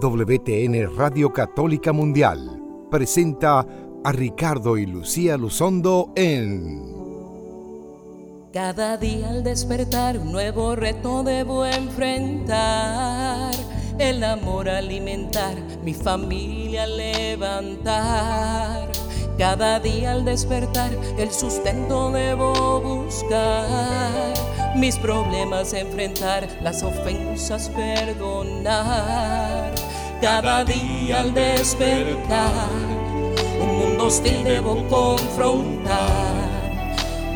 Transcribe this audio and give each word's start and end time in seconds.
EWTN 0.00 0.96
Radio 0.96 1.30
Católica 1.30 1.92
Mundial 1.92 2.58
presenta 2.90 3.66
a 4.02 4.12
Ricardo 4.12 4.78
y 4.78 4.86
Lucía 4.86 5.36
Luzondo 5.36 6.14
en... 6.16 6.98
Cada 8.50 8.96
día 8.96 9.28
al 9.28 9.44
despertar 9.44 10.18
un 10.18 10.32
nuevo 10.32 10.74
reto 10.74 11.22
debo 11.22 11.66
enfrentar. 11.66 13.52
El 13.98 14.24
amor 14.24 14.70
alimentar, 14.70 15.54
mi 15.84 15.92
familia 15.92 16.86
levantar. 16.86 18.90
Cada 19.36 19.80
día 19.80 20.12
al 20.12 20.24
despertar 20.24 20.92
el 21.18 21.30
sustento 21.30 22.10
debo 22.10 22.80
buscar. 22.80 24.32
Mis 24.76 24.96
problemas 24.96 25.74
enfrentar, 25.74 26.48
las 26.62 26.82
ofensas 26.82 27.68
perdonar. 27.68 29.74
Cada 30.20 30.64
día 30.64 31.20
al 31.20 31.32
despertar 31.32 32.68
un 33.58 33.78
mundo 33.78 34.04
hostil 34.06 34.44
debo 34.44 34.86
confrontar. 34.88 36.50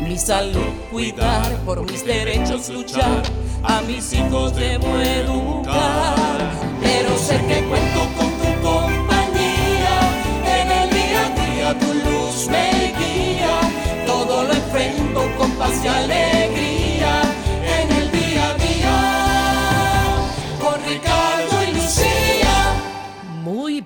Mi 0.03 0.15
salud 0.19 0.69
cuidar, 0.91 1.51
por 1.65 1.81
mis 1.81 2.05
derechos 2.05 2.69
luchar, 2.69 3.23
a 3.63 3.81
mis 3.81 4.13
hijos 4.13 4.55
debo 4.55 4.99
educar. 4.99 6.37
Pero 6.79 7.17
sé 7.17 7.37
que 7.47 7.63
cuento 7.67 8.01
con 8.17 8.29
tu 8.37 8.61
compañía, 8.61 9.99
en 10.45 10.71
el 10.71 10.89
día 10.91 11.25
a 11.25 11.29
día 11.43 11.79
tu 11.79 11.91
luz 11.91 12.47
me 12.49 12.93
guía, 12.99 13.61
todo 14.05 14.43
lo 14.43 14.53
enfrento 14.53 15.21
con 15.39 15.49
paz 15.53 15.83
y 15.83 15.87
alegría, 15.87 16.34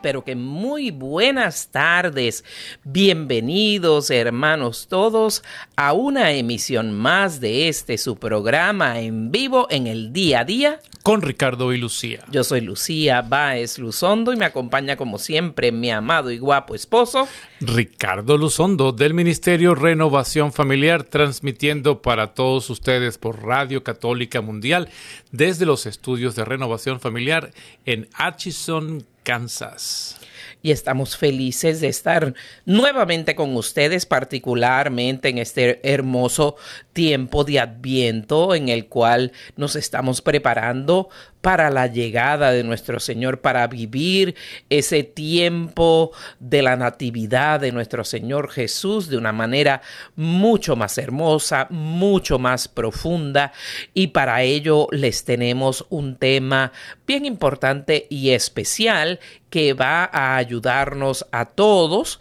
pero 0.01 0.23
que 0.23 0.35
muy 0.35 0.91
buenas 0.91 1.69
tardes. 1.71 2.43
Bienvenidos, 2.83 4.09
hermanos 4.09 4.87
todos, 4.89 5.43
a 5.75 5.93
una 5.93 6.31
emisión 6.31 6.91
más 6.93 7.39
de 7.39 7.67
este 7.67 7.97
su 7.97 8.17
programa 8.17 8.99
en 8.99 9.31
vivo 9.31 9.67
en 9.69 9.87
el 9.87 10.13
día 10.13 10.41
a 10.41 10.45
día. 10.45 10.79
Con 11.03 11.21
Ricardo 11.21 11.73
y 11.73 11.77
Lucía. 11.77 12.23
Yo 12.29 12.43
soy 12.43 12.61
Lucía 12.61 13.21
Báez 13.21 13.79
Luzondo 13.79 14.33
y 14.33 14.35
me 14.35 14.45
acompaña 14.45 14.97
como 14.97 15.17
siempre 15.17 15.71
mi 15.71 15.89
amado 15.89 16.29
y 16.29 16.37
guapo 16.37 16.75
esposo. 16.75 17.27
Ricardo 17.61 18.37
Luzondo 18.37 18.91
del 18.91 19.13
Ministerio 19.13 19.75
Renovación 19.75 20.51
Familiar, 20.51 21.03
transmitiendo 21.03 22.01
para 22.01 22.33
todos 22.33 22.69
ustedes 22.69 23.17
por 23.17 23.43
Radio 23.43 23.83
Católica 23.83 24.41
Mundial 24.41 24.89
desde 25.31 25.65
los 25.65 25.85
estudios 25.85 26.35
de 26.35 26.45
Renovación 26.45 26.99
Familiar 26.99 27.51
en 27.85 28.07
Atchison, 28.13 29.05
Kansas. 29.23 30.19
Y 30.61 30.71
estamos 30.71 31.17
felices 31.17 31.81
de 31.81 31.87
estar 31.87 32.33
nuevamente 32.65 33.35
con 33.35 33.55
ustedes, 33.55 34.05
particularmente 34.05 35.29
en 35.29 35.37
este 35.37 35.79
hermoso 35.89 36.55
tiempo 36.93 37.43
de 37.43 37.59
adviento 37.59 38.55
en 38.55 38.69
el 38.69 38.87
cual 38.87 39.31
nos 39.55 39.75
estamos 39.75 40.21
preparando 40.21 41.09
para 41.41 41.69
la 41.69 41.87
llegada 41.87 42.51
de 42.51 42.63
nuestro 42.63 42.99
Señor, 42.99 43.39
para 43.39 43.65
vivir 43.67 44.35
ese 44.69 45.03
tiempo 45.03 46.11
de 46.39 46.61
la 46.61 46.75
natividad 46.75 47.61
de 47.61 47.71
nuestro 47.71 48.03
Señor 48.03 48.49
Jesús 48.49 49.07
de 49.07 49.17
una 49.17 49.31
manera 49.31 49.81
mucho 50.15 50.75
más 50.75 50.97
hermosa, 50.97 51.67
mucho 51.69 52.39
más 52.39 52.67
profunda. 52.67 53.53
Y 53.93 54.07
para 54.07 54.43
ello 54.43 54.87
les 54.91 55.23
tenemos 55.23 55.85
un 55.89 56.17
tema 56.17 56.71
bien 57.07 57.25
importante 57.25 58.07
y 58.09 58.31
especial 58.31 59.19
que 59.49 59.73
va 59.73 60.09
a 60.11 60.37
ayudarnos 60.37 61.25
a 61.31 61.45
todos 61.45 62.19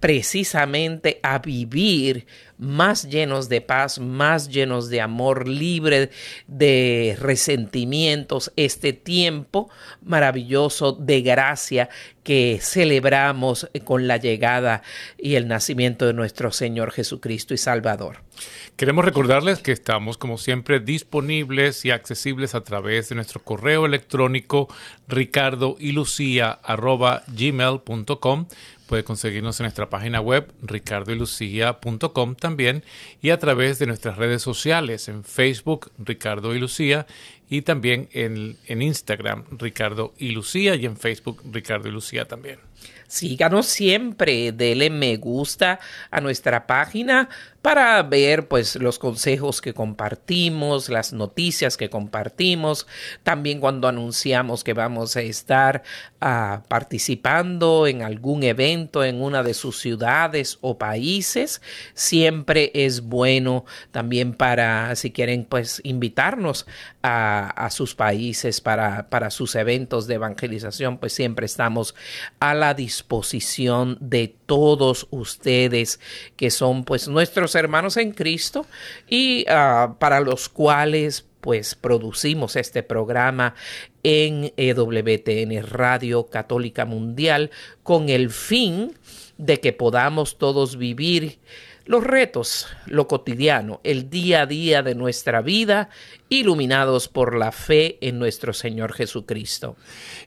precisamente 0.00 1.20
a 1.22 1.38
vivir 1.38 2.26
más 2.58 3.08
llenos 3.08 3.48
de 3.48 3.60
paz, 3.60 3.98
más 3.98 4.48
llenos 4.48 4.88
de 4.88 5.00
amor, 5.00 5.46
libre 5.46 6.10
de 6.46 7.16
resentimientos, 7.20 8.52
este 8.56 8.92
tiempo 8.92 9.70
maravilloso 10.02 10.92
de 10.92 11.20
gracia 11.22 11.88
que 12.22 12.58
celebramos 12.62 13.68
con 13.84 14.08
la 14.08 14.16
llegada 14.16 14.82
y 15.18 15.36
el 15.36 15.48
nacimiento 15.48 16.06
de 16.06 16.14
nuestro 16.14 16.50
Señor 16.50 16.92
Jesucristo 16.92 17.54
y 17.54 17.58
Salvador. 17.58 18.22
Queremos 18.80 19.04
recordarles 19.04 19.58
que 19.58 19.72
estamos, 19.72 20.16
como 20.16 20.38
siempre, 20.38 20.80
disponibles 20.80 21.84
y 21.84 21.90
accesibles 21.90 22.54
a 22.54 22.62
través 22.62 23.10
de 23.10 23.14
nuestro 23.14 23.42
correo 23.42 23.84
electrónico 23.84 24.68
ricardo 25.06 25.76
y 25.78 25.92
lucía 25.92 26.60
gmail.com 27.28 28.46
Puede 28.86 29.04
conseguirnos 29.04 29.60
en 29.60 29.64
nuestra 29.64 29.90
página 29.90 30.22
web 30.22 30.50
ricardoylucia.com 30.62 32.34
también 32.36 32.82
y 33.20 33.30
a 33.30 33.38
través 33.38 33.78
de 33.78 33.86
nuestras 33.86 34.16
redes 34.16 34.40
sociales 34.40 35.08
en 35.08 35.24
Facebook 35.24 35.92
Ricardo 35.98 36.54
y 36.56 36.58
Lucía 36.58 37.06
y 37.50 37.62
también 37.62 38.08
en, 38.12 38.56
en 38.66 38.80
Instagram 38.80 39.44
Ricardo 39.58 40.14
y 40.16 40.30
Lucía 40.30 40.74
y 40.74 40.86
en 40.86 40.96
Facebook 40.96 41.42
Ricardo 41.52 41.88
y 41.88 41.92
Lucía 41.92 42.24
también. 42.24 42.58
Síganos 43.06 43.66
siempre, 43.66 44.52
dele 44.52 44.88
me 44.88 45.16
gusta 45.16 45.80
a 46.10 46.20
nuestra 46.20 46.66
página 46.66 47.28
para 47.62 48.02
ver 48.02 48.48
pues 48.48 48.76
los 48.76 48.98
consejos 48.98 49.60
que 49.60 49.74
compartimos, 49.74 50.88
las 50.88 51.12
noticias 51.12 51.76
que 51.76 51.90
compartimos, 51.90 52.86
también 53.22 53.60
cuando 53.60 53.86
anunciamos 53.86 54.64
que 54.64 54.72
vamos 54.72 55.16
a 55.16 55.20
estar 55.20 55.82
uh, 56.22 56.66
participando 56.68 57.86
en 57.86 58.02
algún 58.02 58.44
evento 58.44 59.04
en 59.04 59.20
una 59.20 59.42
de 59.42 59.52
sus 59.52 59.78
ciudades 59.78 60.56
o 60.62 60.78
países, 60.78 61.60
siempre 61.92 62.70
es 62.74 63.02
bueno 63.02 63.66
también 63.90 64.32
para 64.32 64.96
si 64.96 65.10
quieren 65.10 65.44
pues 65.44 65.82
invitarnos 65.84 66.66
a, 67.02 67.50
a 67.50 67.70
sus 67.70 67.94
países 67.94 68.62
para, 68.62 69.10
para 69.10 69.30
sus 69.30 69.54
eventos 69.54 70.06
de 70.06 70.14
evangelización, 70.14 70.96
pues 70.96 71.12
siempre 71.12 71.44
estamos 71.44 71.94
a 72.38 72.54
la 72.54 72.72
disposición 72.72 73.98
de 74.00 74.34
todos 74.46 75.06
ustedes 75.10 76.00
que 76.36 76.50
son 76.50 76.84
pues 76.84 77.06
nuestros 77.06 77.49
hermanos 77.54 77.96
en 77.96 78.12
Cristo 78.12 78.66
y 79.08 79.44
uh, 79.48 79.94
para 79.98 80.20
los 80.20 80.48
cuales 80.48 81.26
pues 81.40 81.74
producimos 81.74 82.56
este 82.56 82.82
programa 82.82 83.54
en 84.02 84.52
EWTN 84.56 85.66
Radio 85.66 86.26
Católica 86.26 86.84
Mundial 86.84 87.50
con 87.82 88.08
el 88.08 88.30
fin 88.30 88.92
de 89.38 89.60
que 89.60 89.72
podamos 89.72 90.36
todos 90.36 90.76
vivir 90.76 91.38
los 91.86 92.04
retos, 92.04 92.68
lo 92.86 93.08
cotidiano, 93.08 93.80
el 93.84 94.10
día 94.10 94.42
a 94.42 94.46
día 94.46 94.82
de 94.82 94.94
nuestra 94.94 95.42
vida, 95.42 95.88
iluminados 96.28 97.08
por 97.08 97.36
la 97.36 97.52
fe 97.52 97.98
en 98.00 98.18
nuestro 98.18 98.52
Señor 98.52 98.92
Jesucristo. 98.92 99.76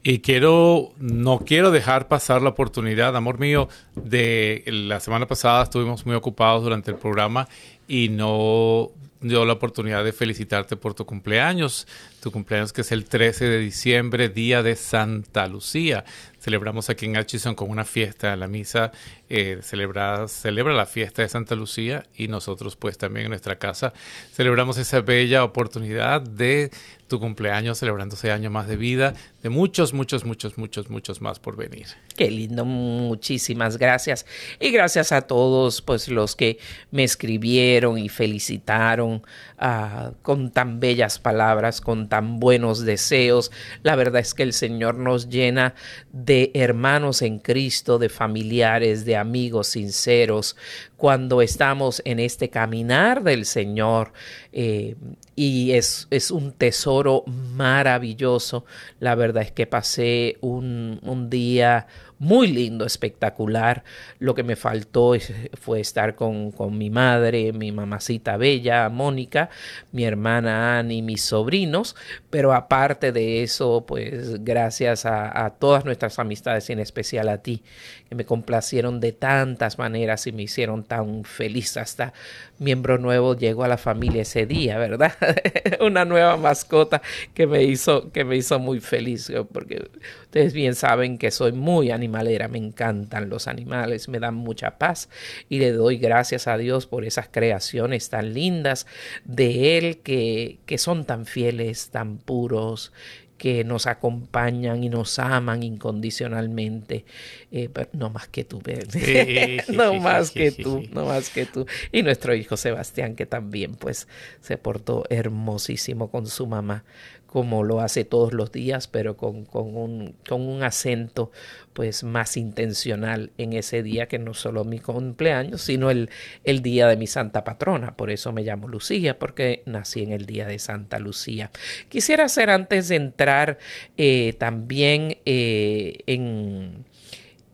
Y 0.03 0.19
quiero, 0.19 0.91
no 0.97 1.39
quiero 1.39 1.71
dejar 1.71 2.07
pasar 2.07 2.41
la 2.41 2.49
oportunidad, 2.49 3.15
amor 3.15 3.39
mío, 3.39 3.69
de 3.95 4.63
la 4.67 4.99
semana 4.99 5.27
pasada 5.27 5.63
estuvimos 5.63 6.05
muy 6.05 6.15
ocupados 6.15 6.63
durante 6.63 6.91
el 6.91 6.97
programa 6.97 7.47
y 7.87 8.09
no 8.09 8.91
dio 9.23 9.45
la 9.45 9.53
oportunidad 9.53 10.03
de 10.03 10.11
felicitarte 10.11 10.75
por 10.75 10.93
tu 10.93 11.05
cumpleaños, 11.05 11.87
tu 12.21 12.31
cumpleaños 12.31 12.73
que 12.73 12.81
es 12.81 12.91
el 12.91 13.05
13 13.05 13.45
de 13.45 13.59
diciembre, 13.59 14.29
día 14.29 14.61
de 14.61 14.75
Santa 14.75 15.47
Lucía. 15.47 16.03
Celebramos 16.43 16.89
aquí 16.89 17.05
en 17.05 17.15
Atchison 17.15 17.55
con 17.55 17.69
una 17.69 17.85
fiesta, 17.85 18.35
la 18.35 18.49
misa 18.49 18.91
eh, 19.29 19.59
celebra, 19.61 20.27
celebra 20.27 20.73
la 20.73 20.85
fiesta 20.85 21.21
de 21.21 21.29
Santa 21.29 21.55
Lucía 21.55 22.05
y 22.17 22.27
nosotros 22.27 22.75
pues 22.75 22.97
también 22.97 23.27
en 23.27 23.29
nuestra 23.29 23.59
casa 23.59 23.93
celebramos 24.33 24.77
esa 24.77 24.99
bella 24.99 25.45
oportunidad 25.45 26.21
de 26.21 26.69
tu 27.13 27.19
cumpleaños, 27.19 27.77
celebrando 27.77 28.15
ese 28.15 28.31
año 28.31 28.49
más 28.49 28.67
de 28.67 28.75
vida, 28.75 29.13
de 29.43 29.49
muchos, 29.49 29.93
muchos, 29.93 30.25
muchos, 30.25 30.57
muchos, 30.57 30.89
muchos 30.89 31.21
más 31.21 31.37
por 31.37 31.55
venir. 31.55 31.85
Qué 32.17 32.31
lindo, 32.31 32.65
muchísimas 32.65 33.77
gracias. 33.77 34.25
Y 34.59 34.71
gracias 34.71 35.11
a 35.11 35.21
todos 35.21 35.83
pues 35.83 36.07
los 36.07 36.35
que 36.35 36.57
me 36.89 37.03
escribieron 37.03 37.99
y 37.99 38.09
felicitaron 38.09 39.21
uh, 39.61 40.13
con 40.23 40.49
tan 40.49 40.79
bellas 40.79 41.19
palabras, 41.19 41.81
con 41.81 42.09
tan 42.09 42.39
buenos 42.39 42.83
deseos. 42.83 43.51
La 43.83 43.95
verdad 43.95 44.19
es 44.19 44.33
que 44.33 44.41
el 44.41 44.53
Señor 44.53 44.95
nos 44.95 45.29
llena 45.29 45.75
de 46.11 46.49
hermanos 46.55 47.21
en 47.21 47.37
Cristo, 47.37 47.99
de 47.99 48.09
familiares, 48.09 49.05
de 49.05 49.17
amigos 49.17 49.67
sinceros, 49.67 50.55
cuando 51.03 51.41
estamos 51.41 52.01
en 52.05 52.21
este 52.21 52.49
caminar 52.49 53.23
del 53.23 53.43
Señor. 53.43 54.13
Eh, 54.53 54.95
y 55.35 55.71
es, 55.71 56.07
es, 56.11 56.31
un 56.31 56.53
tesoro 56.53 57.25
maravilloso. 57.27 58.63
La 59.01 59.13
verdad 59.13 59.43
es 59.43 59.51
que 59.51 59.67
pasé 59.67 60.37
un, 60.39 61.01
un 61.03 61.29
día 61.29 61.87
muy 62.23 62.47
lindo, 62.47 62.85
espectacular. 62.85 63.83
Lo 64.19 64.33
que 64.33 64.43
me 64.43 64.55
faltó 64.55 65.13
fue 65.59 65.81
estar 65.81 66.15
con, 66.15 66.51
con 66.51 66.77
mi 66.77 66.89
madre, 66.89 67.51
mi 67.53 67.71
mamacita 67.71 68.37
bella, 68.37 68.89
Mónica, 68.89 69.49
mi 69.91 70.05
hermana 70.05 70.79
Annie 70.79 71.01
mis 71.01 71.21
sobrinos, 71.21 71.95
pero 72.29 72.53
aparte 72.53 73.11
de 73.11 73.43
eso, 73.43 73.85
pues 73.85 74.43
gracias 74.43 75.05
a, 75.05 75.53
todas 75.59 75.85
nuestras 75.85 76.17
amistades 76.19 76.69
en 76.69 76.79
especial 76.79 77.29
a 77.29 77.39
ti, 77.39 77.61
que 78.09 78.15
me 78.15 78.25
complacieron 78.25 78.99
de 78.99 79.11
tantas 79.11 79.77
maneras 79.77 80.25
y 80.27 80.31
me 80.31 80.43
hicieron 80.43 80.83
tan 80.83 81.23
feliz. 81.25 81.77
Hasta 81.77 82.13
miembro 82.59 82.97
nuevo 82.97 83.35
llegó 83.35 83.63
a 83.63 83.67
la 83.67 83.77
familia 83.77 84.21
ese 84.21 84.45
día, 84.45 84.77
¿verdad? 84.77 85.13
Una 85.81 86.05
nueva 86.05 86.37
mascota 86.37 87.01
que 87.33 87.45
me 87.45 87.63
hizo, 87.63 88.11
que 88.11 88.23
me 88.23 88.37
hizo 88.37 88.59
muy 88.59 88.79
feliz, 88.79 89.31
porque 89.51 89.89
ustedes 90.23 90.53
bien 90.53 90.75
saben 90.75 91.17
que 91.17 91.31
soy 91.31 91.51
muy 91.51 91.91
animalera, 92.13 92.47
me 92.47 92.59
encantan 92.59 93.29
los 93.29 93.47
animales, 93.47 94.07
me 94.07 94.19
dan 94.19 94.35
mucha 94.35 94.77
paz 94.77 95.09
y 95.49 95.59
le 95.59 95.71
doy 95.71 95.97
gracias 95.97 96.47
a 96.47 96.57
Dios 96.57 96.85
por 96.85 97.05
esas 97.05 97.27
creaciones 97.29 98.09
tan 98.09 98.33
lindas 98.33 98.85
de 99.25 99.77
Él 99.77 99.97
que, 99.97 100.59
que 100.65 100.77
son 100.77 101.05
tan 101.05 101.25
fieles, 101.25 101.89
tan 101.89 102.17
puros 102.17 102.91
que 103.37 103.65
nos 103.65 103.87
acompañan 103.87 104.83
y 104.83 104.89
nos 104.89 105.19
aman 105.19 105.63
incondicionalmente, 105.63 107.03
eh, 107.51 107.67
pero 107.73 107.89
no 107.91 108.09
más 108.09 108.29
que 108.29 108.45
tú, 108.45 108.61
no 109.73 109.95
más 109.95 110.31
que 110.31 110.51
tú, 110.51 110.83
no 110.93 111.05
más 111.05 111.29
que 111.29 111.45
tú. 111.45 111.65
Y 111.91 112.03
nuestro 112.03 112.33
hijo 112.35 112.55
Sebastián, 112.55 113.15
que 113.15 113.25
también 113.25 113.75
pues 113.75 114.07
se 114.39 114.57
portó 114.57 115.03
hermosísimo 115.09 116.09
con 116.09 116.27
su 116.27 116.47
mamá 116.47 116.85
como 117.33 117.63
lo 117.63 117.81
hace 117.81 118.05
todos 118.05 118.31
los 118.31 118.51
días, 118.51 118.87
pero 118.87 119.17
con, 119.17 119.43
con, 119.45 119.75
un, 119.75 120.15
con, 120.29 120.47
un, 120.47 120.61
acento 120.61 121.31
pues 121.73 122.03
más 122.03 122.37
intencional 122.37 123.31
en 123.39 123.53
ese 123.53 123.81
día 123.81 124.07
que 124.07 124.19
no 124.19 124.35
solo 124.35 124.65
mi 124.65 124.77
cumpleaños, 124.77 125.63
sino 125.63 125.89
el, 125.89 126.11
el 126.43 126.61
día 126.61 126.87
de 126.87 126.95
mi 126.95 127.07
santa 127.07 127.43
patrona. 127.43 127.97
Por 127.97 128.11
eso 128.11 128.31
me 128.33 128.43
llamo 128.43 128.67
Lucía, 128.67 129.17
porque 129.17 129.63
nací 129.65 130.03
en 130.03 130.11
el 130.11 130.27
día 130.27 130.45
de 130.45 130.59
Santa 130.59 130.99
Lucía. 130.99 131.49
Quisiera 131.89 132.25
hacer 132.25 132.51
antes 132.51 132.87
de 132.89 132.97
entrar 132.97 133.57
eh, 133.97 134.35
también 134.37 135.17
eh, 135.25 136.03
en, 136.05 136.85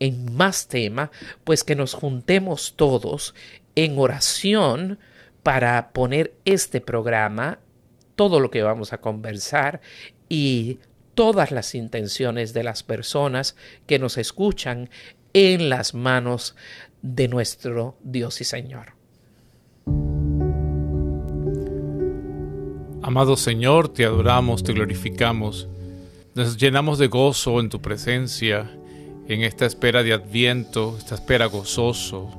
en 0.01 0.35
más 0.35 0.67
tema, 0.67 1.09
pues 1.45 1.63
que 1.63 1.77
nos 1.77 1.93
juntemos 1.93 2.73
todos 2.75 3.33
en 3.75 3.97
oración 3.97 4.99
para 5.41 5.93
poner 5.93 6.33
este 6.43 6.81
programa 6.81 7.59
todo 8.19 8.41
lo 8.41 8.51
que 8.51 8.63
vamos 8.63 8.91
a 8.91 8.97
conversar 8.97 9.79
y 10.27 10.79
todas 11.15 11.51
las 11.51 11.73
intenciones 11.73 12.53
de 12.53 12.63
las 12.63 12.83
personas 12.83 13.55
que 13.87 13.97
nos 13.97 14.17
escuchan 14.17 14.89
en 15.31 15.69
las 15.69 15.93
manos 15.93 16.57
de 17.01 17.29
nuestro 17.29 17.95
Dios 18.03 18.41
y 18.41 18.43
Señor. 18.43 18.87
Amado 23.01 23.37
Señor, 23.37 23.87
te 23.87 24.03
adoramos, 24.03 24.65
te 24.65 24.73
glorificamos, 24.73 25.69
nos 26.35 26.57
llenamos 26.57 26.99
de 26.99 27.07
gozo 27.07 27.61
en 27.61 27.69
tu 27.69 27.81
presencia, 27.81 28.69
en 29.29 29.43
esta 29.43 29.65
espera 29.65 30.03
de 30.03 30.11
adviento, 30.11 30.97
esta 30.97 31.15
espera 31.15 31.45
gozoso, 31.45 32.29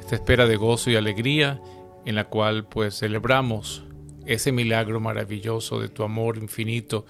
esta 0.00 0.16
espera 0.16 0.48
de 0.48 0.56
gozo 0.56 0.90
y 0.90 0.96
alegría, 0.96 1.60
en 2.04 2.16
la 2.16 2.24
cual 2.24 2.64
pues 2.64 2.98
celebramos 2.98 3.84
ese 4.28 4.52
milagro 4.52 5.00
maravilloso 5.00 5.80
de 5.80 5.88
tu 5.88 6.04
amor 6.04 6.36
infinito, 6.36 7.06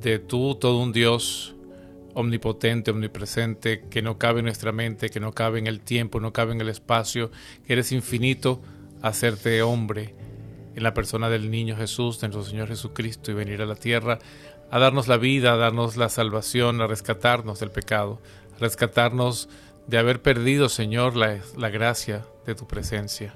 de 0.00 0.18
tú, 0.18 0.54
todo 0.54 0.78
un 0.78 0.92
Dios 0.92 1.56
omnipotente, 2.12 2.90
omnipresente, 2.90 3.84
que 3.90 4.02
no 4.02 4.18
cabe 4.18 4.40
en 4.40 4.44
nuestra 4.44 4.70
mente, 4.70 5.08
que 5.08 5.20
no 5.20 5.32
cabe 5.32 5.58
en 5.58 5.66
el 5.66 5.80
tiempo, 5.80 6.20
no 6.20 6.32
cabe 6.32 6.52
en 6.52 6.60
el 6.60 6.68
espacio, 6.68 7.30
que 7.66 7.72
eres 7.72 7.90
infinito, 7.92 8.62
hacerte 9.02 9.62
hombre 9.62 10.14
en 10.76 10.82
la 10.82 10.94
persona 10.94 11.28
del 11.30 11.50
niño 11.50 11.76
Jesús, 11.76 12.20
de 12.20 12.28
nuestro 12.28 12.48
Señor 12.48 12.68
Jesucristo, 12.68 13.30
y 13.30 13.34
venir 13.34 13.62
a 13.62 13.66
la 13.66 13.76
tierra 13.76 14.18
a 14.70 14.78
darnos 14.78 15.08
la 15.08 15.16
vida, 15.16 15.54
a 15.54 15.56
darnos 15.56 15.96
la 15.96 16.08
salvación, 16.08 16.80
a 16.80 16.86
rescatarnos 16.86 17.60
del 17.60 17.70
pecado, 17.70 18.20
a 18.56 18.58
rescatarnos 18.58 19.48
de 19.86 19.98
haber 19.98 20.20
perdido, 20.20 20.68
Señor, 20.68 21.16
la, 21.16 21.38
la 21.56 21.70
gracia 21.70 22.26
de 22.44 22.54
tu 22.54 22.66
presencia. 22.66 23.34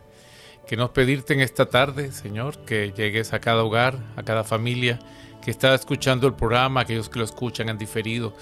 Queremos 0.68 0.90
pedirte 0.90 1.32
en 1.32 1.40
esta 1.40 1.64
tarde, 1.64 2.12
Señor, 2.12 2.58
que 2.58 2.92
llegues 2.94 3.32
a 3.32 3.40
cada 3.40 3.64
hogar, 3.64 3.98
a 4.16 4.22
cada 4.22 4.44
familia 4.44 4.98
que 5.40 5.50
está 5.50 5.74
escuchando 5.74 6.26
el 6.26 6.34
programa, 6.34 6.82
aquellos 6.82 7.08
que 7.08 7.18
lo 7.18 7.24
escuchan 7.24 7.70
han 7.70 7.78
diferido. 7.78 8.36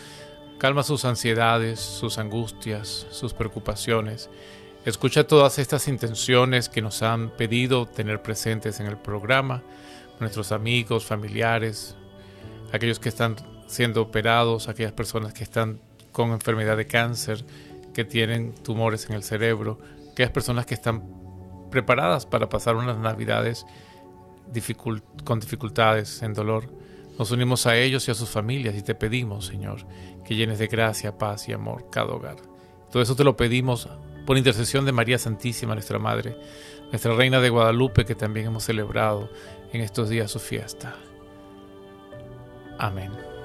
Calma 0.58 0.82
sus 0.82 1.05
ansiedades, 1.05 1.78
sus 1.78 2.19
angustias, 2.19 3.06
sus 3.12 3.32
preocupaciones. 3.32 4.28
Escucha 4.84 5.28
todas 5.28 5.61
estas 5.61 5.87
intenciones 5.87 6.69
que 6.69 6.82
nos 6.82 7.00
han 7.02 7.31
pedido 7.31 7.87
tener 7.87 8.20
presentes 8.23 8.81
en 8.81 8.87
el 8.87 8.96
programa, 8.96 9.62
nuestros 10.19 10.50
amigos, 10.50 11.05
familiares, 11.05 11.94
aquellos 12.73 12.99
que 12.99 13.08
están 13.08 13.37
siendo 13.69 14.02
operados, 14.02 14.69
aquellas 14.69 14.90
personas 14.90 15.32
que 15.32 15.44
están 15.44 15.78
con 16.11 16.32
enfermedad 16.32 16.76
de 16.76 16.88
cáncer, 16.88 17.44
que 17.94 18.05
tienen 18.05 18.52
tumores 18.52 19.08
en 19.08 19.14
el 19.14 19.23
cerebro, 19.23 19.78
aquellas 20.11 20.32
personas 20.32 20.67
que 20.67 20.75
están 20.75 21.25
preparadas 21.70 22.26
para 22.26 22.48
pasar 22.48 22.76
unas 22.76 22.98
navidades 22.98 23.66
con 25.24 25.40
dificultades, 25.40 26.22
en 26.22 26.34
dolor. 26.34 26.70
Nos 27.18 27.30
unimos 27.30 27.66
a 27.66 27.76
ellos 27.76 28.06
y 28.08 28.10
a 28.10 28.14
sus 28.14 28.28
familias 28.28 28.74
y 28.76 28.82
te 28.82 28.94
pedimos, 28.94 29.46
Señor, 29.46 29.86
que 30.24 30.34
llenes 30.34 30.58
de 30.58 30.66
gracia, 30.66 31.16
paz 31.16 31.48
y 31.48 31.52
amor 31.52 31.88
cada 31.90 32.12
hogar. 32.12 32.36
Todo 32.90 33.02
eso 33.02 33.16
te 33.16 33.24
lo 33.24 33.36
pedimos 33.36 33.88
por 34.26 34.36
intercesión 34.36 34.84
de 34.84 34.92
María 34.92 35.18
Santísima, 35.18 35.74
nuestra 35.74 35.98
Madre, 35.98 36.36
nuestra 36.90 37.14
Reina 37.14 37.40
de 37.40 37.48
Guadalupe, 37.48 38.04
que 38.04 38.14
también 38.14 38.46
hemos 38.46 38.64
celebrado 38.64 39.30
en 39.72 39.80
estos 39.80 40.08
días 40.08 40.30
su 40.30 40.38
fiesta. 40.38 40.94
Amén. 42.78 43.35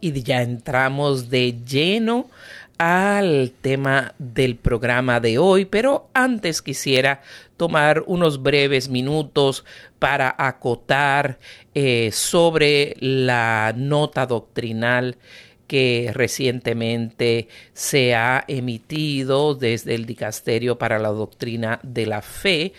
Y 0.00 0.22
ya 0.22 0.42
entramos 0.42 1.30
de 1.30 1.56
lleno 1.64 2.28
al 2.78 3.52
tema 3.60 4.14
del 4.18 4.56
programa 4.56 5.18
de 5.18 5.38
hoy, 5.38 5.64
pero 5.64 6.08
antes 6.14 6.62
quisiera 6.62 7.22
tomar 7.56 8.04
unos 8.06 8.40
breves 8.40 8.88
minutos 8.88 9.64
para 9.98 10.34
acotar 10.38 11.38
eh, 11.74 12.10
sobre 12.12 12.96
la 13.00 13.74
nota 13.76 14.26
doctrinal 14.26 15.16
que 15.68 16.10
recientemente 16.12 17.46
se 17.74 18.16
ha 18.16 18.44
emitido 18.48 19.54
desde 19.54 19.94
el 19.94 20.06
Dicasterio 20.06 20.78
para 20.78 20.98
la 20.98 21.10
Doctrina 21.10 21.78
de 21.84 22.06
la 22.06 22.22
Fe, 22.22 22.72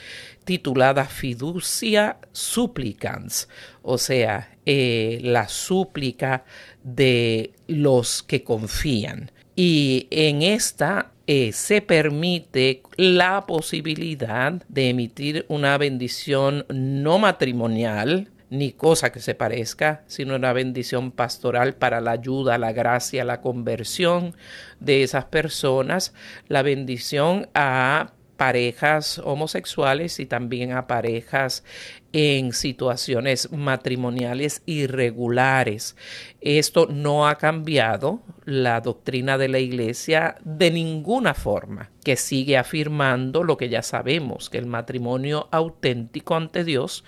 titulada 0.44 1.06
Fiducia 1.06 2.18
Supplicans, 2.34 3.48
o 3.84 3.98
sea, 3.98 4.58
eh, 4.66 5.20
la 5.22 5.48
súplica 5.48 6.44
de 6.84 7.52
los 7.68 8.24
que 8.24 8.44
confían. 8.44 9.32
Y 9.56 10.08
en 10.10 10.42
esta 10.42 11.12
eh, 11.28 11.52
se 11.54 11.82
permite 11.82 12.82
la 12.98 13.46
posibilidad 13.46 14.54
de 14.68 14.90
emitir 14.90 15.46
una 15.48 15.78
bendición 15.78 16.66
no 16.70 17.20
matrimonial, 17.20 18.32
ni 18.50 18.72
cosa 18.72 19.12
que 19.12 19.20
se 19.20 19.36
parezca, 19.36 20.04
sino 20.08 20.36
una 20.36 20.54
bendición 20.54 21.12
pastoral 21.12 21.76
para 21.76 22.02
la 22.02 22.12
ayuda, 22.12 22.58
la 22.58 22.72
gracia, 22.72 23.24
la 23.24 23.42
conversión 23.42 24.36
de 24.80 25.04
esas 25.04 25.26
personas, 25.26 26.14
la 26.48 26.62
bendición 26.62 27.48
a 27.54 28.12
parejas 28.40 29.20
homosexuales 29.26 30.22
y 30.22 30.26
también 30.26 30.72
a 30.72 30.88
parejas 30.88 31.66
en 32.14 32.54
situaciones 32.54 33.52
matrimoniales 33.52 34.62
irregulares. 34.66 35.98
Esto 36.40 36.88
no 36.90 37.28
ha 37.28 37.36
cambiado 37.36 38.22
la 38.46 38.80
doctrina 38.80 39.38
de 39.38 39.50
la 39.50 39.60
Iglesia 39.60 40.38
de 40.46 40.72
ninguna 40.72 41.34
forma, 41.34 41.92
que 42.06 42.16
sigue 42.16 42.58
afirmando 42.58 43.44
lo 43.44 43.58
que 43.58 43.68
ya 43.68 43.82
sabemos, 43.82 44.50
que 44.50 44.58
el 44.58 44.68
matrimonio 44.68 45.50
auténtico 45.52 46.38
ante 46.38 46.64
Dios 46.64 47.04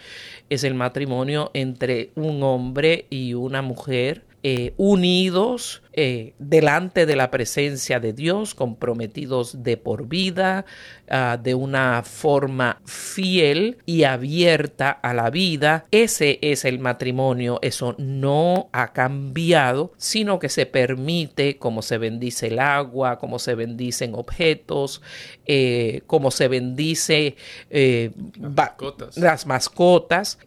es 0.49 0.65
el 0.65 0.73
matrimonio 0.73 1.49
entre 1.53 2.11
un 2.15 2.43
hombre 2.43 3.05
y 3.09 3.35
una 3.35 3.61
mujer 3.61 4.25
eh, 4.43 4.73
unidos 4.77 5.83
eh, 5.93 6.33
delante 6.39 7.05
de 7.05 7.15
la 7.15 7.29
presencia 7.29 7.99
de 7.99 8.13
Dios, 8.13 8.55
comprometidos 8.55 9.61
de 9.61 9.77
por 9.77 10.07
vida, 10.07 10.65
ah, 11.09 11.37
de 11.41 11.53
una 11.53 12.01
forma 12.03 12.81
fiel 12.85 13.77
y 13.85 14.03
abierta 14.03 14.89
a 14.89 15.13
la 15.13 15.29
vida. 15.29 15.85
Ese 15.91 16.39
es 16.41 16.65
el 16.65 16.79
matrimonio, 16.79 17.59
eso 17.61 17.93
no 17.99 18.69
ha 18.71 18.93
cambiado, 18.93 19.91
sino 19.97 20.39
que 20.39 20.49
se 20.49 20.65
permite 20.65 21.57
como 21.57 21.83
se 21.83 21.99
bendice 21.99 22.47
el 22.47 22.59
agua, 22.59 23.19
como 23.19 23.37
se 23.37 23.53
bendicen 23.53 24.15
objetos, 24.15 25.01
eh, 25.45 26.01
como 26.07 26.31
se 26.31 26.47
bendice 26.47 27.35
las 27.69 28.55
mascotas, 28.55 29.17
las 29.17 29.45
mascotas 29.45 30.39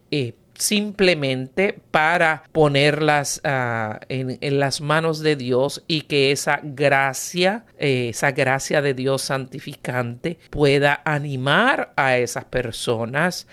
simplemente 0.57 1.81
para 1.91 2.45
ponerlas 2.53 3.41
ah, 3.45 4.01
en, 4.09 4.39
las 4.59 4.81
manos 4.81 5.21
de 5.21 5.37
Dios 5.37 5.83
y 5.87 6.03
que 6.03 6.31
esa 6.33 6.61
gracia, 6.63 7.65
eh, 7.79 8.11
esa 8.11 8.33
gracia 8.33 8.81
de 8.81 8.95
Dios 8.95 9.23
santificante 9.23 10.39
pueda 10.51 11.03
animar 11.05 11.93
a 11.97 12.19
esas 12.19 12.45
personas 12.45 13.47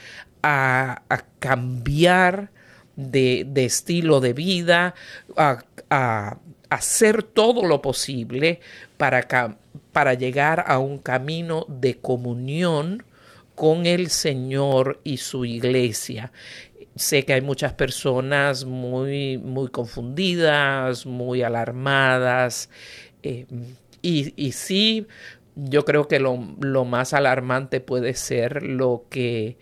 a, 0.43 1.01
cambiar 1.39 2.51
de, 2.95 3.47
estilo 3.55 4.19
de 4.19 4.33
vida, 4.33 4.95
a, 5.37 6.37
hacer 6.69 7.23
todo 7.23 7.65
lo 7.65 7.81
posible 7.81 8.61
para, 8.97 9.27
para 9.91 10.13
llegar 10.13 10.63
a 10.67 10.79
un 10.79 10.99
camino 10.99 11.65
de 11.67 11.97
comunión 11.97 13.03
con 13.55 13.85
el 13.85 14.09
Señor 14.09 15.01
y 15.03 15.17
su 15.17 15.45
iglesia. 15.45 16.31
Sé 17.01 17.25
que 17.25 17.33
hay 17.33 17.41
muchas 17.41 17.73
personas 17.73 18.63
muy, 18.63 19.39
muy 19.39 19.69
confundidas, 19.69 21.07
muy 21.07 21.41
alarmadas. 21.41 22.69
Eh, 23.23 23.47
y, 24.03 24.33
y, 24.35 24.51
sí, 24.51 25.07
yo 25.55 25.83
creo 25.83 26.07
que 26.07 26.19
lo, 26.19 26.37
más 26.85 27.13
alarmante 27.15 27.79
puede 27.79 28.13
ser 28.13 28.61
lo 28.61 29.05
que 29.09 29.57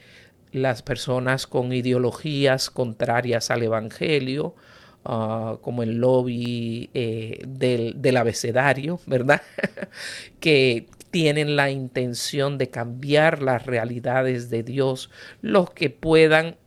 las 0.51 0.81
personas 0.81 1.47
con 1.47 1.71
ideologías 1.71 2.69
contrarias 2.69 3.51
al 3.51 3.63
Evangelio, 3.63 4.53
ah, 5.05 5.59
como 5.61 5.81
el 5.83 5.95
lobby 5.95 6.89
eh, 6.93 7.39
del, 7.47 8.01
del, 8.01 8.17
abecedario, 8.17 8.99
¿verdad? 9.05 9.41
que 10.41 10.87
tienen 11.09 11.55
la 11.55 11.71
intención 11.71 12.57
de 12.57 12.69
cambiar 12.69 13.41
las 13.41 13.65
realidades 13.65 14.49
de 14.49 14.63
Dios, 14.63 15.09
los 15.41 15.71
que 15.71 15.89
puedan 15.89 16.57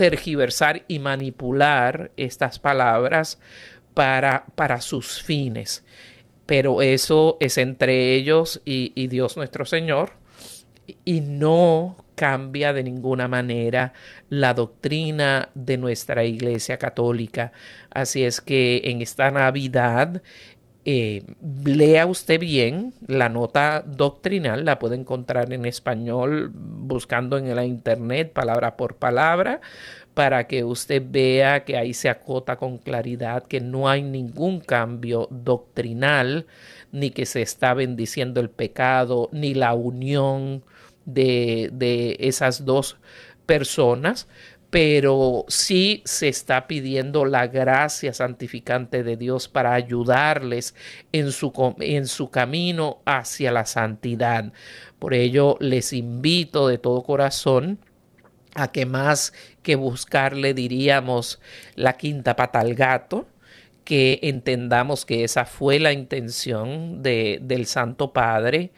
tergiversar 0.00 0.84
y 0.88 0.98
manipular 0.98 2.10
estas 2.16 2.58
palabras 2.58 3.38
para, 3.92 4.46
para 4.54 4.80
sus 4.80 5.22
fines. 5.22 5.84
Pero 6.46 6.80
eso 6.80 7.36
es 7.38 7.58
entre 7.58 8.14
ellos 8.14 8.62
y, 8.64 8.92
y 8.94 9.08
Dios 9.08 9.36
nuestro 9.36 9.66
Señor 9.66 10.12
y 11.04 11.20
no 11.20 11.98
cambia 12.14 12.72
de 12.72 12.82
ninguna 12.82 13.28
manera 13.28 13.92
la 14.30 14.54
doctrina 14.54 15.50
de 15.54 15.76
nuestra 15.76 16.24
Iglesia 16.24 16.78
Católica. 16.78 17.52
Así 17.90 18.24
es 18.24 18.40
que 18.40 18.80
en 18.84 19.02
esta 19.02 19.30
Navidad 19.30 20.22
eh, 20.84 21.24
lea 21.64 22.06
usted 22.06 22.40
bien 22.40 22.94
la 23.06 23.28
nota 23.28 23.84
doctrinal, 23.86 24.64
la 24.64 24.78
puede 24.78 24.96
encontrar 24.96 25.52
en 25.52 25.66
español 25.66 26.50
buscando 26.54 27.36
en 27.36 27.54
la 27.54 27.64
internet 27.64 28.32
palabra 28.32 28.76
por 28.76 28.96
palabra 28.96 29.60
para 30.14 30.46
que 30.46 30.64
usted 30.64 31.02
vea 31.06 31.64
que 31.64 31.76
ahí 31.76 31.94
se 31.94 32.08
acota 32.08 32.56
con 32.56 32.78
claridad 32.78 33.44
que 33.44 33.60
no 33.60 33.88
hay 33.88 34.02
ningún 34.02 34.60
cambio 34.60 35.28
doctrinal, 35.30 36.46
ni 36.92 37.10
que 37.10 37.26
se 37.26 37.42
está 37.42 37.74
bendiciendo 37.74 38.40
el 38.40 38.50
pecado, 38.50 39.28
ni 39.32 39.54
la 39.54 39.74
unión 39.74 40.64
de, 41.04 41.70
de 41.72 42.16
esas 42.20 42.64
dos 42.64 42.96
personas, 43.46 44.28
pero 44.70 45.44
sí 45.48 46.00
se 46.04 46.28
está 46.28 46.68
pidiendo 46.68 47.24
la 47.24 47.48
gracia 47.48 48.14
santificante 48.14 49.02
de 49.02 49.16
Dios 49.16 49.48
para 49.48 49.74
ayudarles 49.74 50.76
en 51.12 51.32
su, 51.32 51.52
en 51.80 52.06
su 52.06 52.30
camino 52.30 53.02
hacia 53.04 53.50
la 53.50 53.66
santidad. 53.66 54.52
Por 55.00 55.14
ello 55.14 55.56
les 55.60 55.92
invito 55.92 56.68
de 56.68 56.78
todo 56.78 57.02
corazón 57.02 57.80
a 58.54 58.70
que 58.70 58.86
más 58.86 59.32
que 59.62 59.74
buscarle 59.74 60.54
diríamos 60.54 61.40
la 61.74 61.96
quinta 61.96 62.36
pata 62.36 62.60
al 62.60 62.74
gato, 62.74 63.26
que 63.84 64.20
entendamos 64.22 65.04
que 65.04 65.24
esa 65.24 65.46
fue 65.46 65.80
la 65.80 65.92
intención 65.92 67.02
de, 67.02 67.40
del 67.42 67.66
Santo 67.66 68.12
Padre, 68.12 68.70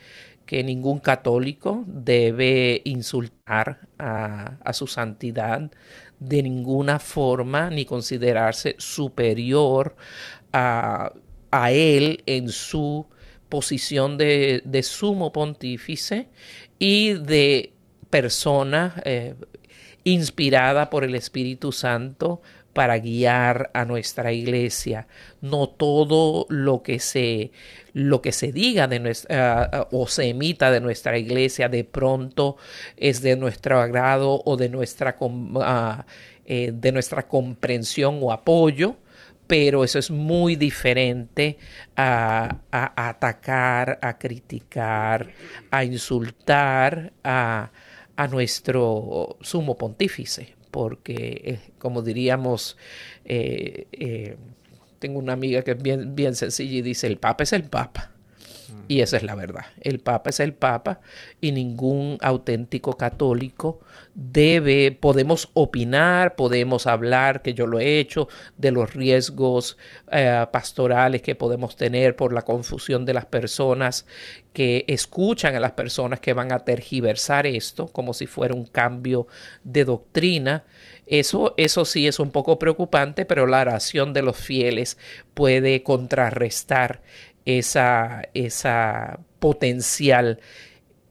que 0.53 0.63
ningún 0.63 0.99
católico 0.99 1.83
debe 1.87 2.83
insultar 2.85 3.89
a, 3.99 4.71
su 4.75 4.87
santidad 4.87 5.71
de 6.21 6.43
ninguna 6.43 6.99
forma 6.99 7.71
ni 7.71 7.87
considerarse 7.87 8.75
superior 8.77 9.97
a, 10.53 11.11
él 11.71 12.23
en 12.27 12.51
su 12.51 13.07
posición 13.49 14.19
de, 14.19 14.81
sumo 14.83 15.33
pontífice 15.33 16.29
y 16.79 17.15
de 17.15 17.73
persona 18.11 19.01
eh, 19.07 19.35
inspirada 20.05 20.91
por 20.91 21.03
el 21.03 21.15
Espíritu 21.15 21.73
Santo 21.73 22.43
para 22.73 22.99
guiar 22.99 23.71
a 23.75 23.85
nuestra 23.85 24.33
iglesia. 24.33 25.07
No 25.41 25.69
todo 25.69 26.47
lo 26.49 26.83
que 26.83 26.99
se, 26.99 27.53
lo 27.93 28.23
que 28.23 28.33
se 28.33 28.53
diga 28.53 28.89
de 28.89 29.01
nuestra, 29.01 29.63
ah, 29.65 29.89
o 29.91 30.07
se 30.07 30.29
emita 30.29 30.71
de 30.71 30.81
nuestra 30.81 31.19
iglesia 31.19 31.69
de 31.69 31.85
pronto 31.85 32.57
es 32.97 33.23
de 33.23 33.37
nuestro 33.37 33.81
agrado 33.81 34.43
o 34.45 34.57
de 34.57 34.69
nuestra, 34.69 35.17
uh, 35.21 36.03
de 36.47 36.93
nuestra 36.93 37.29
comprensión 37.29 38.19
o 38.23 38.33
apoyo 38.33 38.97
pero 39.47 39.85
eso 39.85 39.99
es 39.99 40.11
muy 40.11 40.57
diferente 40.57 41.59
a, 41.95 42.57
a, 42.71 43.09
atacar, 43.09 43.99
a 44.01 44.17
criticar, 44.17 45.29
a 45.71 45.85
insultar 45.85 47.13
a, 47.23 47.71
a 48.17 48.29
nuestro 48.29 49.37
sumo 49.43 49.77
pontífice 49.77 50.55
porque, 50.73 51.43
eh, 51.45 51.61
como 51.79 52.03
diríamos, 52.03 52.77
eh, 53.25 53.87
eh, 53.93 54.37
tengo 54.99 55.21
una 55.21 55.35
amiga 55.35 55.63
que 55.63 55.73
es 55.73 55.83
bien, 55.83 56.17
bien 56.17 56.35
sencilla 56.35 56.79
y 56.79 56.83
dice, 56.83 57.07
el 57.07 57.19
Papa 57.19 57.45
es 57.45 57.53
el 57.53 57.65
Papa. 57.65 58.12
Y 58.89 59.01
esa 59.01 59.17
es 59.17 59.23
la 59.23 59.35
verdad. 59.35 59.65
El 59.81 60.01
Papa 60.01 60.31
es 60.31 60.41
el 60.41 60.53
Papa 60.53 61.01
y 61.41 61.53
ningún 61.53 62.19
auténtico 62.21 62.97
católico 62.97 63.81
debe, 64.15 64.93
podemos 64.93 65.49
opinar, 65.55 66.35
podemos 66.37 66.87
hablar, 66.87 67.43
que 67.43 67.55
yo 67.55 67.67
lo 67.67 67.81
he 67.81 67.99
hecho, 67.99 68.29
de 68.59 68.71
los 68.71 68.93
riesgos 68.95 69.79
eh, 70.11 70.47
pastorales 70.53 71.23
que 71.23 71.35
podemos 71.35 71.77
tener 71.77 72.17
por 72.17 72.33
la 72.33 72.43
confusión 72.43 73.07
de 73.07 73.15
las 73.15 73.27
personas 73.27 74.07
que 74.53 74.85
escuchan 74.89 75.55
a 75.55 75.61
las 75.61 75.73
personas 75.73 76.21
que 76.21 76.35
van 76.35 76.53
a 76.53 76.61
tergiversar 76.61 77.47
esto 77.47 77.89
como 77.89 78.13
si 78.13 78.27
fuera 78.27 78.55
un 78.55 78.67
cambio 78.67 79.27
de 79.65 79.85
doctrina. 79.85 80.65
Eso, 81.07 81.55
eso 81.57 81.85
sí 81.85 82.07
es 82.07 82.21
un 82.21 82.31
poco 82.31 82.59
preocupante, 82.59 83.25
pero 83.25 83.47
la 83.47 83.61
oración 83.61 84.13
de 84.13 84.23
los 84.23 84.37
fieles 84.37 84.99
puede 85.35 85.83
contrarrestar 85.83 87.03
esa, 87.45 88.23
esa 88.35 89.21
potencial 89.39 90.41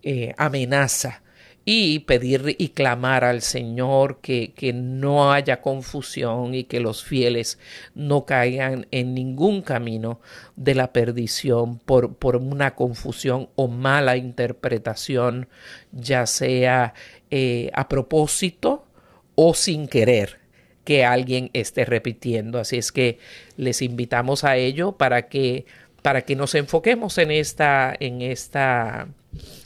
eh, 0.04 0.34
amenaza 0.38 1.22
y 1.64 2.00
pedir 2.00 2.56
y 2.58 2.70
clamar 2.70 3.24
al 3.24 3.42
Señor 3.42 4.20
que, 4.22 4.52
que, 4.54 4.74
no 4.74 5.32
haya 5.32 5.62
confusión 5.62 6.56
y 6.56 6.64
que 6.64 6.80
los 6.80 7.04
fieles 7.04 7.60
no 7.94 8.26
caigan 8.26 8.88
en 8.90 9.14
ningún 9.14 9.62
camino 9.62 10.20
de 10.56 10.74
la 10.74 10.92
perdición 10.92 11.78
por, 11.78 12.16
por 12.16 12.38
una 12.38 12.74
confusión 12.74 13.50
o 13.56 13.68
mala 13.68 14.18
interpretación, 14.18 15.50
ya 15.92 16.26
sea 16.26 16.96
eh, 17.30 17.70
a 17.74 17.88
propósito 17.88 18.88
o 19.36 19.54
sin 19.54 19.88
querer 19.88 20.40
que 20.84 21.06
alguien 21.06 21.52
esté 21.54 21.86
repitiendo. 21.86 22.60
Así 22.60 22.78
es 22.78 22.92
que 22.92 23.20
les 23.56 23.82
invitamos 23.82 24.44
a 24.44 24.58
ello 24.58 24.94
para 24.94 25.30
que 25.30 25.66
para 26.02 26.24
que 26.24 26.36
nos 26.36 26.56
enfoquemos 26.56 27.18
en 27.18 27.32
esta, 27.32 27.96
en 28.00 28.22
esta, 28.22 29.08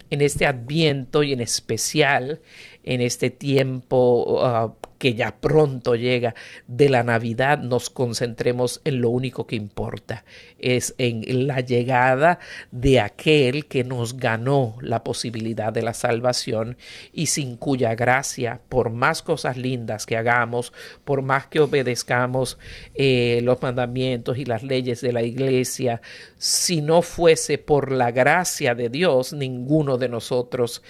en 0.09 0.21
este 0.21 0.45
adviento 0.45 1.23
y 1.23 1.33
en 1.33 1.41
especial 1.41 2.39
en 2.83 3.01
este 3.01 3.29
tiempo 3.29 4.41
uh, 4.43 4.84
que 4.97 5.13
ya 5.13 5.35
pronto 5.35 5.95
llega 5.95 6.35
de 6.67 6.89
la 6.89 7.03
Navidad, 7.03 7.59
nos 7.59 7.89
concentremos 7.89 8.81
en 8.85 9.01
lo 9.01 9.09
único 9.09 9.45
que 9.47 9.55
importa, 9.55 10.25
es 10.59 10.95
en 10.97 11.47
la 11.47 11.61
llegada 11.61 12.39
de 12.71 12.99
aquel 12.99 13.65
que 13.65 13.83
nos 13.83 14.17
ganó 14.17 14.75
la 14.81 15.03
posibilidad 15.03 15.73
de 15.73 15.81
la 15.81 15.93
salvación 15.93 16.77
y 17.13 17.27
sin 17.27 17.57
cuya 17.57 17.95
gracia, 17.95 18.61
por 18.69 18.89
más 18.89 19.21
cosas 19.21 19.57
lindas 19.57 20.05
que 20.05 20.17
hagamos, 20.17 20.73
por 21.03 21.21
más 21.21 21.47
que 21.47 21.59
obedezcamos 21.59 22.57
eh, 22.93 23.39
los 23.43 23.61
mandamientos 23.61 24.37
y 24.37 24.45
las 24.45 24.63
leyes 24.63 25.01
de 25.01 25.13
la 25.13 25.23
iglesia, 25.23 26.01
si 26.37 26.81
no 26.81 27.01
fuese 27.01 27.57
por 27.57 27.91
la 27.91 28.11
gracia 28.11 28.75
de 28.75 28.89
Dios, 28.89 29.33
ninguno 29.33 29.97
de 29.97 30.09
nosotros 30.09 30.81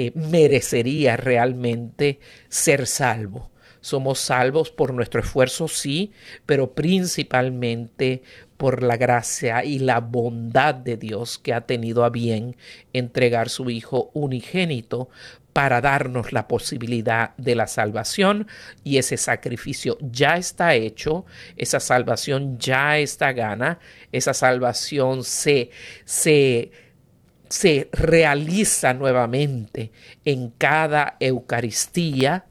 eh, 0.00 0.12
merecería 0.14 1.16
realmente 1.16 2.20
ser 2.48 2.86
salvo. 2.86 3.50
Somos 3.80 4.20
salvos 4.20 4.70
por 4.70 4.94
nuestro 4.94 5.20
esfuerzo, 5.20 5.66
sí, 5.66 6.12
pero 6.46 6.72
principalmente 6.72 8.22
por 8.56 8.84
la 8.84 8.96
gracia 8.96 9.64
y 9.64 9.80
la 9.80 9.98
bondad 9.98 10.76
de 10.76 10.96
Dios 10.96 11.38
que 11.38 11.52
ha 11.52 11.62
tenido 11.62 12.04
a 12.04 12.10
bien 12.10 12.56
entregar 12.92 13.48
su 13.48 13.70
Hijo 13.70 14.12
unigénito 14.14 15.08
para 15.52 15.80
darnos 15.80 16.32
la 16.32 16.46
posibilidad 16.46 17.36
de 17.36 17.56
la 17.56 17.66
salvación 17.66 18.46
y 18.84 18.98
ese 18.98 19.16
sacrificio 19.16 19.98
ya 20.00 20.36
está 20.36 20.76
hecho, 20.76 21.26
esa 21.56 21.80
salvación 21.80 22.56
ya 22.60 22.98
está 22.98 23.32
gana, 23.32 23.80
esa 24.12 24.32
salvación 24.32 25.24
se, 25.24 25.70
se, 26.04 26.70
se 27.48 27.88
realiza 27.92 28.94
nuevamente 28.94 29.90
en 30.24 30.50
cada 30.50 31.16
Eucaristía 31.20 32.46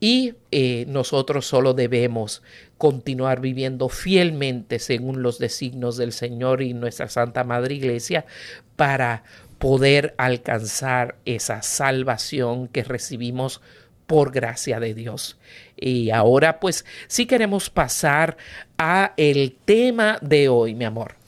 y 0.00 0.34
eh, 0.50 0.84
nosotros 0.88 1.46
solo 1.46 1.74
debemos 1.74 2.42
continuar 2.76 3.40
viviendo 3.40 3.88
fielmente 3.88 4.80
según 4.80 5.22
los 5.22 5.38
designios 5.38 5.96
del 5.96 6.12
Señor 6.12 6.60
y 6.60 6.74
nuestra 6.74 7.08
Santa 7.08 7.44
Madre 7.44 7.74
Iglesia 7.74 8.26
para 8.74 9.22
poder 9.58 10.14
alcanzar 10.18 11.18
esa 11.24 11.62
salvación 11.62 12.66
que 12.66 12.82
recibimos 12.82 13.60
por 14.08 14.32
gracia 14.32 14.80
de 14.80 14.92
Dios. 14.92 15.38
Y 15.76 16.10
ahora 16.10 16.58
pues 16.58 16.84
sí 17.06 17.26
queremos 17.26 17.70
pasar 17.70 18.36
a 18.76 19.14
el 19.16 19.56
tema 19.64 20.18
de 20.20 20.48
hoy, 20.48 20.74
mi 20.74 20.84
amor. 20.84 21.21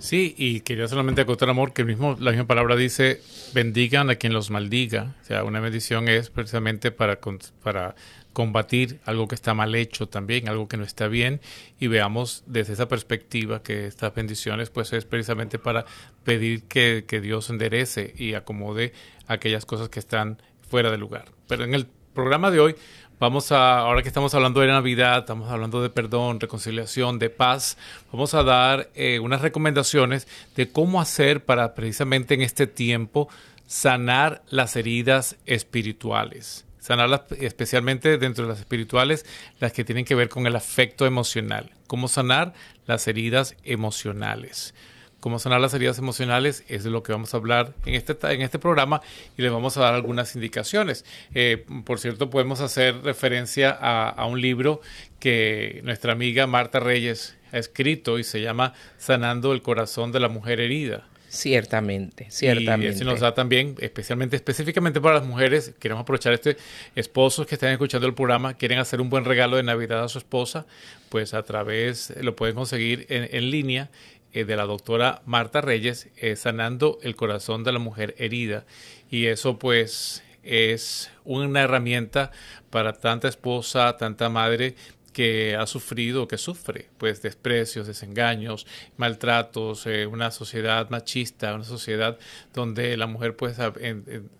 Sí, 0.00 0.34
y 0.38 0.60
quería 0.60 0.88
solamente 0.88 1.20
acotar, 1.20 1.50
amor, 1.50 1.72
que 1.74 1.84
mismo, 1.84 2.16
la 2.18 2.30
misma 2.30 2.46
palabra 2.46 2.74
dice, 2.74 3.20
bendigan 3.52 4.08
a 4.08 4.14
quien 4.14 4.32
los 4.32 4.50
maldiga. 4.50 5.14
O 5.22 5.24
sea, 5.26 5.44
una 5.44 5.60
bendición 5.60 6.08
es 6.08 6.30
precisamente 6.30 6.90
para, 6.90 7.20
para 7.62 7.94
combatir 8.32 9.00
algo 9.04 9.28
que 9.28 9.34
está 9.34 9.54
mal 9.54 9.74
hecho 9.74 10.08
también, 10.08 10.48
algo 10.48 10.68
que 10.68 10.76
no 10.76 10.84
está 10.84 11.06
bien, 11.06 11.40
y 11.78 11.88
veamos 11.88 12.44
desde 12.46 12.72
esa 12.72 12.88
perspectiva 12.88 13.62
que 13.62 13.86
estas 13.86 14.14
bendiciones 14.14 14.70
pues 14.70 14.92
es 14.92 15.04
precisamente 15.04 15.58
para 15.58 15.84
pedir 16.24 16.62
que, 16.64 17.04
Dios 17.20 17.50
enderece 17.50 18.14
y 18.16 18.34
acomode 18.34 18.94
aquellas 19.26 19.66
cosas 19.66 19.90
que 19.90 20.00
están 20.00 20.40
fuera 20.62 20.90
de 20.90 20.96
lugar. 20.96 21.26
Pero 21.46 21.64
en 21.64 21.74
el 21.74 21.86
programa 22.14 22.50
de 22.50 22.60
hoy 22.60 22.74
vamos 23.20 23.52
a, 23.52 23.78
ahora 23.78 24.02
que 24.02 24.08
estamos 24.08 24.34
hablando 24.34 24.60
de 24.60 24.66
Navidad, 24.66 25.20
estamos 25.20 25.48
hablando 25.50 25.80
de 25.82 25.90
perdón, 25.90 26.40
reconciliación, 26.40 27.20
de 27.20 27.30
paz, 27.30 27.78
vamos 28.10 28.34
a 28.34 28.42
dar 28.42 28.90
eh, 28.94 29.20
unas 29.20 29.42
recomendaciones 29.42 30.26
de 30.56 30.72
cómo 30.72 31.00
hacer 31.00 31.44
para 31.44 31.74
precisamente 31.74 32.34
en 32.34 32.42
este 32.42 32.66
tiempo 32.66 33.28
sanar 33.66 34.42
las 34.48 34.74
heridas 34.74 35.36
espirituales 35.46 36.66
sanarlas 36.80 37.22
especialmente 37.38 38.16
dentro 38.16 38.44
de 38.44 38.50
las 38.50 38.58
espirituales, 38.58 39.26
las 39.60 39.72
que 39.72 39.84
tienen 39.84 40.06
que 40.06 40.14
ver 40.14 40.30
con 40.30 40.46
el 40.46 40.56
afecto 40.56 41.04
emocional. 41.06 41.70
Cómo 41.86 42.08
sanar 42.08 42.54
las 42.86 43.06
heridas 43.06 43.54
emocionales. 43.64 44.74
Cómo 45.20 45.38
sanar 45.38 45.60
las 45.60 45.74
heridas 45.74 45.98
emocionales 45.98 46.64
es 46.68 46.82
de 46.82 46.90
lo 46.90 47.02
que 47.02 47.12
vamos 47.12 47.34
a 47.34 47.36
hablar 47.36 47.74
en 47.86 47.94
este, 47.94 48.16
en 48.32 48.42
este 48.42 48.58
programa 48.58 49.02
y 49.36 49.42
les 49.42 49.52
vamos 49.52 49.76
a 49.76 49.82
dar 49.82 49.94
algunas 49.94 50.34
indicaciones. 50.34 51.04
Eh, 51.34 51.64
por 51.84 52.00
cierto, 52.00 52.30
podemos 52.30 52.60
hacer 52.60 53.02
referencia 53.02 53.70
a, 53.70 54.08
a 54.08 54.26
un 54.26 54.40
libro 54.40 54.80
que 55.18 55.80
nuestra 55.84 56.12
amiga 56.12 56.46
Marta 56.46 56.80
Reyes 56.80 57.36
ha 57.52 57.58
escrito 57.58 58.18
y 58.18 58.24
se 58.24 58.40
llama 58.40 58.74
Sanando 58.98 59.52
el 59.52 59.62
corazón 59.62 60.12
de 60.12 60.20
la 60.20 60.28
mujer 60.28 60.60
herida. 60.60 61.06
Ciertamente, 61.30 62.26
ciertamente. 62.28 62.92
Y 62.92 62.96
eso 62.96 63.04
nos 63.04 63.20
da 63.20 63.34
también, 63.34 63.76
especialmente, 63.78 64.34
específicamente 64.34 65.00
para 65.00 65.14
las 65.14 65.24
mujeres, 65.24 65.72
queremos 65.78 66.02
aprovechar 66.02 66.32
este, 66.32 66.56
esposos 66.96 67.46
que 67.46 67.54
están 67.54 67.70
escuchando 67.70 68.08
el 68.08 68.14
programa, 68.14 68.54
quieren 68.54 68.80
hacer 68.80 69.00
un 69.00 69.10
buen 69.10 69.24
regalo 69.24 69.56
de 69.56 69.62
Navidad 69.62 70.02
a 70.02 70.08
su 70.08 70.18
esposa, 70.18 70.66
pues 71.08 71.32
a 71.32 71.44
través, 71.44 72.12
lo 72.20 72.34
pueden 72.34 72.56
conseguir 72.56 73.06
en, 73.10 73.48
línea 73.48 73.90
eh, 74.32 74.44
de 74.44 74.56
la 74.56 74.64
doctora 74.64 75.22
Marta 75.26 75.60
Reyes, 75.60 76.08
eh, 76.16 76.36
sanando 76.36 76.98
el 77.02 77.16
corazón 77.16 77.64
de 77.64 77.72
la 77.72 77.78
mujer 77.78 78.14
herida. 78.18 78.64
Y 79.10 79.26
eso 79.26 79.58
pues 79.58 80.22
es 80.42 81.10
una 81.24 81.62
herramienta 81.62 82.30
para 82.70 82.92
tanta 82.92 83.28
esposa, 83.28 83.96
tanta 83.96 84.28
madre 84.28 84.76
que 85.12 85.56
ha 85.56 85.66
sufrido, 85.66 86.28
que 86.28 86.38
sufre, 86.38 86.88
pues 86.96 87.20
desprecios, 87.20 87.88
desengaños, 87.88 88.66
maltratos, 88.96 89.84
eh, 89.86 90.06
una 90.06 90.30
sociedad 90.30 90.88
machista, 90.90 91.52
una 91.54 91.64
sociedad 91.64 92.16
donde 92.54 92.96
la 92.96 93.08
mujer 93.08 93.34
pues 93.34 93.56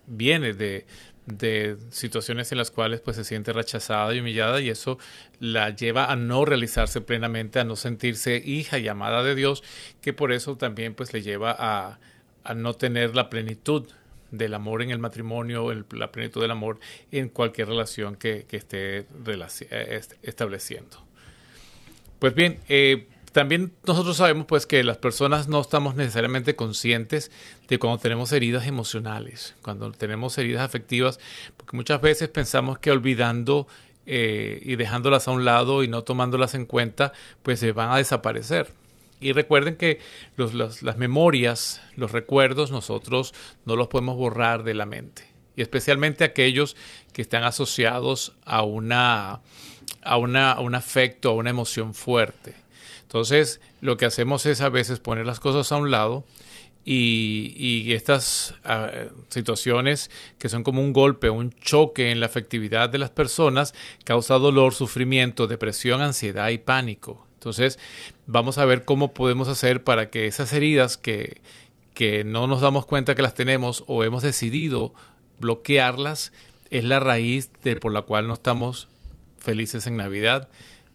viene 0.07 0.53
de, 0.53 0.85
de 1.25 1.77
situaciones 1.91 2.51
en 2.51 2.57
las 2.57 2.71
cuales 2.71 2.99
pues 2.99 3.15
se 3.15 3.23
siente 3.23 3.53
rechazada 3.53 4.13
y 4.13 4.19
humillada 4.19 4.59
y 4.59 4.69
eso 4.69 4.97
la 5.39 5.69
lleva 5.69 6.11
a 6.11 6.15
no 6.15 6.45
realizarse 6.45 7.01
plenamente, 7.01 7.59
a 7.59 7.63
no 7.63 7.75
sentirse 7.75 8.41
hija 8.43 8.79
y 8.79 8.87
amada 8.87 9.23
de 9.23 9.35
Dios, 9.35 9.63
que 10.01 10.13
por 10.13 10.31
eso 10.31 10.57
también 10.57 10.95
pues 10.95 11.13
le 11.13 11.21
lleva 11.21 11.55
a, 11.57 11.99
a 12.43 12.53
no 12.53 12.73
tener 12.73 13.15
la 13.15 13.29
plenitud 13.29 13.87
del 14.31 14.53
amor 14.53 14.81
en 14.81 14.91
el 14.91 14.99
matrimonio, 14.99 15.71
el, 15.71 15.85
la 15.91 16.11
plenitud 16.11 16.41
del 16.41 16.51
amor 16.51 16.79
en 17.11 17.29
cualquier 17.29 17.67
relación 17.67 18.15
que, 18.15 18.45
esté 18.49 18.99
eh, 18.99 20.01
estableciendo. 20.23 20.97
Pues 22.17 22.33
bien, 22.33 22.59
eh, 22.69 23.07
también 23.31 23.73
nosotros 23.85 24.17
sabemos 24.17 24.45
pues 24.45 24.65
que 24.65 24.83
las 24.83 24.97
personas 24.97 25.47
no 25.47 25.61
estamos 25.61 25.95
necesariamente 25.95 26.55
conscientes 26.55 27.31
de 27.67 27.79
cuando 27.79 27.99
tenemos 27.99 28.31
heridas 28.33 28.67
emocionales, 28.67 29.55
cuando 29.61 29.91
tenemos 29.91 30.37
heridas 30.37 30.63
afectivas, 30.63 31.19
porque 31.55 31.77
muchas 31.77 32.01
veces 32.01 32.27
pensamos 32.29 32.79
que 32.79 32.91
olvidando 32.91 33.67
eh, 34.05 34.59
y 34.63 34.75
dejándolas 34.75 35.27
a 35.27 35.31
un 35.31 35.45
lado 35.45 35.83
y 35.83 35.87
no 35.87 36.03
tomándolas 36.03 36.55
en 36.55 36.65
cuenta, 36.65 37.13
pues 37.43 37.59
se 37.59 37.71
van 37.71 37.91
a 37.91 37.97
desaparecer. 37.97 38.73
Y 39.21 39.33
recuerden 39.33 39.75
que 39.75 39.99
las 40.35 40.97
memorias, 40.97 41.81
los 41.95 42.11
recuerdos, 42.11 42.71
nosotros 42.71 43.33
no 43.65 43.75
los 43.75 43.87
podemos 43.87 44.17
borrar 44.17 44.63
de 44.63 44.73
la 44.73 44.87
mente. 44.87 45.27
Y 45.55 45.61
especialmente 45.61 46.23
aquellos 46.23 46.75
que 47.13 47.21
están 47.21 47.43
asociados 47.43 48.33
a, 48.45 48.63
una, 48.63 49.41
a, 50.01 50.17
una, 50.17 50.59
un 50.59 50.73
afecto, 50.73 51.29
a 51.29 51.33
una 51.33 51.51
emoción 51.51 51.93
fuerte. 51.93 52.55
Entonces, 53.11 53.59
lo 53.81 53.97
que 53.97 54.05
hacemos 54.05 54.45
es 54.45 54.61
a 54.61 54.69
veces 54.69 55.01
poner 55.01 55.25
las 55.25 55.41
cosas 55.41 55.69
a 55.73 55.75
un 55.75 55.91
lado 55.91 56.23
y, 56.85 57.91
estas 57.91 58.55
ah, 58.63 58.89
situaciones 59.27 60.09
que 60.39 60.47
son 60.47 60.63
como 60.63 60.81
un 60.81 60.93
golpe, 60.93 61.29
un 61.29 61.51
choque 61.51 62.11
en 62.11 62.21
la 62.21 62.27
afectividad 62.27 62.87
de 62.87 62.99
las 62.99 63.09
personas, 63.09 63.73
causa 64.05 64.35
dolor, 64.35 64.73
sufrimiento, 64.73 65.47
depresión, 65.47 65.99
ansiedad 65.99 66.51
y 66.51 66.57
pánico. 66.57 67.27
Entonces, 67.33 67.79
vamos 68.27 68.57
a 68.57 68.63
ver 68.63 68.85
cómo 68.85 69.13
podemos 69.13 69.49
hacer 69.49 69.83
para 69.83 70.09
que 70.09 70.25
esas 70.25 70.53
heridas 70.53 70.95
que, 70.95 71.41
que 71.93 72.23
no 72.23 72.47
nos 72.47 72.61
damos 72.61 72.85
cuenta 72.85 73.13
que 73.13 73.23
las 73.23 73.33
tenemos 73.33 73.83
o 73.87 74.05
hemos 74.05 74.23
decidido 74.23 74.93
bloquearlas, 75.37 76.31
es 76.69 76.85
la 76.85 77.01
raíz 77.01 77.51
de, 77.61 77.75
por 77.75 77.91
la 77.91 78.03
cual 78.03 78.29
no 78.29 78.35
estamos 78.35 78.87
felices 79.37 79.85
en 79.85 79.97
Navidad, 79.97 80.47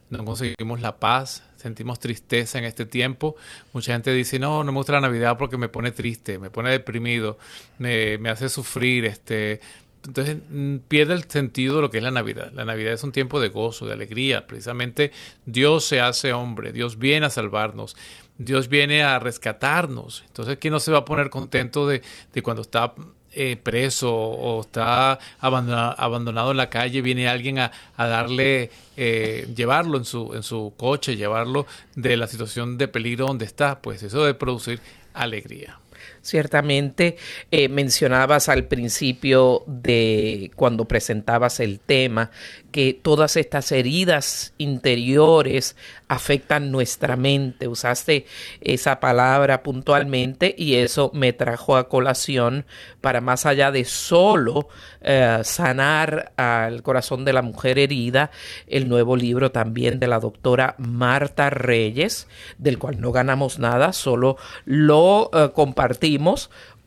no 0.09 0.25
conseguimos 0.25 0.81
la 0.81 0.99
paz, 0.99 1.43
sentimos 1.57 1.99
tristeza 1.99 2.59
en 2.59 2.65
este 2.65 2.87
tiempo. 2.87 3.37
Mucha 3.73 3.93
gente 3.93 4.13
dice, 4.13 4.39
no, 4.39 4.65
no 4.65 4.73
me 4.73 4.79
gusta 4.79 4.93
la 4.93 5.01
Navidad 5.01 5.37
porque 5.39 5.57
me 5.57 5.69
pone 5.69 5.93
triste, 5.93 6.39
me 6.39 6.51
pone 6.51 6.71
deprimido, 6.71 7.39
me, 7.79 8.19
me 8.19 8.31
hace 8.31 8.49
sufrir, 8.49 9.05
este, 9.05 9.61
entonces 10.07 10.37
mm, 10.49 10.77
pierde 10.89 11.15
el 11.15 11.25
sentido 11.25 11.77
de 11.77 11.83
lo 11.83 11.91
que 11.91 11.99
es 11.99 12.03
la 12.03 12.11
Navidad. 12.11 12.53
La 12.53 12.65
Navidad 12.65 12.93
es 12.93 13.03
un 13.03 13.13
tiempo 13.13 13.41
de 13.41 13.49
gozo, 13.49 13.87
de 13.87 13.93
alegría. 13.93 14.47
Precisamente 14.47 15.13
Dios 15.45 15.85
se 15.85 16.01
hace 16.01 16.33
hombre, 16.33 16.73
Dios 16.73 16.99
viene 16.99 17.27
a 17.27 17.31
salvarnos, 17.31 17.97
Dios 18.39 18.69
viene 18.69 19.03
a 19.03 19.19
rescatarnos. 19.19 20.25
Entonces, 20.27 20.59
¿quién 20.59 20.73
no 20.73 20.81
se 20.81 20.93
va 20.93 20.99
a 20.99 21.05
poner 21.05 21.31
contento 21.31 21.87
de, 21.87 22.03
cuando 22.43 22.63
está 22.63 22.95
eh, 23.37 23.57
preso 23.57 24.13
o 24.13 24.63
está 24.63 25.19
abandonado, 25.41 26.51
en 26.51 26.57
la 26.57 26.71
calle, 26.71 27.03
viene 27.03 27.29
alguien 27.29 27.59
a, 27.59 27.71
darle, 27.97 28.71
eh, 28.97 29.47
llevarlo 29.55 29.99
en 29.99 30.05
su, 30.05 30.33
en 30.35 30.43
su 30.43 30.73
coche, 30.77 31.17
llevarlo 31.17 31.67
de 31.95 32.17
la 32.17 32.27
situación 32.27 32.79
de 32.79 32.89
peligro 32.89 33.27
donde 33.27 33.45
está? 33.45 33.81
Pues 33.81 34.03
eso 34.03 34.21
debe 34.21 34.35
producir 34.35 34.81
alegría. 35.13 35.79
Ciertamente 36.27 37.17
eh, 37.53 37.69
mencionabas 37.69 38.49
al 38.49 38.65
principio 38.65 39.63
de 39.69 40.51
cuando 40.57 40.87
presentabas 40.87 41.61
el 41.61 41.79
tema 41.79 42.33
que 42.73 42.99
todas 43.01 43.37
estas 43.37 43.71
heridas 43.71 44.53
interiores 44.59 45.77
afectan 46.09 46.73
nuestra 46.73 47.17
mente. 47.17 47.69
Usaste 47.69 48.27
esa 48.61 48.99
palabra 48.99 49.63
puntualmente 49.63 50.53
y 50.59 50.75
eso 50.75 51.13
me 51.15 51.33
trajo 51.33 51.77
a 51.77 51.89
colación 51.89 52.67
para 53.01 53.21
más 53.21 53.47
allá 53.47 53.71
de 53.71 53.85
solo 53.85 54.69
eh, 55.01 55.39
sanar 55.45 56.33
al 56.37 56.83
corazón 56.83 57.25
de 57.25 57.33
la 57.33 57.43
mujer 57.43 57.79
herida, 57.79 58.33
el 58.67 58.89
nuevo 58.89 59.17
libro 59.17 59.53
también 59.53 60.01
de 60.01 60.09
la 60.09 60.19
doctora 60.19 60.75
Marta 60.79 61.51
Reyes, 61.51 62.27
del 62.59 62.79
cual 62.79 63.01
no 63.01 63.13
ganamos 63.13 63.61
nada, 63.61 63.93
solo 63.93 64.37
lo 64.65 65.31
eh, 65.33 65.53
compartimos 65.55 66.16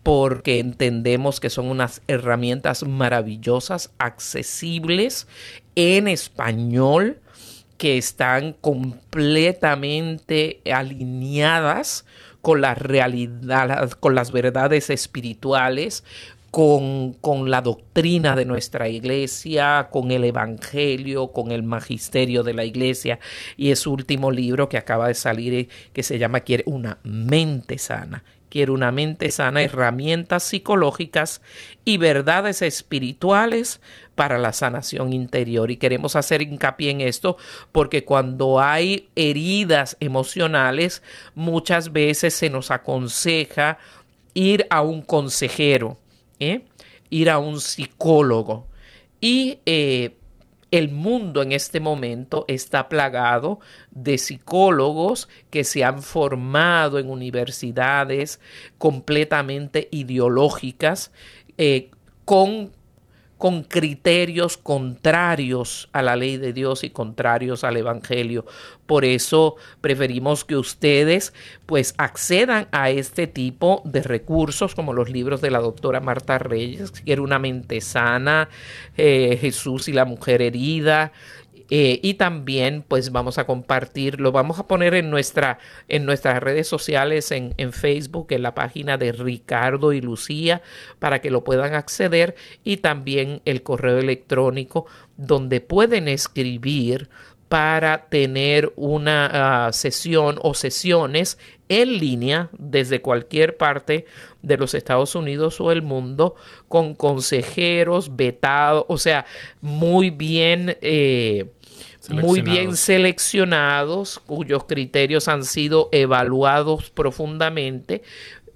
porque 0.03 0.59
entendemos 0.59 1.39
que 1.39 1.49
son 1.49 1.67
unas 1.67 2.01
herramientas 2.07 2.83
maravillosas, 2.83 3.91
accesibles 3.97 5.27
en 5.75 6.07
español 6.07 7.19
que 7.77 7.97
están 7.97 8.53
completamente 8.53 10.61
alineadas 10.71 12.05
con 12.41 12.61
la 12.61 12.75
realidad, 12.75 13.91
con 13.91 14.15
las 14.15 14.31
verdades 14.31 14.89
espirituales, 14.89 16.03
con, 16.51 17.13
con, 17.13 17.51
la 17.51 17.61
doctrina 17.61 18.35
de 18.35 18.45
nuestra 18.45 18.89
iglesia, 18.89 19.89
con 19.91 20.11
el 20.11 20.23
Evangelio, 20.23 21.31
con 21.31 21.51
el 21.51 21.63
magisterio 21.63 22.43
de 22.43 22.53
la 22.53 22.65
iglesia. 22.65 23.19
Y 23.55 23.71
es 23.71 23.85
último 23.85 24.31
libro 24.31 24.67
que 24.67 24.77
acaba 24.77 25.07
de 25.07 25.13
salir 25.13 25.53
eh, 25.53 25.69
que 25.93 26.03
se 26.03 26.17
llama 26.17 26.41
Quiere 26.41 26.63
una 26.65 26.97
mente 27.03 27.77
sana. 27.77 28.23
Quiere 28.49 28.71
una 28.71 28.91
mente 28.91 29.31
sana, 29.31 29.61
herramientas 29.61 30.43
psicológicas 30.43 31.41
y 31.85 31.97
verdades 31.97 32.61
espirituales 32.61 33.79
para 34.15 34.37
la 34.37 34.53
sanación 34.53 35.13
interior. 35.13 35.71
Y 35.71 35.77
queremos 35.77 36.15
hacer 36.15 36.41
hincapié 36.41 36.91
en 36.91 37.01
esto 37.01 37.37
porque 37.71 38.03
cuando 38.03 38.59
hay 38.59 39.09
heridas 39.15 39.97
emocionales, 39.99 41.03
muchas 41.35 41.93
veces 41.93 42.33
se 42.33 42.49
nos 42.49 42.71
aconseja 42.71 43.77
ir 44.33 44.67
a 44.69 44.81
un 44.81 45.01
consejero, 45.01 45.97
¿eh? 46.39 46.61
ir 47.09 47.29
a 47.29 47.39
un 47.39 47.61
psicólogo. 47.61 48.67
Y 49.21 49.59
eh, 49.65 50.15
el 50.71 50.89
mundo 50.89 51.41
en 51.41 51.51
este 51.51 51.79
momento 51.79 52.45
está 52.47 52.89
plagado 52.89 53.59
de 53.91 54.17
psicólogos 54.17 55.27
que 55.49 55.63
se 55.63 55.83
han 55.83 56.01
formado 56.01 56.99
en 56.99 57.09
universidades 57.09 58.39
completamente 58.77 59.87
ideológicas 59.91 61.11
eh, 61.57 61.89
con 62.25 62.71
con 63.39 63.63
criterios 63.63 64.57
contrarios 64.57 65.87
a 65.93 66.01
la 66.01 66.17
ley 66.17 66.35
de 66.35 66.51
Dios 66.51 66.83
y 66.83 66.89
contrarios 66.89 67.63
al 67.63 67.77
Evangelio. 67.77 68.45
Por 68.85 69.05
eso 69.05 69.55
preferimos 69.79 70.43
que 70.43 70.57
ustedes 70.57 71.33
pues 71.65 71.95
accedan 71.97 72.67
a 72.73 72.89
este 72.89 73.27
tipo 73.27 73.81
de 73.85 74.03
recursos 74.03 74.75
como 74.75 74.91
los 74.91 75.09
libros 75.09 75.39
de 75.39 75.51
la 75.51 75.59
doctora 75.59 76.01
Marta 76.01 76.37
Reyes, 76.37 76.91
que 76.91 77.13
era 77.13 77.21
una 77.21 77.39
mente 77.39 77.79
sana, 77.79 78.49
eh, 78.97 79.37
Jesús 79.39 79.87
y 79.87 79.93
la 79.93 80.03
mujer 80.03 80.41
herida, 80.41 81.13
eh, 81.69 81.99
y 82.01 82.15
también 82.15 82.83
pues 82.87 83.11
vamos 83.11 83.37
a 83.37 83.45
compartir, 83.45 84.19
lo 84.19 84.31
vamos 84.31 84.59
a 84.59 84.67
poner 84.67 84.93
en, 84.95 85.09
nuestra, 85.09 85.59
en 85.87 86.05
nuestras 86.05 86.41
redes 86.41 86.67
sociales, 86.67 87.31
en, 87.31 87.53
en 87.57 87.73
Facebook, 87.73 88.27
en 88.31 88.41
la 88.41 88.55
página 88.55 88.97
de 88.97 89.11
Ricardo 89.11 89.93
y 89.93 90.01
Lucía, 90.01 90.61
para 90.99 91.21
que 91.21 91.31
lo 91.31 91.43
puedan 91.43 91.75
acceder 91.75 92.35
y 92.63 92.77
también 92.77 93.41
el 93.45 93.63
correo 93.63 93.99
electrónico 93.99 94.85
donde 95.17 95.61
pueden 95.61 96.07
escribir 96.07 97.09
para 97.49 98.05
tener 98.09 98.71
una 98.75 99.67
uh, 99.69 99.73
sesión 99.73 100.37
o 100.41 100.53
sesiones 100.53 101.39
en 101.67 101.97
línea 101.97 102.49
desde 102.57 103.01
cualquier 103.01 103.57
parte 103.57 104.05
de 104.43 104.57
los 104.57 104.75
Estados 104.75 105.15
Unidos 105.15 105.59
o 105.59 105.71
el 105.71 105.81
mundo 105.81 106.35
con 106.67 106.93
consejeros 106.93 108.15
vetados, 108.15 108.85
o 108.87 108.97
sea, 108.97 109.25
muy 109.61 110.11
bien 110.11 110.77
eh, 110.81 111.47
muy 112.09 112.41
bien 112.41 112.75
seleccionados, 112.75 114.19
cuyos 114.25 114.65
criterios 114.65 115.27
han 115.27 115.43
sido 115.43 115.89
evaluados 115.91 116.89
profundamente 116.89 118.03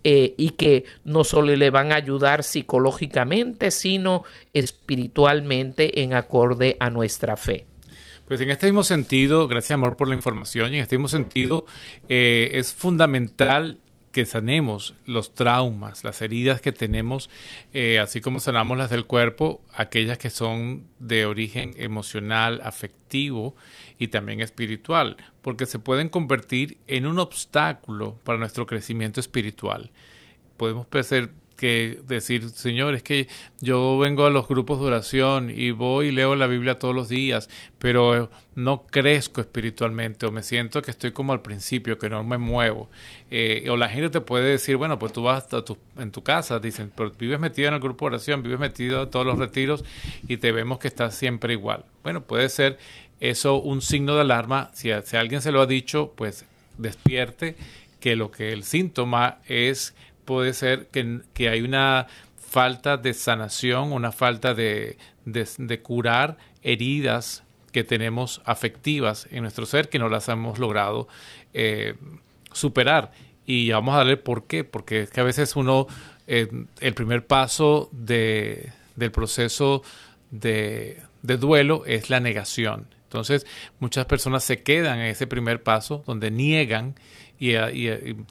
eh, 0.03 0.33
y 0.37 0.51
que 0.51 0.83
no 1.05 1.23
solo 1.23 1.55
le 1.55 1.69
van 1.69 1.91
a 1.91 1.95
ayudar 1.95 2.43
psicológicamente, 2.43 3.71
sino 3.71 4.23
espiritualmente 4.53 6.01
en 6.01 6.13
acorde 6.13 6.75
a 6.79 6.89
nuestra 6.89 7.37
fe. 7.37 7.65
Pues 8.27 8.41
en 8.41 8.49
este 8.49 8.67
mismo 8.67 8.83
sentido, 8.83 9.47
gracias 9.47 9.71
amor 9.71 9.95
por 9.95 10.07
la 10.07 10.15
información, 10.15 10.73
y 10.73 10.77
en 10.77 10.83
este 10.83 10.97
mismo 10.97 11.07
sentido 11.07 11.65
eh, 12.09 12.51
es 12.53 12.73
fundamental 12.73 13.79
que 14.13 14.25
sanemos 14.27 14.93
los 15.05 15.33
traumas, 15.33 16.03
las 16.03 16.21
heridas 16.21 16.61
que 16.61 16.71
tenemos, 16.71 17.31
eh, 17.73 17.99
así 17.99 18.21
como 18.21 18.39
sanamos 18.39 18.77
las 18.77 18.91
del 18.91 19.05
cuerpo, 19.05 19.61
aquellas 19.73 20.19
que 20.19 20.29
son 20.29 20.85
de 20.99 21.25
origen 21.25 21.73
emocional, 21.77 22.61
afectivo 22.63 23.55
y 23.97 24.09
también 24.09 24.39
espiritual, 24.39 25.17
porque 25.41 25.65
se 25.65 25.79
pueden 25.79 26.09
convertir 26.09 26.77
en 26.87 27.07
un 27.07 27.17
obstáculo 27.17 28.19
para 28.23 28.37
nuestro 28.37 28.67
crecimiento 28.67 29.19
espiritual. 29.19 29.89
Podemos 30.57 30.85
ser 31.01 31.31
que 31.63 32.01
decir, 32.05 32.49
Señor, 32.49 32.93
es 32.93 33.03
que 33.03 33.29
yo 33.61 33.97
vengo 33.97 34.25
a 34.25 34.29
los 34.29 34.49
grupos 34.49 34.81
de 34.81 34.87
oración 34.87 35.49
y 35.49 35.71
voy 35.71 36.07
y 36.07 36.11
leo 36.11 36.35
la 36.35 36.45
Biblia 36.45 36.77
todos 36.77 36.93
los 36.93 37.07
días, 37.07 37.49
pero 37.79 38.29
no 38.53 38.85
crezco 38.85 39.39
espiritualmente 39.39 40.25
o 40.25 40.31
me 40.33 40.43
siento 40.43 40.81
que 40.81 40.91
estoy 40.91 41.13
como 41.13 41.31
al 41.31 41.41
principio, 41.41 41.97
que 41.97 42.09
no 42.09 42.21
me 42.25 42.37
muevo. 42.37 42.89
Eh, 43.31 43.65
o 43.69 43.77
la 43.77 43.87
gente 43.87 44.09
te 44.09 44.19
puede 44.19 44.49
decir, 44.49 44.75
bueno, 44.75 44.99
pues 44.99 45.13
tú 45.13 45.23
vas 45.23 45.53
a 45.53 45.63
tu, 45.63 45.77
en 45.97 46.11
tu 46.11 46.21
casa, 46.21 46.59
dicen, 46.59 46.91
pero 46.93 47.11
vives 47.11 47.39
metido 47.39 47.69
en 47.69 47.75
el 47.75 47.79
grupo 47.79 48.09
de 48.09 48.15
oración, 48.15 48.43
vives 48.43 48.59
metido 48.59 49.03
en 49.03 49.09
todos 49.09 49.25
los 49.25 49.39
retiros 49.39 49.85
y 50.27 50.35
te 50.35 50.51
vemos 50.51 50.79
que 50.79 50.89
estás 50.89 51.15
siempre 51.15 51.53
igual. 51.53 51.85
Bueno, 52.03 52.25
puede 52.25 52.49
ser 52.49 52.77
eso 53.21 53.55
un 53.55 53.81
signo 53.81 54.15
de 54.15 54.21
alarma. 54.21 54.69
Si 54.73 54.89
si 55.05 55.15
alguien 55.15 55.41
se 55.41 55.53
lo 55.53 55.61
ha 55.61 55.65
dicho, 55.65 56.11
pues 56.17 56.43
despierte 56.77 57.55
que 58.01 58.17
lo 58.17 58.31
que 58.31 58.51
el 58.51 58.65
síntoma 58.65 59.39
es 59.47 59.95
puede 60.25 60.53
ser 60.53 60.87
que, 60.87 61.49
hay 61.49 61.61
una 61.61 62.07
falta 62.37 62.97
de 62.97 63.13
sanación, 63.13 63.91
una 63.91 64.11
falta 64.11 64.53
de, 64.53 64.97
curar 65.81 66.37
heridas 66.61 67.43
que 67.71 67.83
tenemos 67.83 68.41
afectivas 68.45 69.27
en 69.31 69.41
nuestro 69.41 69.65
ser 69.65 69.89
que 69.89 69.99
no 69.99 70.09
las 70.09 70.29
hemos 70.29 70.59
logrado 70.59 71.07
eh, 71.53 71.95
superar. 72.51 73.11
Y 73.45 73.71
vamos 73.71 73.95
a 73.95 73.99
darle 73.99 74.17
por 74.17 74.47
qué, 74.47 74.63
porque 74.63 75.01
es 75.01 75.09
que 75.09 75.19
a 75.19 75.23
veces 75.23 75.55
uno, 75.55 75.87
eh, 76.27 76.47
el 76.79 76.93
primer 76.93 77.25
paso 77.25 77.89
de, 77.91 78.71
del 78.95 79.11
proceso 79.11 79.83
de, 80.31 81.01
de 81.23 81.37
duelo 81.37 81.83
es 81.85 82.09
la 82.09 82.19
negación. 82.19 82.87
Entonces, 83.13 83.45
muchas 83.79 84.05
personas 84.05 84.43
se 84.43 84.63
quedan 84.63 84.99
en 84.99 85.05
ese 85.05 85.27
primer 85.27 85.61
paso 85.61 86.03
donde 86.07 86.31
niegan 86.31 86.95
y, 87.39 87.55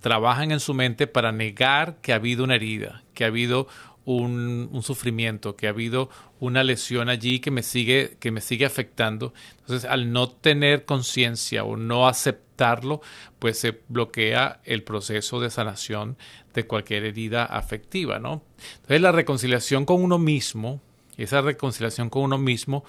trabajan 0.00 0.52
en 0.52 0.60
su 0.60 0.74
mente 0.74 1.06
para 1.06 1.32
negar 1.32 1.96
que 2.00 2.12
ha 2.12 2.16
habido 2.16 2.44
una 2.44 2.54
herida, 2.54 3.02
que 3.14 3.24
ha 3.24 3.28
habido 3.28 3.68
un, 4.04 4.80
sufrimiento, 4.82 5.56
que 5.56 5.66
ha 5.66 5.70
habido 5.70 6.10
una 6.40 6.64
lesión 6.64 7.08
allí 7.08 7.40
que 7.40 7.50
me 7.50 7.62
sigue, 7.62 8.16
que 8.18 8.30
me 8.30 8.40
sigue 8.40 8.64
afectando. 8.64 9.32
Entonces, 9.60 9.88
al 9.88 10.12
no 10.12 10.28
tener 10.28 10.84
conciencia 10.84 11.64
o 11.64 11.76
no 11.76 12.08
aceptarlo, 12.08 13.00
pues 13.38 13.58
se 13.58 13.80
bloquea 13.88 14.60
el 14.64 14.82
proceso 14.82 15.40
de 15.40 15.50
sanación 15.50 16.16
de 16.54 16.66
cualquier 16.66 17.04
herida 17.04 17.44
afectiva, 17.44 18.18
¿no? 18.18 18.42
Entonces, 18.76 19.00
la 19.00 19.12
reconciliación 19.12 19.84
con 19.84 20.02
uno 20.02 20.18
mismo, 20.18 20.80
esa 21.16 21.40
reconciliación 21.40 22.10
con 22.10 22.22
uno 22.22 22.38
mismo 22.38 22.84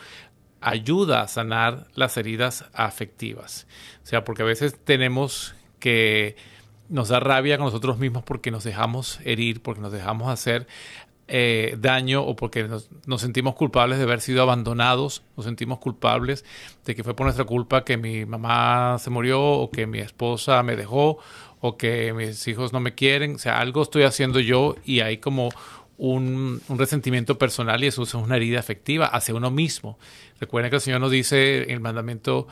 ayuda 0.62 1.22
a 1.22 1.28
sanar 1.28 1.88
las 1.94 2.18
heridas 2.18 2.66
afectivas. 2.74 3.68
O 4.04 4.08
sea, 4.08 4.24
porque 4.24 4.44
a 4.44 4.46
veces 4.46 4.78
tenemos 4.84 5.56
que 5.84 6.38
nos 6.88 7.10
da 7.10 7.20
rabia 7.20 7.58
con 7.58 7.66
nosotros 7.66 7.98
mismos 7.98 8.24
porque 8.24 8.52
nos 8.52 8.64
dejamos 8.64 9.20
herir, 9.26 9.62
porque 9.62 9.82
nos 9.82 9.92
dejamos 9.92 10.30
hacer 10.30 10.66
eh, 11.28 11.76
daño 11.78 12.24
o 12.24 12.38
porque 12.38 12.64
nos, 12.64 12.88
sentimos 13.18 13.56
culpables 13.56 13.98
de 13.98 14.06
haber 14.06 14.22
sido 14.22 14.42
abandonados, 14.42 15.24
nos 15.36 15.46
sentimos 15.46 15.80
culpables 15.80 16.46
de 16.86 16.96
que 16.96 17.04
fue 17.04 17.18
por 17.18 17.26
nuestra 17.26 17.44
culpa 17.44 17.84
que 17.84 17.98
mi 17.98 18.26
mamá 18.26 18.96
se 18.98 19.10
murió 19.10 19.42
o 19.44 19.70
que 19.72 19.86
mi 19.86 20.00
esposa 20.00 20.64
me 20.64 20.78
dejó 20.78 21.18
o 21.60 21.76
que 21.76 22.14
mis 22.14 22.48
hijos 22.48 22.72
no 22.72 22.80
me 22.80 22.96
quieren, 22.96 23.36
o 23.36 23.40
sea, 23.40 23.60
algo 23.60 23.82
estoy 23.82 24.04
haciendo 24.04 24.40
yo 24.40 24.78
y 24.86 25.02
hay 25.02 25.18
como 25.18 25.50
un, 25.98 26.62
resentimiento 26.70 27.38
personal 27.38 27.84
y 27.84 27.88
eso 27.88 28.04
es 28.04 28.14
una 28.14 28.38
herida 28.38 28.62
afectiva 28.62 29.08
hacia 29.08 29.36
uno 29.36 29.52
mismo. 29.52 30.00
Recuerden 30.40 30.70
que 30.70 30.78
el 30.78 30.82
Señor 30.82 31.02
nos 31.02 31.12
dice 31.12 31.74
el 31.74 31.82
mandamiento 31.82 32.48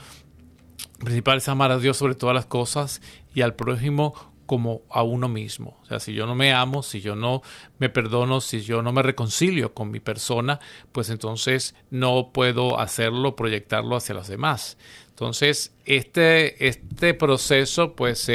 principal 0.99 1.37
es 1.37 1.47
amar 1.47 1.71
a 1.71 1.77
Dios 1.77 1.97
sobre 1.97 2.15
todas 2.15 2.35
las 2.35 2.45
cosas 2.45 3.01
y 3.33 3.41
al 3.41 3.55
prójimo 3.55 4.13
como 4.45 4.81
a 4.89 5.01
uno 5.01 5.29
mismo. 5.29 5.79
O 5.81 5.85
sea, 5.85 6.01
si 6.01 6.13
yo 6.13 6.25
no 6.25 6.35
me 6.35 6.51
amo, 6.51 6.83
si 6.83 6.99
yo 6.99 7.15
no 7.15 7.41
me 7.79 7.89
perdono, 7.89 8.41
si 8.41 8.61
yo 8.61 8.81
no 8.81 8.91
me 8.91 9.01
reconcilio 9.01 9.73
con 9.73 9.91
mi 9.91 10.01
persona, 10.01 10.59
pues 10.91 11.09
entonces 11.09 11.73
no 11.89 12.31
puedo 12.33 12.77
hacerlo, 12.77 13.37
proyectarlo 13.37 13.95
hacia 13.95 14.13
los 14.13 14.27
demás. 14.27 14.77
Entonces, 15.07 15.73
este, 15.85 16.67
este 16.67 17.13
proceso 17.13 17.95
pues 17.95 18.29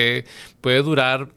puede 0.63 0.83
durar 0.83 1.29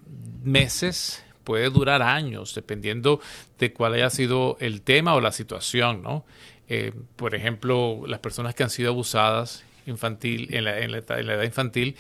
meses, 0.44 1.26
puede 1.44 1.70
durar 1.70 2.02
años, 2.02 2.56
dependiendo 2.56 3.20
de 3.58 3.74
cuál 3.74 3.96
haya 3.96 4.10
sido 4.10 4.56
el 4.62 4.82
tema 4.82 5.14
o 5.14 5.20
la 5.20 5.34
situación, 5.34 6.02
¿no? 6.02 6.26
Eh, 6.70 6.94
por 7.16 7.36
ejemplo, 7.36 8.04
las 8.06 8.20
personas 8.20 8.56
que 8.56 8.64
han 8.64 8.70
sido 8.70 8.92
abusadas 8.92 9.66
infantil, 9.88 10.48
en 10.52 10.66
la, 10.66 10.80
en 10.80 10.92
la, 10.92 11.00
edad 11.00 11.44
infantil, 11.44 11.96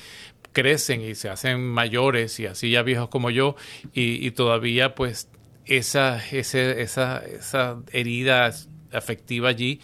crecen 0.53 1.01
y 1.01 1.15
se 1.15 1.29
hacen 1.29 1.65
mayores 1.67 2.39
y 2.39 2.45
así 2.45 2.71
ya 2.71 2.83
viejos 2.83 3.09
como 3.09 3.29
yo 3.29 3.55
y, 3.93 4.31
todavía 4.31 4.95
pues 4.95 5.29
esa, 5.65 6.23
esa, 6.31 7.19
esa 7.19 7.81
herida 7.91 8.51
afectiva 8.91 9.49
allí 9.49 9.79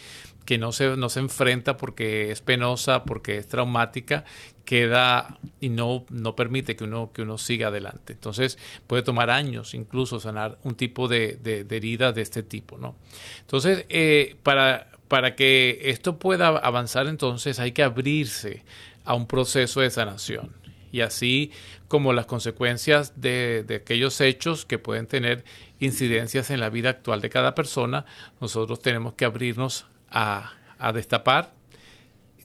que 0.46 0.58
no 0.58 0.72
se, 0.72 0.96
no 0.96 1.08
se 1.10 1.20
enfrenta 1.20 1.76
porque 1.76 2.30
es 2.30 2.40
penosa, 2.40 3.04
porque 3.04 3.36
es 3.36 3.48
traumática, 3.48 4.24
queda 4.64 5.38
y 5.60 5.68
no, 5.68 6.06
no 6.08 6.36
permite 6.36 6.76
que 6.76 6.84
uno, 6.84 7.10
que 7.12 7.22
uno 7.22 7.36
siga 7.36 7.68
adelante. 7.68 8.14
Entonces 8.14 8.56
puede 8.86 9.02
tomar 9.02 9.28
años 9.28 9.74
incluso 9.74 10.20
sanar 10.20 10.58
un 10.62 10.76
tipo 10.76 11.08
de, 11.08 11.36
de, 11.36 11.76
herida 11.76 12.12
de 12.12 12.22
este 12.22 12.42
tipo. 12.42 12.78
¿no? 12.78 12.96
Entonces, 13.40 13.84
eh, 13.88 14.36
para, 14.42 14.92
para 15.08 15.34
que 15.34 15.80
esto 15.84 16.18
pueda 16.18 16.48
avanzar, 16.48 17.08
entonces 17.08 17.58
hay 17.58 17.72
que 17.72 17.82
abrirse 17.82 18.64
a 19.06 19.14
un 19.14 19.26
proceso 19.26 19.80
de 19.80 19.90
sanación. 19.90 20.52
Y 20.92 21.00
así 21.00 21.50
como 21.88 22.12
las 22.12 22.26
consecuencias 22.26 23.20
de, 23.20 23.64
de, 23.66 23.76
aquellos 23.76 24.20
hechos 24.20 24.64
que 24.66 24.78
pueden 24.78 25.06
tener 25.06 25.44
incidencias 25.78 26.50
en 26.50 26.60
la 26.60 26.70
vida 26.70 26.90
actual 26.90 27.20
de 27.20 27.30
cada 27.30 27.54
persona, 27.54 28.04
nosotros 28.40 28.80
tenemos 28.80 29.14
que 29.14 29.24
abrirnos 29.24 29.86
a, 30.10 30.52
destapar, 30.94 31.52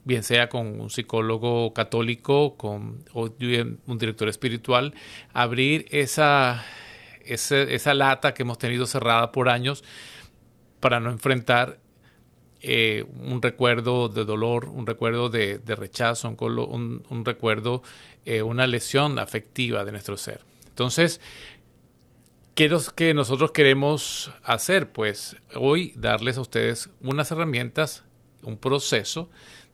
bien 0.04 0.24
sea 0.24 0.50
con 0.50 0.80
un 0.80 0.90
psicólogo 0.90 1.74
católico 1.74 2.58
con, 2.58 3.04
o 3.14 3.30
un 3.86 3.98
director 3.98 4.28
espiritual, 4.30 4.94
abrir 5.34 5.86
esa, 5.92 6.64
esa, 7.24 7.94
lata 7.94 8.34
que 8.34 8.44
hemos 8.44 8.58
tenido 8.58 8.86
cerrada 8.86 9.32
por 9.32 9.50
años 9.50 9.84
para 10.80 11.00
no 11.00 11.12
enfrentar 11.12 11.80
eh, 12.62 13.06
un 13.20 13.42
recuerdo 13.42 14.08
de 14.10 14.26
dolor, 14.26 14.70
un 14.70 14.86
recuerdo 14.86 15.30
de, 15.30 15.60
rechazo, 15.66 16.30
un, 16.30 17.26
recuerdo, 17.26 17.84
eh, 18.26 18.42
una 18.42 18.68
lesión 18.68 19.20
afectiva 19.20 19.84
de 19.84 19.92
nuestro 19.92 20.18
ser. 20.18 20.42
Entonces, 20.68 21.20
¿Qué 22.54 22.66
es 22.66 22.90
que 22.90 23.14
nosotros 23.14 23.52
queremos 23.54 24.30
hacer? 24.44 24.92
Pues 24.92 25.38
hoy 25.56 25.94
darles 25.96 26.38
a 26.38 26.42
ustedes 26.42 26.90
unas 27.00 27.32
herramientas, 27.32 28.04
un 28.44 28.58
proceso 28.58 29.30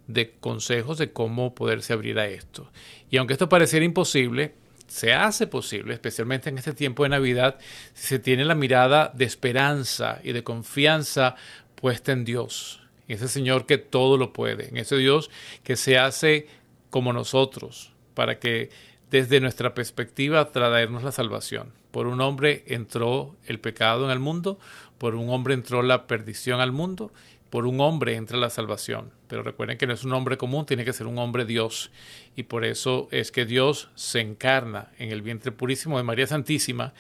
de 0.06 0.32
consejos 0.40 1.00
de 1.00 1.12
cómo 1.12 1.56
poderse 1.56 1.94
abrir 1.94 2.20
a 2.20 2.28
esto. 2.28 2.72
Y 3.10 3.18
aunque 3.18 3.34
esto 3.34 3.50
pareciera 3.50 3.84
imposible, 3.84 4.54
se 4.86 5.14
hace 5.14 5.48
posible, 5.48 5.94
especialmente 5.94 6.50
en 6.50 6.58
este 6.58 6.74
tiempo 6.74 7.04
de 7.04 7.10
Navidad, 7.10 7.58
si 7.94 8.08
se 8.08 8.20
tiene 8.20 8.46
la 8.46 8.56
mirada 8.56 9.12
de 9.14 9.26
esperanza 9.26 10.20
y 10.24 10.32
de 10.32 10.44
confianza 10.44 11.36
puesta 11.80 12.12
en 12.12 12.26
Dios, 12.26 12.82
en 13.08 13.16
ese 13.16 13.28
Señor 13.28 13.66
que 13.66 13.78
todo 13.78 14.18
lo 14.18 14.34
puede, 14.34 14.68
en 14.68 14.78
ese 14.78 14.98
Dios 14.98 15.30
que 15.64 15.76
se 15.76 15.98
hace 15.98 16.48
como 16.90 17.14
nosotros, 17.14 17.94
para 18.14 18.40
que 18.40 18.70
desde 19.12 19.40
nuestra 19.40 19.74
perspectiva 19.74 20.52
traernos 20.52 21.04
la 21.04 21.12
salvación. 21.12 21.72
Por 21.92 22.08
un 22.08 22.20
hombre 22.20 22.64
entró 22.68 23.36
el 23.46 23.60
pecado 23.60 24.06
en 24.06 24.12
el 24.12 24.20
mundo, 24.20 24.60
por 24.98 25.16
un 25.16 25.30
hombre 25.30 25.54
entró 25.54 25.82
la 25.84 26.08
perdición 26.08 26.60
al 26.60 26.72
mundo, 26.72 27.12
por 27.50 27.66
un 27.66 27.80
hombre 27.82 28.16
entra 28.16 28.38
la 28.38 28.50
salvación. 28.50 29.12
Pero 29.28 29.44
recuerden 29.44 29.78
que 29.78 29.88
no 29.88 29.94
es 29.94 30.04
un 30.04 30.14
hombre 30.14 30.38
común, 30.38 30.66
tiene 30.66 30.86
que 30.86 30.94
ser 30.94 31.08
un 31.08 31.18
hombre 31.18 31.46
Dios. 31.46 31.92
Y 32.36 32.44
por 32.44 32.66
eso 32.66 33.08
es 33.12 33.32
que 33.32 33.46
Dios 33.46 33.90
se 33.96 34.20
encarna 34.20 34.92
en 34.98 35.12
el 35.12 35.22
vientre 35.22 35.52
purísimo 35.52 35.98
de 35.98 36.04
María 36.04 36.28
Santísima. 36.28 36.94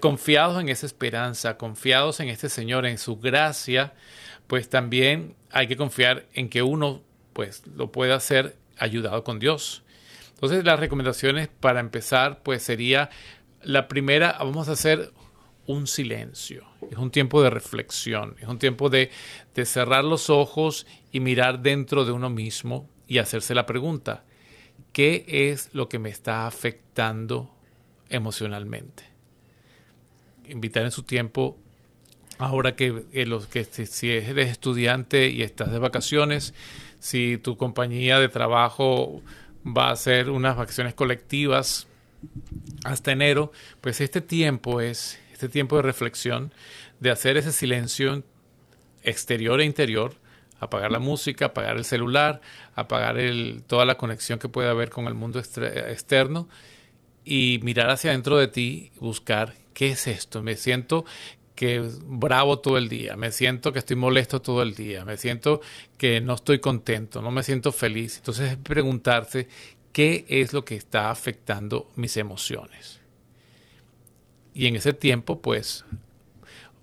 confiados 0.00 0.60
en 0.60 0.68
esa 0.68 0.86
esperanza, 0.86 1.56
confiados 1.56 2.20
en 2.20 2.28
este 2.28 2.48
Señor, 2.48 2.86
en 2.86 2.98
su 2.98 3.18
gracia, 3.18 3.94
pues 4.46 4.68
también 4.68 5.34
hay 5.50 5.66
que 5.66 5.76
confiar 5.76 6.26
en 6.34 6.48
que 6.48 6.62
uno 6.62 7.02
pues 7.32 7.62
lo 7.66 7.92
pueda 7.92 8.16
hacer 8.16 8.56
ayudado 8.78 9.24
con 9.24 9.38
Dios. 9.38 9.82
Entonces 10.34 10.64
las 10.64 10.80
recomendaciones 10.80 11.48
para 11.48 11.80
empezar 11.80 12.42
pues 12.42 12.62
sería 12.62 13.10
la 13.62 13.86
primera, 13.86 14.36
vamos 14.40 14.68
a 14.68 14.72
hacer 14.72 15.12
un 15.66 15.86
silencio. 15.86 16.64
Es 16.90 16.98
un 16.98 17.10
tiempo 17.10 17.42
de 17.42 17.50
reflexión, 17.50 18.36
es 18.40 18.48
un 18.48 18.58
tiempo 18.58 18.90
de, 18.90 19.10
de 19.54 19.64
cerrar 19.64 20.04
los 20.04 20.30
ojos 20.30 20.86
y 21.12 21.20
mirar 21.20 21.60
dentro 21.60 22.04
de 22.04 22.12
uno 22.12 22.30
mismo 22.30 22.88
y 23.06 23.18
hacerse 23.18 23.54
la 23.54 23.66
pregunta, 23.66 24.24
¿qué 24.92 25.24
es 25.28 25.70
lo 25.72 25.88
que 25.88 25.98
me 25.98 26.10
está 26.10 26.46
afectando 26.46 27.54
emocionalmente? 28.08 29.04
Invitar 30.48 30.84
en 30.84 30.90
su 30.90 31.02
tiempo, 31.02 31.58
ahora 32.38 32.74
que, 32.74 33.04
los, 33.26 33.46
que 33.46 33.64
si 33.64 34.10
eres 34.10 34.50
estudiante 34.50 35.28
y 35.28 35.42
estás 35.42 35.70
de 35.70 35.78
vacaciones, 35.78 36.54
si 36.98 37.38
tu 37.38 37.56
compañía 37.56 38.18
de 38.18 38.28
trabajo 38.28 39.22
va 39.64 39.88
a 39.88 39.92
hacer 39.92 40.30
unas 40.30 40.56
vacaciones 40.56 40.94
colectivas 40.94 41.86
hasta 42.84 43.12
enero, 43.12 43.52
pues 43.80 44.00
este 44.00 44.20
tiempo 44.20 44.80
es 44.80 45.18
este 45.42 45.52
tiempo 45.52 45.74
de 45.74 45.82
reflexión, 45.82 46.54
de 47.00 47.10
hacer 47.10 47.36
ese 47.36 47.50
silencio 47.50 48.22
exterior 49.02 49.60
e 49.60 49.64
interior, 49.64 50.14
apagar 50.60 50.92
la 50.92 51.00
música, 51.00 51.46
apagar 51.46 51.76
el 51.76 51.84
celular, 51.84 52.40
apagar 52.76 53.16
toda 53.66 53.84
la 53.84 53.96
conexión 53.96 54.38
que 54.38 54.48
puede 54.48 54.68
haber 54.68 54.90
con 54.90 55.06
el 55.08 55.14
mundo 55.14 55.40
externo 55.40 56.48
y 57.24 57.58
mirar 57.64 57.90
hacia 57.90 58.10
adentro 58.10 58.36
de 58.36 58.46
ti, 58.46 58.92
buscar 59.00 59.54
qué 59.74 59.90
es 59.90 60.06
esto. 60.06 60.44
Me 60.44 60.54
siento 60.54 61.04
que 61.56 61.82
bravo 62.04 62.60
todo 62.60 62.78
el 62.78 62.88
día, 62.88 63.16
me 63.16 63.32
siento 63.32 63.72
que 63.72 63.80
estoy 63.80 63.96
molesto 63.96 64.40
todo 64.40 64.62
el 64.62 64.76
día, 64.76 65.04
me 65.04 65.16
siento 65.16 65.60
que 65.98 66.20
no 66.20 66.34
estoy 66.34 66.60
contento, 66.60 67.20
no 67.20 67.32
me 67.32 67.42
siento 67.42 67.72
feliz. 67.72 68.18
Entonces 68.18 68.52
es 68.52 68.56
preguntarse 68.58 69.48
qué 69.92 70.24
es 70.28 70.52
lo 70.52 70.64
que 70.64 70.76
está 70.76 71.10
afectando 71.10 71.90
mis 71.96 72.16
emociones. 72.16 73.01
Y 74.54 74.66
en 74.66 74.76
ese 74.76 74.92
tiempo, 74.92 75.40
pues, 75.40 75.84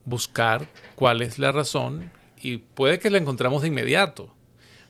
buscar 0.05 0.67
cuál 0.95 1.21
es 1.21 1.39
la 1.39 1.51
razón 1.51 2.12
y 2.41 2.58
puede 2.58 2.99
que 2.99 3.10
la 3.10 3.17
encontramos 3.17 3.62
de 3.62 3.67
inmediato, 3.67 4.34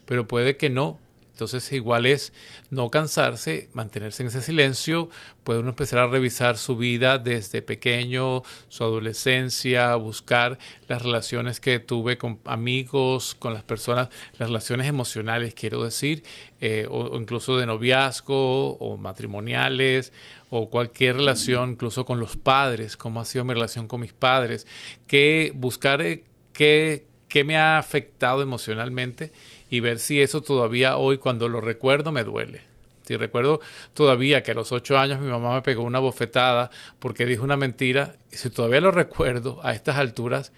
pero 0.05 0.27
puede 0.27 0.57
que 0.57 0.69
no, 0.69 0.99
entonces 1.39 1.71
igual 1.71 2.05
es 2.05 2.33
no 2.69 2.89
cansarse, 2.89 3.69
mantenerse 3.71 4.23
en 4.23 4.27
ese 4.27 4.41
silencio, 4.41 5.09
puede 5.45 5.61
uno 5.61 5.69
empezar 5.69 5.99
a 5.99 6.07
revisar 6.07 6.57
su 6.57 6.75
vida 6.75 7.17
desde 7.17 7.61
pequeño, 7.61 8.43
su 8.67 8.83
adolescencia, 8.83 9.95
buscar 9.95 10.59
las 10.89 11.01
relaciones 11.01 11.61
que 11.61 11.79
tuve 11.79 12.17
con 12.17 12.39
amigos, 12.43 13.35
con 13.39 13.53
las 13.53 13.63
personas, 13.63 14.09
las 14.37 14.49
relaciones 14.49 14.87
emocionales, 14.87 15.53
quiero 15.53 15.81
decir, 15.81 16.23
eh, 16.59 16.85
o, 16.91 17.17
incluso 17.17 17.55
de 17.55 17.65
noviazgo 17.65 18.73
o 18.73 18.97
matrimoniales 18.97 20.11
o 20.49 20.69
cualquier 20.69 21.15
relación, 21.15 21.69
incluso 21.71 22.03
con 22.03 22.19
los 22.19 22.35
padres, 22.35 22.97
cómo 22.97 23.21
ha 23.21 23.25
sido 23.25 23.45
mi 23.45 23.53
relación 23.53 23.87
con 23.87 24.01
mis 24.01 24.11
padres, 24.11 24.67
que 25.07 25.53
buscar 25.55 26.01
eh, 26.01 26.25
qué, 26.51 27.05
qué 27.29 27.45
me 27.45 27.55
ha 27.55 27.77
afectado 27.77 28.41
emocionalmente 28.41 29.31
y 29.69 29.79
ver 29.79 29.99
si 29.99 30.21
eso 30.21 30.41
todavía 30.41 30.97
hoy 30.97 31.17
cuando 31.17 31.47
lo 31.47 31.61
recuerdo 31.61 32.11
me 32.11 32.23
duele. 32.23 32.61
Si 33.03 33.17
recuerdo 33.17 33.59
todavía 33.93 34.43
que 34.43 34.51
a 34.51 34.53
los 34.53 34.71
ocho 34.71 34.97
años 34.97 35.19
mi 35.19 35.29
mamá 35.29 35.55
me 35.55 35.61
pegó 35.61 35.83
una 35.83 35.99
bofetada 35.99 36.69
porque 36.99 37.25
dijo 37.25 37.43
una 37.43 37.57
mentira, 37.57 38.17
y 38.31 38.37
si 38.37 38.49
todavía 38.49 38.81
lo 38.81 38.91
recuerdo 38.91 39.59
a 39.63 39.73
estas 39.73 39.97
alturas, 39.97 40.51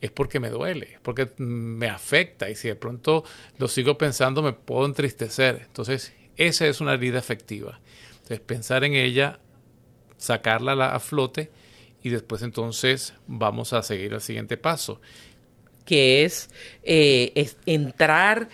es 0.00 0.10
porque 0.10 0.40
me 0.40 0.50
duele, 0.50 0.98
porque 1.02 1.30
me 1.36 1.88
afecta 1.88 2.50
y 2.50 2.56
si 2.56 2.66
de 2.66 2.74
pronto 2.74 3.24
lo 3.58 3.68
sigo 3.68 3.98
pensando 3.98 4.42
me 4.42 4.52
puedo 4.52 4.84
entristecer. 4.84 5.62
Entonces, 5.66 6.12
esa 6.36 6.66
es 6.66 6.80
una 6.80 6.94
herida 6.94 7.20
afectiva. 7.20 7.78
Entonces, 8.14 8.40
pensar 8.40 8.82
en 8.82 8.94
ella, 8.94 9.38
sacarla 10.16 10.92
a 10.92 10.98
flote 10.98 11.52
y 12.02 12.10
después 12.10 12.42
entonces 12.42 13.14
vamos 13.28 13.72
a 13.72 13.82
seguir 13.82 14.12
al 14.14 14.20
siguiente 14.20 14.56
paso 14.56 15.00
que 15.84 16.24
es, 16.24 16.50
eh, 16.82 17.50
entrar 17.66 18.48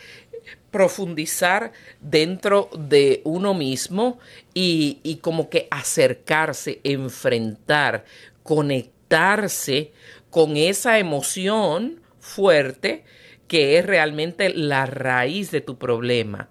profundizar 0.71 1.73
dentro 2.01 2.69
de 2.79 3.23
uno 3.25 3.55
mismo 3.55 4.19
y, 4.53 4.99
y, 5.03 5.17
como 5.17 5.49
que 5.49 5.67
acercarse, 5.71 6.81
enfrentar, 6.85 8.05
conectarse 8.43 9.93
con 10.31 10.59
esa 10.59 10.99
emoción 10.99 12.01
fuerte 12.21 13.05
que 13.49 13.79
es 13.79 13.87
realmente 13.87 14.51
la 14.51 14.87
raíz 14.87 15.51
de 15.51 15.63
tu 15.63 15.79
problema, 15.79 16.51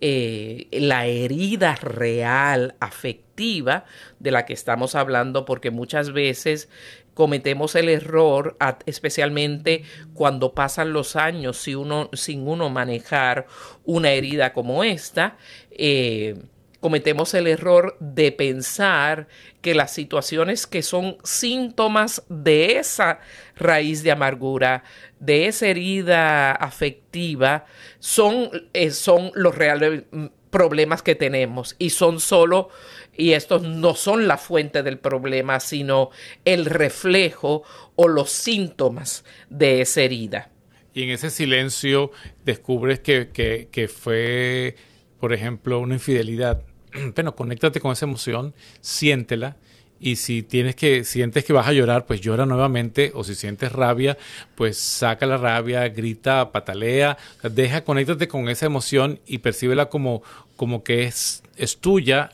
eh, 0.00 0.66
la 0.72 1.06
herida 1.06 1.74
real, 1.76 2.74
afectiva 2.80 3.84
de 4.18 4.30
la 4.30 4.46
que 4.46 4.54
estamos 4.54 4.94
hablando, 4.94 5.44
porque 5.44 5.70
muchas 5.70 6.12
veces 6.12 6.70
cometemos 7.18 7.74
el 7.74 7.88
error, 7.88 8.56
especialmente 8.86 9.82
cuando 10.14 10.54
pasan 10.54 10.92
los 10.92 11.16
años 11.16 11.66
uno, 11.66 12.10
sin 12.12 12.46
uno 12.46 12.70
manejar 12.70 13.48
una 13.84 14.12
herida 14.12 14.52
como 14.52 14.84
esta, 14.84 15.36
eh, 15.72 16.36
cometemos 16.78 17.34
el 17.34 17.48
error 17.48 17.96
de 17.98 18.30
pensar 18.30 19.26
que 19.62 19.74
las 19.74 19.92
situaciones 19.92 20.68
que 20.68 20.84
son 20.84 21.16
síntomas 21.24 22.22
de 22.28 22.78
esa 22.78 23.18
raíz 23.56 24.04
de 24.04 24.12
amargura, 24.12 24.84
de 25.18 25.48
esa 25.48 25.66
herida 25.66 26.52
afectiva, 26.52 27.64
son, 27.98 28.68
eh, 28.72 28.92
son 28.92 29.32
mm, 29.34 30.26
problemas 30.50 31.02
que 31.02 31.14
tenemos 31.14 31.76
y 31.78 31.90
son 31.90 32.20
solo, 32.20 32.68
y 33.16 33.32
estos 33.32 33.62
no 33.62 33.94
son 33.94 34.28
la 34.28 34.38
fuente 34.38 34.82
del 34.82 34.98
problema, 34.98 35.60
sino 35.60 36.10
el 36.44 36.64
reflejo 36.64 37.62
o 37.96 38.08
los 38.08 38.30
síntomas 38.30 39.24
de 39.50 39.80
esa 39.80 40.02
herida. 40.02 40.50
y 40.94 41.02
en 41.02 41.10
ese 41.10 41.30
silencio 41.30 42.10
descubres 42.44 43.00
que, 43.00 43.28
que 43.70 43.88
fue, 43.88 44.76
por 45.20 45.32
ejemplo, 45.32 45.78
una 45.80 45.94
infidelidad. 45.94 46.62
Bueno, 47.14 47.36
conéctate 47.36 47.80
con 47.80 47.92
esa 47.92 48.06
emoción, 48.06 48.54
siéntela 48.80 49.56
y 50.00 50.16
si 50.16 50.42
tienes 50.42 50.76
que 50.76 51.04
sientes 51.04 51.44
que 51.44 51.52
vas 51.52 51.66
a 51.66 51.72
llorar, 51.72 52.06
pues 52.06 52.20
llora 52.20 52.46
nuevamente 52.46 53.12
o 53.14 53.24
si 53.24 53.34
sientes 53.34 53.72
rabia, 53.72 54.16
pues 54.54 54.78
saca 54.78 55.26
la 55.26 55.36
rabia, 55.36 55.88
grita, 55.88 56.52
patalea, 56.52 57.16
deja 57.42 57.84
conéctate 57.84 58.28
con 58.28 58.48
esa 58.48 58.66
emoción 58.66 59.20
y 59.26 59.38
percíbela 59.38 59.88
como 59.88 60.22
como 60.56 60.82
que 60.82 61.04
es 61.04 61.42
es 61.56 61.78
tuya 61.78 62.30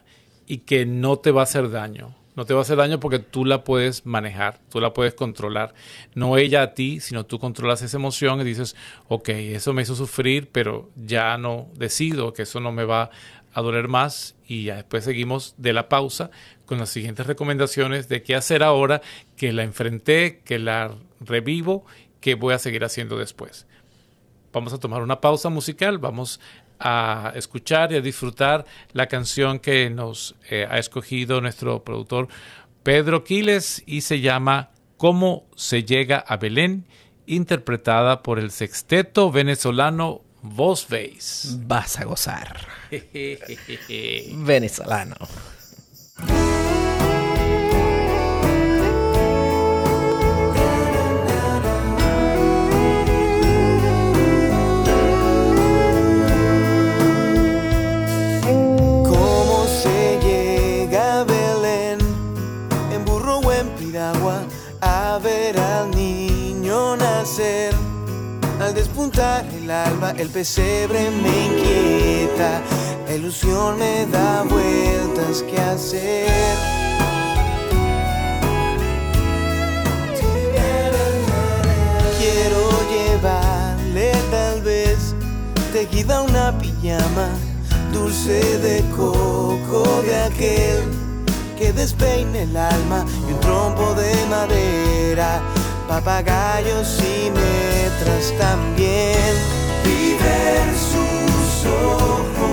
y 0.46 0.58
que 0.58 0.86
no 0.86 1.18
te 1.18 1.30
va 1.30 1.40
a 1.42 1.44
hacer 1.44 1.70
daño. 1.70 2.14
No 2.36 2.44
te 2.46 2.52
va 2.52 2.60
a 2.60 2.62
hacer 2.62 2.76
daño 2.76 2.98
porque 2.98 3.20
tú 3.20 3.44
la 3.44 3.62
puedes 3.62 4.06
manejar, 4.06 4.58
tú 4.68 4.80
la 4.80 4.92
puedes 4.92 5.14
controlar. 5.14 5.72
No 6.14 6.36
ella 6.36 6.62
a 6.62 6.74
ti, 6.74 6.98
sino 6.98 7.24
tú 7.24 7.38
controlas 7.38 7.80
esa 7.82 7.96
emoción 7.96 8.40
y 8.40 8.44
dices, 8.44 8.74
ok, 9.06 9.28
eso 9.28 9.72
me 9.72 9.82
hizo 9.82 9.94
sufrir, 9.94 10.48
pero 10.50 10.90
ya 10.96 11.38
no 11.38 11.68
decido 11.76 12.32
que 12.32 12.42
eso 12.42 12.58
no 12.58 12.72
me 12.72 12.84
va 12.84 13.10
a 13.54 13.62
doler 13.62 13.88
más 13.88 14.34
y 14.46 14.64
ya 14.64 14.76
después 14.76 15.04
seguimos 15.04 15.54
de 15.56 15.72
la 15.72 15.88
pausa 15.88 16.30
con 16.66 16.78
las 16.78 16.90
siguientes 16.90 17.26
recomendaciones 17.26 18.08
de 18.08 18.22
qué 18.22 18.34
hacer 18.34 18.62
ahora 18.62 19.00
que 19.36 19.52
la 19.52 19.62
enfrenté, 19.62 20.40
que 20.44 20.58
la 20.58 20.94
revivo, 21.20 21.86
qué 22.20 22.34
voy 22.34 22.54
a 22.54 22.58
seguir 22.58 22.84
haciendo 22.84 23.16
después. 23.16 23.66
Vamos 24.52 24.72
a 24.72 24.78
tomar 24.78 25.02
una 25.02 25.20
pausa 25.20 25.48
musical, 25.48 25.98
vamos 25.98 26.40
a 26.80 27.32
escuchar 27.36 27.92
y 27.92 27.96
a 27.96 28.00
disfrutar 28.00 28.66
la 28.92 29.06
canción 29.06 29.58
que 29.60 29.88
nos 29.90 30.34
eh, 30.50 30.66
ha 30.68 30.78
escogido 30.78 31.40
nuestro 31.40 31.84
productor 31.84 32.28
Pedro 32.82 33.24
Quiles 33.24 33.82
y 33.86 34.02
se 34.02 34.20
llama 34.20 34.70
Cómo 34.96 35.46
se 35.56 35.84
llega 35.84 36.18
a 36.18 36.36
Belén, 36.36 36.86
interpretada 37.26 38.22
por 38.22 38.38
el 38.38 38.50
sexteto 38.50 39.30
venezolano 39.30 40.23
Vos 40.46 40.86
veis. 40.86 41.56
Vas 41.66 41.98
a 41.98 42.04
gozar. 42.04 42.60
Venezolano. 44.44 45.16
¿Cómo 59.02 59.66
se 59.66 60.20
llega 60.22 61.20
a 61.20 61.24
Belén? 61.24 61.98
En 62.92 63.02
burro 63.06 63.38
o 63.38 63.50
en 63.50 63.68
piragua 63.78 64.42
a 64.82 65.18
ver 65.22 65.58
al 65.58 65.90
niño 65.90 66.98
nacer. 66.98 67.73
Al 68.64 68.72
despuntar 68.72 69.44
el 69.54 69.70
alba, 69.70 70.12
el 70.12 70.30
pesebre 70.30 71.10
me 71.10 71.46
inquieta, 71.48 72.62
la 73.06 73.14
ilusión 73.14 73.78
me 73.78 74.06
da 74.06 74.42
vueltas 74.44 75.42
que 75.42 75.60
hacer. 75.60 76.56
Quiero 82.18 82.70
llevarle 82.88 84.12
tal 84.30 84.62
vez 84.62 85.14
tejida 85.74 86.22
una 86.22 86.56
pijama 86.58 87.28
dulce 87.92 88.58
de 88.60 88.80
coco 88.96 90.02
de 90.06 90.22
aquel 90.22 90.84
que 91.58 91.70
despeine 91.74 92.44
el 92.44 92.56
alma 92.56 93.04
y 93.28 93.32
un 93.34 93.40
trompo 93.40 93.92
de 93.92 94.14
madera 94.30 95.42
papagayos 95.88 96.98
y 97.00 97.30
metras 97.30 98.32
también. 98.38 99.34
Y 99.84 100.16
sus 100.90 101.66
ojos 101.70 102.43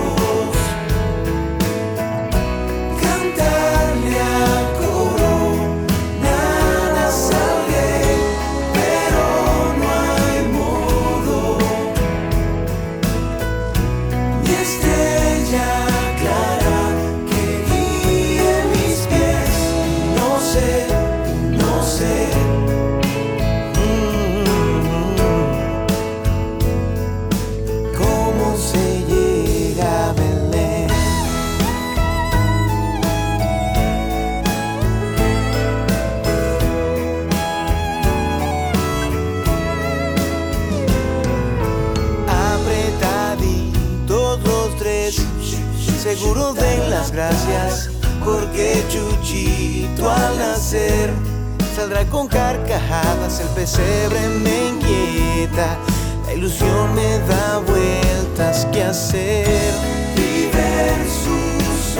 gracias, 47.21 47.89
porque 48.25 48.83
Chuchito 48.89 50.09
al 50.09 50.39
nacer 50.39 51.11
saldrá 51.75 52.03
con 52.05 52.27
carcajadas, 52.27 53.39
el 53.41 53.47
pesebre 53.49 54.19
me 54.43 54.69
inquieta, 54.69 55.77
la 56.25 56.33
ilusión 56.33 56.95
me 56.95 57.19
da 57.19 57.59
vueltas 57.59 58.65
que 58.71 58.83
hacer 58.83 59.71
y 60.17 60.47
ver 60.47 60.97
sus 61.23 61.99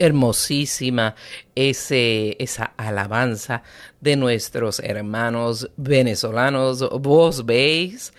hermosísima 0.00 1.14
ese, 1.54 2.36
esa 2.42 2.72
alabanza 2.76 3.62
de 4.00 4.16
nuestros 4.16 4.80
hermanos 4.80 5.70
venezolanos. 5.76 6.88
Vos 7.00 7.46
veis, 7.46 8.12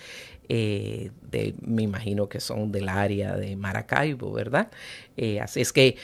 eh, 0.47 1.11
de, 1.29 1.55
me 1.61 1.84
imagino 1.84 2.29
que 2.29 2.39
son 2.39 2.71
del 2.71 2.88
área 2.88 3.36
de 3.36 3.57
Maracaibo, 3.57 4.32
¿verdad? 4.32 4.71
Eh, 5.17 5.41
así 5.41 5.59
es 5.59 5.73
que 5.73 5.97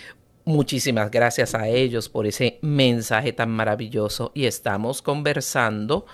Muchísimas 0.47 1.11
gracias 1.11 1.53
a 1.55 1.67
ellos 1.67 2.07
por 2.07 2.25
ese 2.25 2.57
mensaje 2.61 3.34
tan 3.34 3.49
maravilloso 3.49 4.32
y 4.34 4.45
estamos 4.45 5.01
conversando 5.01 6.05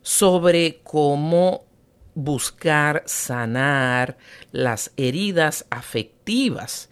sobre 0.00 0.78
cómo 0.84 1.64
buscar 2.14 3.02
sanar 3.06 4.16
las 4.52 4.92
heridas 4.96 5.66
afectivas, 5.70 6.88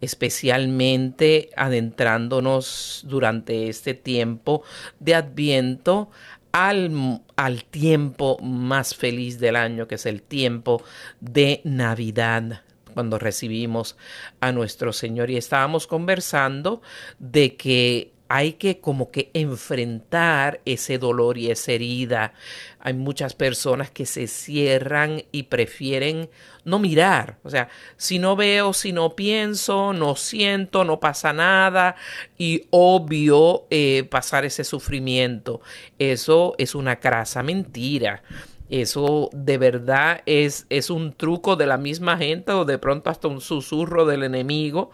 especialmente 0.00 1.50
adentrándonos 1.56 3.04
durante 3.06 3.68
este 3.68 3.94
tiempo 3.94 4.62
de 5.00 5.14
adviento 5.14 6.10
al, 6.52 7.20
al, 7.36 7.64
tiempo 7.64 8.38
más 8.40 8.94
feliz 8.94 9.38
del 9.38 9.56
año, 9.56 9.86
que 9.86 9.96
es 9.96 10.06
el 10.06 10.22
tiempo 10.22 10.82
de 11.20 11.60
Navidad 11.64 12.62
cuando 12.94 13.18
recibimos 13.18 13.96
a 14.40 14.50
nuestro 14.52 14.92
Señor. 14.92 15.30
Y 15.30 15.36
estábamos 15.36 15.86
conversando 15.86 16.82
de 17.18 17.56
que 17.56 18.12
hay 18.28 18.52
que 18.52 18.80
como 18.80 19.10
que 19.10 19.30
enfrentar 19.32 20.60
ese 20.64 20.98
dolor 20.98 21.38
y 21.38 21.50
esa 21.50 21.72
herida. 21.72 22.34
Hay 22.78 22.92
muchas 22.92 23.34
personas 23.34 23.90
que 23.90 24.06
se 24.06 24.26
cierran 24.26 25.24
y 25.32 25.44
prefieren 25.44 26.28
no 26.64 26.78
mirar. 26.78 27.38
O 27.42 27.50
sea, 27.50 27.68
si 27.96 28.18
no 28.18 28.36
veo, 28.36 28.74
si 28.74 28.92
no 28.92 29.16
pienso, 29.16 29.94
no 29.94 30.14
siento, 30.14 30.84
no 30.84 31.00
pasa 31.00 31.32
nada 31.32 31.96
y 32.36 32.66
obvio 32.70 33.66
eh, 33.70 34.06
pasar 34.10 34.44
ese 34.44 34.64
sufrimiento. 34.64 35.62
Eso 35.98 36.54
es 36.58 36.74
una 36.74 36.96
crasa 37.00 37.42
mentira. 37.42 38.22
Eso 38.70 39.30
de 39.32 39.56
verdad 39.56 40.20
es, 40.26 40.66
es 40.68 40.90
un 40.90 41.14
truco 41.14 41.56
de 41.56 41.66
la 41.66 41.78
misma 41.78 42.18
gente 42.18 42.52
o 42.52 42.66
de 42.66 42.76
pronto 42.76 43.08
hasta 43.08 43.26
un 43.26 43.40
susurro 43.40 44.04
del 44.04 44.24
enemigo 44.24 44.90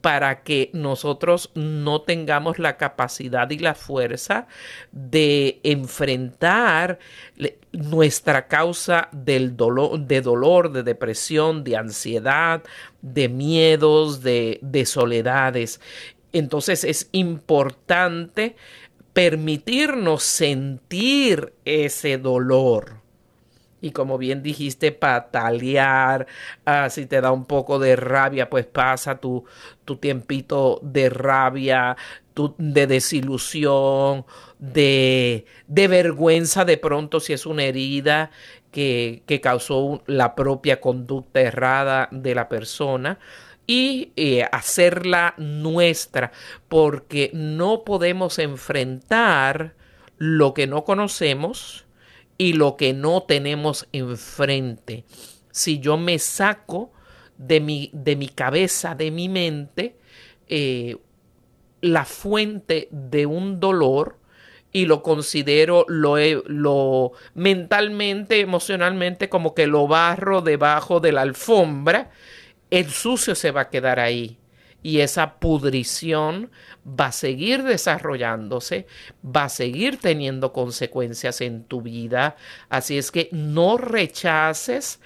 para 0.00 0.42
que 0.42 0.70
nosotros 0.72 1.50
no 1.54 2.02
tengamos 2.02 2.58
la 2.58 2.76
capacidad 2.76 3.50
y 3.50 3.58
la 3.58 3.74
fuerza 3.74 4.46
de 4.92 5.60
enfrentar 5.62 6.98
nuestra 7.72 8.46
causa 8.46 9.08
del 9.12 9.56
dolor, 9.56 9.98
de 9.98 10.20
dolor, 10.20 10.72
de 10.72 10.82
depresión, 10.82 11.64
de 11.64 11.76
ansiedad, 11.76 12.62
de 13.02 13.28
miedos, 13.28 14.22
de, 14.22 14.58
de 14.62 14.86
soledades. 14.86 15.80
Entonces 16.32 16.84
es 16.84 17.08
importante 17.12 18.56
permitirnos 19.12 20.22
sentir 20.22 21.52
ese 21.64 22.18
dolor 22.18 22.97
y 23.80 23.92
como 23.92 24.18
bien 24.18 24.42
dijiste, 24.42 24.92
patalear, 24.92 26.26
ah, 26.64 26.90
si 26.90 27.06
te 27.06 27.20
da 27.20 27.32
un 27.32 27.44
poco 27.44 27.78
de 27.78 27.96
rabia, 27.96 28.50
pues 28.50 28.66
pasa 28.66 29.18
tu, 29.18 29.44
tu 29.84 29.96
tiempito 29.96 30.80
de 30.82 31.10
rabia, 31.10 31.96
de 32.58 32.86
desilusión, 32.86 34.24
de, 34.58 35.44
de, 35.66 35.88
vergüenza 35.88 36.64
de 36.64 36.76
pronto 36.76 37.20
si 37.20 37.32
es 37.32 37.46
una 37.46 37.64
herida 37.64 38.30
que, 38.70 39.22
que 39.26 39.40
causó 39.40 40.02
la 40.06 40.34
propia 40.34 40.80
conducta 40.80 41.40
errada 41.40 42.08
de 42.12 42.34
la 42.34 42.48
persona 42.48 43.18
y 43.68 44.12
eh, 44.16 44.44
hacerla 44.50 45.34
nuestra, 45.36 46.32
porque 46.68 47.30
no 47.34 47.84
podemos 47.84 48.38
enfrentar 48.38 49.74
lo 50.16 50.54
que 50.54 50.66
no 50.66 50.84
conocemos, 50.84 51.84
y 52.38 52.52
lo 52.52 52.76
que 52.76 52.94
no 52.94 53.24
tenemos 53.24 53.88
enfrente. 53.92 55.04
Si 55.50 55.80
yo 55.80 55.98
me 55.98 56.20
saco 56.20 56.92
de 57.36 57.60
mi, 57.60 57.90
de 57.92 58.16
mi 58.16 58.28
cabeza, 58.28 58.94
de 58.94 59.10
mi 59.10 59.28
mente, 59.28 59.96
eh, 60.48 60.96
la 61.80 62.04
fuente 62.04 62.88
de 62.90 63.26
un 63.26 63.60
dolor 63.60 64.18
y 64.72 64.86
lo 64.86 65.02
considero 65.02 65.84
lo, 65.88 66.16
lo 66.46 67.12
mentalmente, 67.34 68.40
emocionalmente 68.40 69.28
como 69.28 69.54
que 69.54 69.66
lo 69.66 69.88
barro 69.88 70.40
debajo 70.40 71.00
de 71.00 71.12
la 71.12 71.22
alfombra, 71.22 72.10
el 72.70 72.90
sucio 72.90 73.34
se 73.34 73.50
va 73.50 73.62
a 73.62 73.70
quedar 73.70 73.98
ahí 73.98 74.37
y 74.82 75.00
esa 75.00 75.34
pudrición 75.38 76.50
va 76.86 77.06
a 77.06 77.12
seguir 77.12 77.62
desarrollándose, 77.62 78.86
va 79.24 79.44
a 79.44 79.48
seguir 79.48 79.98
teniendo 79.98 80.52
consecuencias 80.52 81.40
en 81.40 81.64
tu 81.64 81.82
vida. 81.82 82.36
Así 82.68 82.96
es 82.96 83.10
que 83.10 83.28
no 83.32 83.76
rechaces 83.76 85.00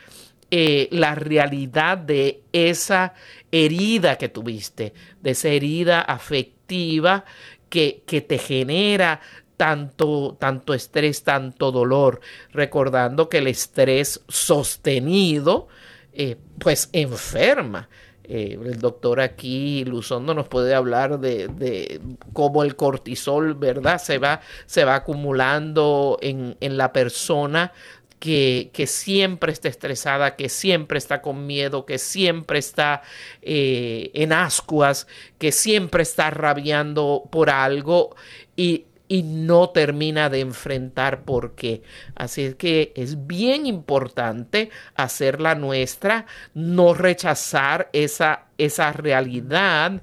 eh, 0.50 0.88
la 0.90 1.14
realidad 1.14 1.96
de 1.96 2.42
esa 2.52 3.14
herida 3.50 4.18
que 4.18 4.28
tuviste, 4.28 4.92
de 5.20 5.30
esa 5.30 5.48
herida 5.48 6.02
afectiva 6.02 7.24
que, 7.70 8.02
que 8.06 8.20
te 8.20 8.36
genera 8.36 9.20
tanto, 9.56 10.36
tanto 10.40 10.74
estrés, 10.74 11.22
tanto 11.22 11.70
dolor, 11.70 12.20
recordando 12.52 13.28
que 13.28 13.38
el 13.38 13.46
estrés 13.46 14.20
sostenido, 14.28 15.68
eh, 16.12 16.36
pues 16.58 16.90
enferma. 16.92 17.88
Eh, 18.24 18.56
el 18.64 18.78
doctor 18.78 19.20
aquí, 19.20 19.84
Luzondo, 19.84 20.32
nos 20.34 20.48
puede 20.48 20.74
hablar 20.74 21.18
de, 21.18 22.00
cómo 22.32 22.62
el 22.62 22.76
cortisol, 22.76 23.54
¿verdad? 23.54 23.98
Se 23.98 24.18
va, 24.18 24.40
se 24.66 24.84
va 24.84 24.94
acumulando 24.94 26.18
en, 26.20 26.56
la 26.60 26.92
persona 26.92 27.72
que, 28.20 28.70
siempre 28.86 29.52
está 29.52 29.68
estresada, 29.68 30.36
que 30.36 30.48
siempre 30.48 30.98
está 30.98 31.20
con 31.20 31.46
miedo, 31.46 31.84
que 31.84 31.98
siempre 31.98 32.60
está 32.60 33.02
eh, 33.42 34.10
en 34.14 34.32
ascuas, 34.32 35.08
que 35.38 35.50
siempre 35.50 36.04
está 36.04 36.30
rabiando 36.30 37.24
por 37.30 37.50
algo 37.50 38.14
y 38.54 38.86
y 39.12 39.22
no 39.24 39.68
termina 39.68 40.30
de 40.30 40.40
enfrentar 40.40 41.26
por 41.26 41.54
qué. 41.54 41.82
Así 42.14 42.44
es 42.44 42.54
que 42.54 42.94
es 42.96 43.26
bien 43.26 43.66
importante 43.66 44.70
hacerla 44.94 45.54
nuestra, 45.54 46.24
no 46.54 46.94
rechazar 46.94 47.90
esa, 47.92 48.46
esa 48.56 48.90
realidad 48.94 50.00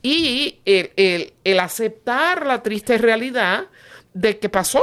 y 0.00 0.60
el, 0.64 1.58
aceptar 1.58 2.46
la 2.46 2.62
triste 2.62 2.98
realidad 2.98 3.66
de 4.14 4.38
que 4.38 4.48
pasó, 4.48 4.80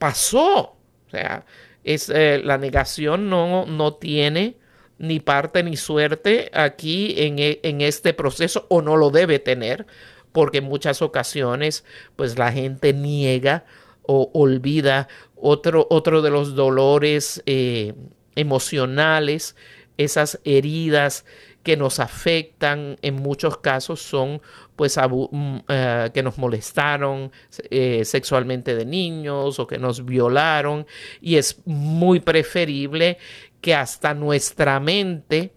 pasó. 0.00 0.76
O 1.06 1.10
sea, 1.12 1.46
es, 1.84 2.10
eh, 2.12 2.40
la 2.42 2.58
negación 2.58 3.30
no, 3.30 3.66
no 3.66 3.94
tiene 3.94 4.56
ni 4.98 5.20
parte 5.20 5.62
ni 5.62 5.76
suerte 5.76 6.50
aquí 6.52 7.14
en, 7.18 7.36
en, 7.38 7.82
este 7.82 8.14
proceso 8.14 8.66
o 8.68 8.82
no 8.82 8.96
lo 8.96 9.10
debe 9.10 9.38
tener 9.38 9.86
porque 10.34 10.58
en 10.58 10.64
muchas 10.64 11.00
ocasiones 11.00 11.84
pues 12.16 12.36
la 12.36 12.50
gente 12.50 12.92
niega 12.92 13.64
o 14.02 14.32
olvida 14.34 15.06
otro, 15.36 15.86
otro 15.90 16.22
de 16.22 16.30
los 16.30 16.56
dolores 16.56 17.40
eh, 17.46 17.94
emocionales, 18.34 19.54
esas 19.96 20.40
heridas 20.44 21.24
que 21.62 21.76
nos 21.76 22.00
afectan 22.00 22.98
en 23.00 23.14
muchos 23.14 23.58
casos 23.58 24.02
son 24.02 24.42
pues 24.74 24.98
mm, 24.98 25.56
eh, 25.68 26.10
que 26.12 26.24
nos 26.24 26.36
molestaron 26.36 27.30
eh, 27.70 28.04
sexualmente 28.04 28.74
de 28.74 28.84
niños 28.84 29.60
o 29.60 29.68
que 29.68 29.78
nos 29.78 30.04
violaron 30.04 30.84
y 31.20 31.36
es 31.36 31.62
muy 31.64 32.18
preferible 32.18 33.18
que 33.60 33.72
hasta 33.72 34.14
nuestra 34.14 34.80
mente 34.80 35.52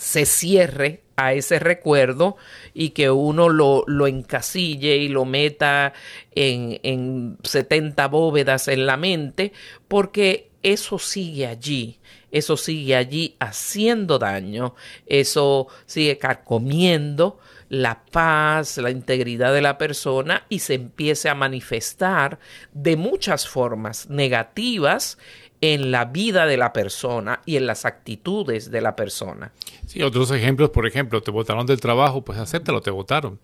se 0.00 0.26
cierre 0.26 1.02
a 1.16 1.34
ese 1.34 1.58
recuerdo 1.58 2.36
y 2.72 2.90
que 2.90 3.10
uno 3.10 3.48
lo, 3.48 3.84
lo 3.86 4.06
encasille 4.06 4.96
y 4.96 5.08
lo 5.08 5.24
meta 5.24 5.92
en, 6.34 6.80
en 6.82 7.36
70 7.42 8.08
bóvedas 8.08 8.68
en 8.68 8.86
la 8.86 8.96
mente, 8.96 9.52
porque 9.86 10.48
eso 10.62 10.98
sigue 10.98 11.46
allí 11.46 12.00
eso 12.30 12.56
sigue 12.56 12.96
allí 12.96 13.36
haciendo 13.38 14.18
daño, 14.18 14.74
eso 15.06 15.68
sigue 15.86 16.18
carcomiendo 16.18 17.38
la 17.68 18.04
paz, 18.04 18.78
la 18.78 18.90
integridad 18.90 19.52
de 19.52 19.62
la 19.62 19.78
persona 19.78 20.44
y 20.48 20.60
se 20.60 20.74
empiece 20.74 21.28
a 21.28 21.34
manifestar 21.34 22.38
de 22.72 22.96
muchas 22.96 23.48
formas 23.48 24.08
negativas 24.08 25.18
en 25.60 25.90
la 25.90 26.06
vida 26.06 26.46
de 26.46 26.56
la 26.56 26.72
persona 26.72 27.40
y 27.44 27.56
en 27.56 27.66
las 27.66 27.84
actitudes 27.84 28.70
de 28.70 28.80
la 28.80 28.96
persona. 28.96 29.52
Sí, 29.86 30.02
otros 30.02 30.30
ejemplos, 30.30 30.70
por 30.70 30.86
ejemplo, 30.86 31.22
te 31.22 31.30
votaron 31.30 31.66
del 31.66 31.80
trabajo, 31.80 32.22
pues 32.22 32.38
acéptalo, 32.38 32.80
te 32.80 32.90
votaron. 32.90 33.38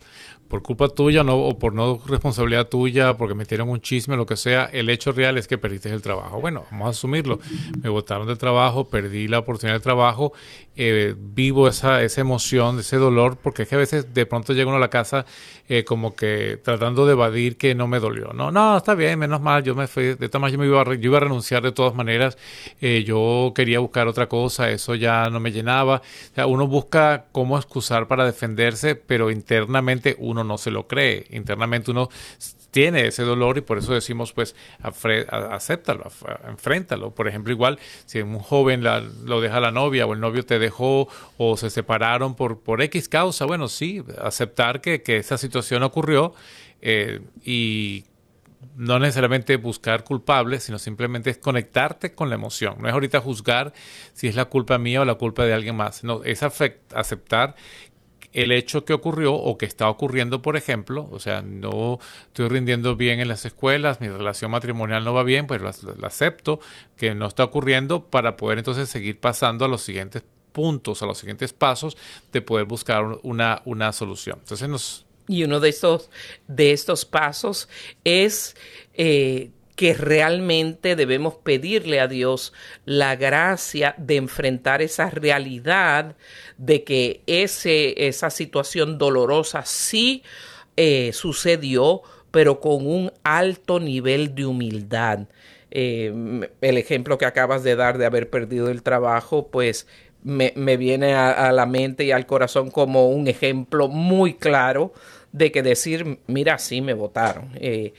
Por 0.49 0.63
culpa 0.63 0.89
tuya 0.89 1.25
no, 1.25 1.37
o 1.37 1.59
por 1.59 1.75
no 1.75 2.01
responsabilidad 2.07 2.69
tuya, 2.69 3.17
porque 3.17 3.35
metieron 3.35 3.69
un 3.69 3.81
chisme, 3.81 4.17
lo 4.17 4.27
que 4.27 4.37
sea, 4.37 4.65
el 4.67 4.89
hecho 4.89 5.13
real 5.13 5.39
es 5.39 5.49
que 5.49 5.59
perdiste 5.59 5.91
el 5.91 6.03
trabajo. 6.03 6.41
Bueno, 6.41 6.65
vamos 6.71 6.87
a 6.87 6.91
asumirlo. 6.91 7.41
Me 7.83 7.89
votaron 7.89 8.29
del 8.29 8.39
trabajo, 8.39 8.89
perdí 8.89 9.27
la 9.27 9.41
oportunidad 9.41 9.77
de 9.77 9.83
trabajo, 9.83 10.33
eh, 10.77 11.15
vivo 11.17 11.69
esa, 11.69 12.03
esa 12.03 12.21
emoción, 12.21 12.81
ese 12.81 12.97
dolor, 12.97 13.39
porque 13.43 13.63
es 13.63 13.69
que 13.69 13.75
a 13.75 13.79
veces 13.79 14.13
de 14.13 14.27
pronto 14.27 14.53
llega 14.53 14.69
uno 14.69 14.77
a 14.77 14.81
la 14.81 14.91
casa 14.91 15.25
eh, 15.69 15.85
como 15.85 16.15
que 16.15 16.61
tratando 16.63 17.07
de 17.07 17.13
evadir 17.13 17.57
que 17.57 17.75
no 17.75 17.89
me 17.89 17.99
dolió. 17.99 18.33
No, 18.33 18.51
no, 18.51 18.77
está 18.77 18.95
bien, 18.95 19.19
menos 19.19 19.41
mal, 19.41 19.63
yo 19.63 19.75
me 19.75 19.87
fui, 19.87 20.15
de 20.15 20.29
todas 20.29 20.41
maneras 20.41 20.53
yo, 20.53 20.59
me 20.59 20.67
iba 20.67 21.17
a, 21.17 21.21
renunciar 21.21 21.63
de 21.63 21.73
todas 21.73 21.95
maneras, 21.95 22.39
eh, 22.81 23.05
yo 23.05 23.53
quería 23.55 23.81
buscar 23.81 24.07
otra 24.07 24.29
cosa, 24.29 24.71
eso 24.71 24.95
ya 24.95 25.29
no 25.31 25.41
me 25.41 25.51
llenaba. 25.51 25.97
O 25.97 26.35
sea, 26.35 26.47
uno 26.47 26.67
busca 26.69 27.27
cómo 27.33 27.57
excusar 27.57 28.07
para 28.07 28.25
defenderse, 28.25 28.95
pero 28.95 29.31
internamente 29.31 30.15
uno 30.19 30.45
no 30.45 30.59
se 30.59 30.71
lo 30.71 30.87
cree, 30.87 31.27
internamente 31.31 31.91
uno 31.91 32.11
tiene 32.77 33.07
ese 33.07 33.23
dolor 33.23 33.57
y 33.57 33.63
por 33.63 33.79
eso 33.79 33.95
decimos 33.95 34.35
pues 34.35 34.55
acéptalo, 34.83 36.13
enfréntalo. 36.47 37.15
Por 37.15 37.27
ejemplo, 37.27 37.51
igual 37.51 37.79
si 38.05 38.21
un 38.21 38.39
joven 38.39 38.85
lo 38.85 39.41
deja 39.41 39.61
la 39.61 39.71
novia 39.71 40.05
o 40.05 40.13
el 40.13 40.21
novio 40.21 40.45
te 40.45 40.59
dejó 40.59 41.09
o 41.39 41.57
se 41.57 41.71
separaron 41.71 42.35
por, 42.35 42.61
por 42.61 42.83
X 42.83 43.09
causa, 43.09 43.47
bueno, 43.47 43.69
sí, 43.69 44.05
aceptar 44.21 44.83
que, 44.83 45.01
esa 45.07 45.39
situación 45.39 45.85
ocurrió 45.85 46.35
eh, 46.83 47.23
y 47.43 48.05
no 48.75 48.99
necesariamente 48.99 49.57
buscar 49.57 50.05
culpables, 50.05 50.65
sino 50.65 50.79
simplemente 50.79 51.31
es 51.31 51.39
conectarte 51.39 52.13
con 52.13 52.29
la 52.29 52.35
emoción. 52.35 52.77
No 52.79 52.89
es 52.89 52.93
ahorita 52.93 53.23
juzgar 53.23 53.73
si 54.13 54.29
es 54.29 54.35
la 54.35 54.45
culpa 54.45 54.77
mía 54.77 55.01
o 55.01 55.07
la 55.07 55.15
culpa 55.15 55.47
de 55.47 55.55
alguien 55.55 55.77
más. 55.77 56.05
No, 56.05 56.23
es 56.25 56.43
aceptar 56.43 57.57
el 58.37 58.53
hecho 58.53 58.85
que 58.85 58.93
ocurrió 58.93 59.35
o 59.35 59.57
que 59.57 59.65
está 59.65 59.89
ocurriendo, 59.89 60.43
por 60.43 60.59
ejemplo, 60.59 61.09
o 61.11 61.19
sea, 61.19 61.41
no 61.41 61.99
estoy 62.27 62.49
rindiendo 62.49 62.95
bien 62.95 63.19
en 63.19 63.29
las 63.29 63.47
escuelas, 63.47 64.03
mi 64.03 64.09
relación 64.09 64.51
matrimonial 64.51 65.03
no 65.05 65.15
va 65.15 65.23
bien, 65.23 65.47
pues 65.47 65.63
lo, 65.63 66.07
acepto 66.07 66.61
que 66.99 67.15
no 67.15 67.29
está 67.29 67.45
ocurriendo 67.45 68.05
para 68.05 68.37
poder 68.37 68.59
entonces 68.59 68.91
seguir 68.91 69.19
pasando 69.21 69.65
a 69.65 69.69
los 69.69 69.81
siguientes 69.81 70.23
puntos, 70.53 71.03
a 71.03 71.07
los 71.07 71.17
siguientes 71.17 71.55
pasos 71.55 71.97
de 72.31 72.43
poder 72.43 72.67
buscar 72.67 73.05
una, 73.23 73.63
una 73.65 73.91
solución. 73.95 74.39
Entonces 74.43 74.69
nos... 74.69 75.07
Y 75.29 75.43
uno 75.43 75.59
de 75.59 75.71
estos, 75.71 76.11
de 76.47 76.73
estos 76.73 77.07
pasos 77.07 77.71
es 78.05 78.55
eh, 78.93 79.51
que 79.77 79.93
realmente 79.95 80.97
debemos 80.97 81.35
pedirle 81.35 82.01
a 82.01 82.09
Dios 82.09 82.53
la 82.87 83.15
gracia 83.15 83.95
de 83.99 84.17
enfrentar 84.17 84.83
esa 84.83 85.11
realidad 85.11 86.17
de 86.57 86.83
que 86.83 87.21
ese, 87.27 88.09
esa 88.09 88.31
situación 88.31 88.99
dolorosa 88.99 89.65
sí 89.67 90.23
eh, 90.77 91.11
sucedió, 91.13 92.03
pero 92.31 92.59
con 92.59 92.87
un 92.87 93.13
alto 93.23 93.79
nivel 93.79 94.35
de 94.35 94.47
humildad. 94.47 95.29
Eh, 95.71 96.13
el 96.63 96.79
ejemplo 96.79 97.19
que 97.19 97.27
acabas 97.27 97.63
de 97.63 97.77
dar 97.77 97.99
de 97.99 98.07
haber 98.07 98.31
perdido 98.31 98.71
el 98.71 98.83
trabajo, 98.83 99.49
pues 99.49 99.87
me, 100.23 100.77
viene 100.77 101.15
a, 101.15 101.53
la 101.53 101.67
mente 101.67 102.05
y 102.05 102.11
al 102.11 102.27
corazón 102.27 102.71
como 102.71 103.11
un 103.11 103.29
ejemplo 103.29 103.89
muy 103.89 104.35
claro 104.35 104.93
de 105.31 105.53
que 105.53 105.63
decir, 105.63 106.19
mira, 106.27 106.59
sí 106.59 106.81
me 106.81 106.95
votaron. 106.95 107.51
Eh, 107.57 107.95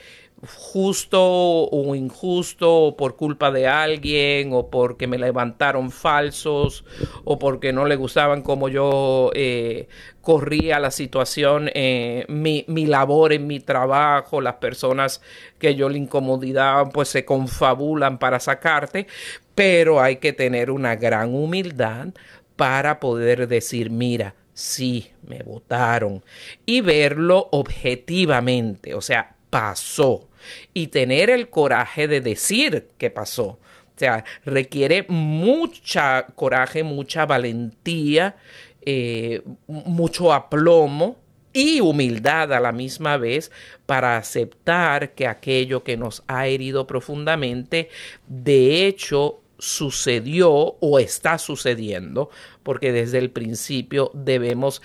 justo 0.46 1.20
o 1.20 1.94
injusto 1.94 2.94
por 2.96 3.16
culpa 3.16 3.50
de 3.50 3.66
alguien 3.66 4.52
o 4.52 4.70
porque 4.70 5.06
me 5.06 5.18
levantaron 5.18 5.90
falsos 5.90 6.84
o 7.24 7.38
porque 7.38 7.72
no 7.72 7.86
le 7.86 7.96
gustaban 7.96 8.42
como 8.42 8.68
yo 8.68 9.30
eh, 9.34 9.88
corría 10.20 10.78
la 10.78 10.90
situación, 10.90 11.70
eh, 11.74 12.24
mi, 12.28 12.64
mi, 12.68 12.86
labor 12.86 13.32
en 13.32 13.46
mi 13.46 13.60
trabajo, 13.60 14.40
las 14.40 14.56
personas 14.56 15.22
que 15.58 15.74
yo 15.74 15.88
le 15.88 15.98
incomodidaban 15.98 16.90
pues 16.90 17.08
se 17.08 17.24
confabulan 17.24 18.18
para 18.18 18.38
sacarte, 18.38 19.06
pero 19.54 20.00
hay 20.00 20.16
que 20.16 20.32
tener 20.32 20.70
una 20.70 20.94
gran 20.96 21.34
humildad 21.34 22.08
para 22.54 23.00
poder 23.00 23.48
decir, 23.48 23.90
mira, 23.90 24.34
sí, 24.52 25.10
me 25.26 25.42
votaron 25.42 26.22
y 26.66 26.80
verlo 26.80 27.48
objetivamente, 27.50 28.94
o 28.94 29.00
sea, 29.00 29.34
pasó 29.50 30.27
y 30.74 30.88
tener 30.88 31.30
el 31.30 31.48
coraje 31.48 32.08
de 32.08 32.20
decir 32.20 32.88
qué 32.98 33.10
pasó. 33.10 33.46
O 33.46 33.98
sea, 33.98 34.24
requiere 34.44 35.06
mucha 35.08 36.26
coraje, 36.34 36.84
mucha 36.84 37.26
valentía, 37.26 38.36
eh, 38.82 39.42
mucho 39.66 40.32
aplomo 40.32 41.16
y 41.52 41.80
humildad 41.80 42.52
a 42.52 42.60
la 42.60 42.72
misma 42.72 43.16
vez 43.16 43.50
para 43.86 44.16
aceptar 44.16 45.14
que 45.14 45.26
aquello 45.26 45.82
que 45.82 45.96
nos 45.96 46.22
ha 46.28 46.46
herido 46.46 46.86
profundamente, 46.86 47.88
de 48.28 48.86
hecho, 48.86 49.40
sucedió 49.58 50.52
o 50.52 50.98
está 51.00 51.38
sucediendo, 51.38 52.30
porque 52.62 52.92
desde 52.92 53.18
el 53.18 53.30
principio 53.30 54.10
debemos, 54.14 54.82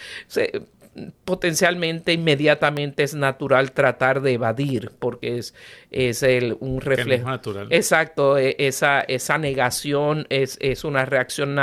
potencialmente 1.25 2.13
inmediatamente 2.13 3.03
es 3.03 3.15
natural 3.15 3.71
tratar 3.71 4.21
de 4.21 4.33
evadir 4.33 4.91
porque 4.99 5.37
es, 5.37 5.55
es 5.89 6.21
el, 6.21 6.55
un 6.59 6.81
reflejo. 6.81 7.29
natural. 7.29 7.67
Exacto, 7.71 8.37
e, 8.37 8.55
esa, 8.59 9.01
esa 9.01 9.37
negación 9.37 10.27
es, 10.29 10.57
es 10.61 10.83
una 10.83 11.05
reacción 11.05 11.59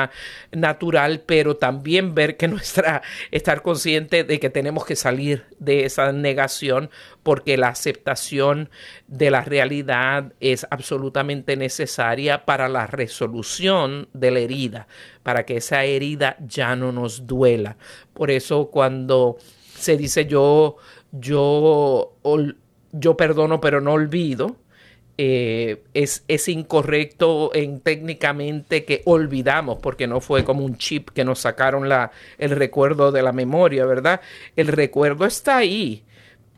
natural, 0.53 1.22
pero 1.24 1.57
también 1.57 2.14
ver 2.14 2.37
que 2.37 2.49
nuestra, 2.49 3.03
estar 3.31 3.62
consciente 3.62 4.24
de 4.24 4.41
que 4.41 4.51
tenemos 4.51 4.85
que 4.85 4.97
salir 4.97 5.45
de 5.59 5.85
esa 5.85 6.12
negación 6.12 6.91
porque 7.23 7.57
la 7.57 7.68
aceptación 7.68 8.71
de 9.07 9.31
la 9.31 9.43
realidad 9.43 10.33
es 10.41 10.66
absolutamente 10.71 11.57
necesaria 11.57 12.45
para 12.45 12.68
la 12.68 12.87
resolución 12.87 14.09
de 14.12 14.31
la 14.31 14.41
herida, 14.41 14.89
para 15.23 15.45
que 15.45 15.59
esa 15.59 15.85
herida 15.85 16.37
ya 16.41 16.77
no 16.77 16.93
nos 16.93 17.27
duela. 17.27 17.77
Por 18.14 18.31
eso 18.31 18.71
cuando 18.71 19.37
se 19.75 19.97
dice 19.97 20.27
yo, 20.27 20.77
yo, 21.12 22.16
yo 22.93 23.16
perdono 23.16 23.61
pero 23.61 23.81
no 23.81 23.93
olvido, 23.93 24.57
eh, 25.23 25.83
es, 25.93 26.25
es, 26.29 26.49
incorrecto 26.49 27.51
en 27.53 27.81
técnicamente 27.81 28.87
que 28.87 29.03
olvidamos, 29.05 29.79
porque 29.83 30.07
no 30.07 30.23
fue 30.23 30.45
como 30.45 30.64
un 30.64 30.79
chip 30.79 31.11
que 31.11 31.27
nos 31.27 31.41
sacaron 31.41 31.91
la, 31.91 32.11
el 32.39 32.53
recuerdo 32.53 33.12
de 33.12 33.21
la 33.21 33.33
memoria, 33.33 33.85
¿verdad? 33.85 34.23
El 34.57 34.68
recuerdo 34.68 35.27
está 35.27 35.59
ahí, 35.59 36.05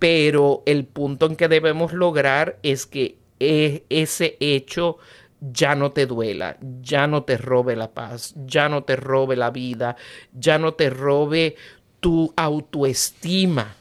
pero 0.02 0.64
el 0.66 0.84
punto 0.84 1.26
en 1.26 1.36
que 1.36 1.46
debemos 1.46 1.92
lograr 1.92 2.58
es 2.64 2.86
que 2.86 3.18
e, 3.38 3.84
ese 3.88 4.36
hecho 4.40 4.98
ya 5.40 5.76
no 5.76 5.92
te 5.92 6.06
duela, 6.06 6.56
ya 6.80 7.06
no 7.06 7.22
te 7.22 7.36
robe 7.36 7.76
la 7.76 7.92
paz, 7.92 8.34
ya 8.44 8.68
no 8.68 8.82
te 8.82 8.96
robe 8.96 9.36
la 9.36 9.52
vida, 9.52 9.94
ya 10.32 10.58
no 10.58 10.74
te 10.74 10.90
robe 10.90 11.54
tu 12.00 12.34
autoestima 12.34 13.76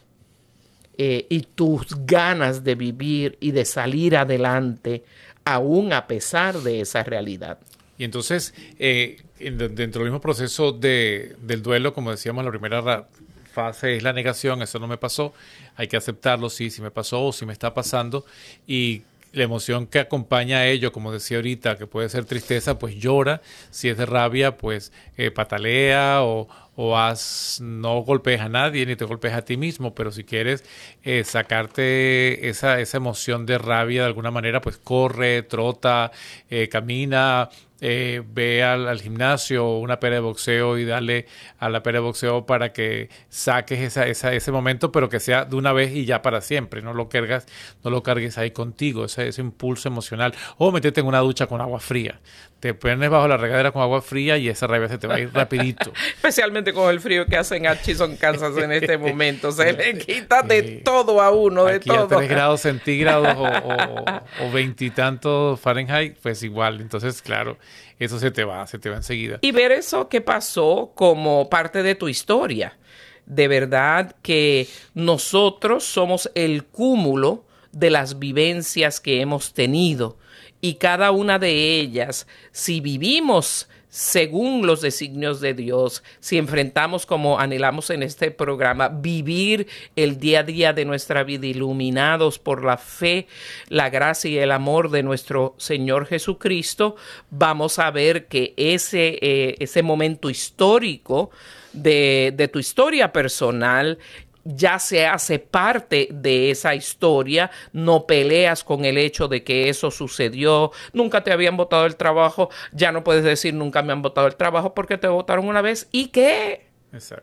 eh, 0.96 1.26
y 1.28 1.42
tus 1.42 1.88
ganas 2.06 2.64
de 2.64 2.76
vivir 2.76 3.40
y 3.40 3.50
de 3.50 3.66
salir 3.66 4.16
adelante, 4.16 5.04
aún 5.44 5.92
a 5.92 6.06
pesar 6.06 6.60
de 6.60 6.82
esa 6.82 7.02
realidad. 7.02 7.58
Y 7.98 8.04
entonces, 8.04 8.54
eh, 8.78 9.24
dentro 9.40 10.04
del 10.04 10.12
mismo 10.12 10.22
proceso 10.22 10.72
de, 10.72 11.36
del 11.42 11.64
duelo, 11.64 11.96
como 11.96 12.12
decíamos, 12.12 12.46
la 12.46 12.52
primera 12.52 13.08
fase 13.52 13.98
es 13.98 14.04
la 14.04 14.14
negación, 14.14 14.62
eso 14.62 14.80
no 14.80 14.88
me 14.88 14.98
pasó, 14.98 15.34
hay 15.76 15.88
que 15.88 15.98
aceptarlo, 15.98 16.50
sí, 16.50 16.70
si 16.70 16.82
me 16.82 16.92
pasó 16.92 17.26
o 17.26 17.34
si 17.34 17.46
me 17.46 17.54
está 17.54 17.74
pasando, 17.74 18.26
y 18.66 19.04
la 19.34 19.44
emoción 19.44 19.88
que 19.88 20.00
acompaña 20.00 20.58
a 20.58 20.68
ello, 20.68 20.92
como 20.92 21.12
decía 21.12 21.38
ahorita, 21.38 21.78
que 21.78 21.88
puede 21.88 22.10
ser 22.10 22.26
tristeza, 22.26 22.78
pues 22.80 22.96
llora, 22.96 23.42
si 23.70 23.90
es 23.90 23.98
de 23.98 24.06
rabia, 24.06 24.58
pues 24.58 24.92
eh, 25.18 25.32
patalea 25.32 26.24
o, 26.24 26.50
o 26.76 26.98
haz, 26.98 27.60
no 27.62 28.02
golpees 28.02 28.42
a 28.42 28.50
nadie 28.50 28.86
ni 28.86 28.96
te 28.96 29.06
golpees 29.06 29.34
a 29.34 29.44
ti 29.44 29.58
mismo, 29.58 29.94
pero 29.96 30.12
si 30.12 30.24
quieres 30.24 30.64
eh, 31.04 31.24
sacarte 31.24 32.50
esa, 32.50 32.80
esa 32.80 32.98
emoción 32.98 33.46
de 33.46 33.58
rabia 33.58 34.02
de 34.02 34.08
alguna 34.08 34.32
manera, 34.32 34.62
pues 34.62 34.78
corre, 34.78 35.44
trota, 35.44 36.12
eh, 36.50 36.70
camina, 36.70 37.50
eh, 37.82 38.22
ve 38.26 38.64
al, 38.64 39.02
gimnasio 39.02 39.78
una 39.78 40.00
pera 40.00 40.16
de 40.16 40.22
boxeo 40.22 40.78
y 40.78 40.86
dale 40.86 41.26
a 41.58 41.70
la 41.70 41.82
pera 41.82 41.98
de 41.98 42.04
boxeo 42.04 42.46
para 42.46 42.72
que 42.72 43.10
saques 43.30 43.80
esa, 43.80 44.08
esa, 44.08 44.34
ese 44.34 44.52
momento, 44.52 44.92
pero 44.92 45.10
que 45.10 45.20
sea 45.20 45.46
de 45.46 45.56
una 45.56 45.74
vez 45.74 45.92
y 45.92 46.06
ya 46.06 46.22
para 46.22 46.42
siempre. 46.42 46.82
No 46.82 46.94
lo 46.94 47.10
cargas, 47.10 47.48
no 47.84 47.90
lo 47.90 48.04
cargues 48.04 48.38
ahí 48.38 48.52
contigo, 48.52 49.06
ese, 49.06 49.28
ese 49.28 49.42
impulso 49.42 49.90
emocional. 49.90 50.34
O 50.58 50.72
metete 50.72 51.02
en 51.02 51.08
una 51.08 51.20
ducha 51.20 51.48
con 51.48 51.60
agua 51.60 51.80
fría. 51.80 52.22
Te 52.62 52.76
pones 52.76 53.10
bajo 53.10 53.28
la 53.28 53.38
regadera 53.38 53.72
con 53.72 53.82
agua 53.82 54.04
fría 54.04 54.38
y 54.38 54.48
esa 54.48 54.68
rabia 54.68 54.88
se 54.88 55.00
te 55.00 55.08
va 55.08 55.16
a 55.16 55.20
ir 55.20 55.34
rapidito. 55.34 55.92
Especialmente 56.16 56.74
con 56.74 56.92
el 56.92 57.00
frío 57.00 57.26
que 57.26 57.36
hacen 57.36 57.66
Atchison, 57.66 58.18
Kansas 58.18 58.56
en 58.56 58.72
este 58.72 59.00
momento. 59.00 59.52
Se 59.52 59.74
le 59.74 59.98
quita 60.06 60.44
de 60.44 60.84
todo 60.86 61.20
a 61.22 61.32
uno, 61.32 61.66
de 61.66 61.80
todo. 61.80 62.04
A 62.04 62.20
3 62.20 62.30
grados 62.30 62.62
centígrados 62.62 63.36
o 63.36 64.52
veintitantos 64.52 65.60
Fahrenheit, 65.60 66.18
pues 66.22 66.44
igual. 66.44 66.82
Entonces, 66.82 67.24
claro, 67.24 67.58
eso 67.98 68.20
se 68.20 68.30
te 68.30 68.44
va, 68.44 68.68
se 68.68 68.78
te 68.78 68.92
va 68.92 68.98
enseguida. 68.98 69.40
Y 69.42 69.52
ver 69.52 69.72
eso 69.72 70.08
que 70.08 70.22
pasó 70.22 70.92
como 70.94 71.50
parte 71.50 71.82
de 71.82 71.96
tu 71.96 72.10
historia. 72.10 72.78
De 73.26 73.48
verdad 73.48 74.16
que 74.22 74.68
nosotros 74.94 75.84
somos 75.84 76.30
el 76.36 76.66
cúmulo 76.66 77.44
de 77.72 77.90
las 77.90 78.20
vivencias 78.20 79.00
que 79.00 79.20
hemos 79.20 79.54
tenido 79.54 80.20
y 80.62 80.76
cada 80.76 81.12
una 81.12 81.40
de 81.40 81.80
ellas, 81.80 82.28
si 82.52 82.80
vivimos 82.80 83.68
según 83.92 84.66
los 84.66 84.80
designios 84.80 85.42
de 85.42 85.54
Dios, 85.54 86.02
si 86.22 86.38
enfrentamos 86.38 87.06
como 87.06 87.40
anhelamos 87.40 87.90
en 87.90 88.04
este 88.04 88.32
programa, 88.32 88.88
vivir 88.88 89.68
el 89.98 90.18
día 90.18 90.40
a 90.40 90.44
día 90.44 90.72
de 90.72 90.86
nuestra 90.86 91.26
vida 91.26 91.46
iluminados 91.46 92.40
por 92.40 92.64
la 92.64 92.78
fe, 92.78 93.28
la 93.68 93.90
gracia 93.90 94.32
y 94.32 94.38
el 94.38 94.54
amor 94.54 94.92
de 94.92 95.04
nuestro 95.04 95.56
Señor 95.58 96.06
Jesucristo, 96.06 96.96
vamos 97.32 97.80
a 97.80 97.92
ver 97.92 98.28
que 98.28 98.54
ese, 98.56 99.20
eh, 99.22 99.56
ese 99.60 99.84
momento 99.84 100.30
histórico 100.30 101.30
de, 101.74 102.34
de 102.34 102.48
tu 102.48 102.60
historia 102.60 103.12
personal 103.12 104.00
ya 104.44 104.80
se 104.80 105.06
hace 105.06 105.40
parte 105.40 106.08
de 106.12 106.52
esa 106.52 106.76
historia, 106.76 107.52
no 107.74 108.06
peleas 108.06 108.64
con 108.64 108.86
el 108.86 108.98
hecho 108.98 109.28
de 109.28 109.44
que 109.44 109.70
eso 109.70 109.92
sucedió, 109.92 110.72
nunca 110.94 111.24
te 111.24 111.32
habían 111.32 111.58
votado 111.58 111.86
el 111.86 111.96
trabajo, 111.96 112.50
ya 112.72 112.92
no 112.92 113.04
puedes 113.04 113.24
decir 113.24 113.54
nunca 113.54 113.82
me 113.82 113.94
han 113.94 114.02
votado 114.02 114.28
el 114.28 114.36
trabajo 114.36 114.74
porque 114.74 114.98
te 114.98 115.08
votaron 115.08 115.48
una 115.48 115.62
vez, 115.62 115.88
¿y 115.92 116.08
qué? 116.08 116.68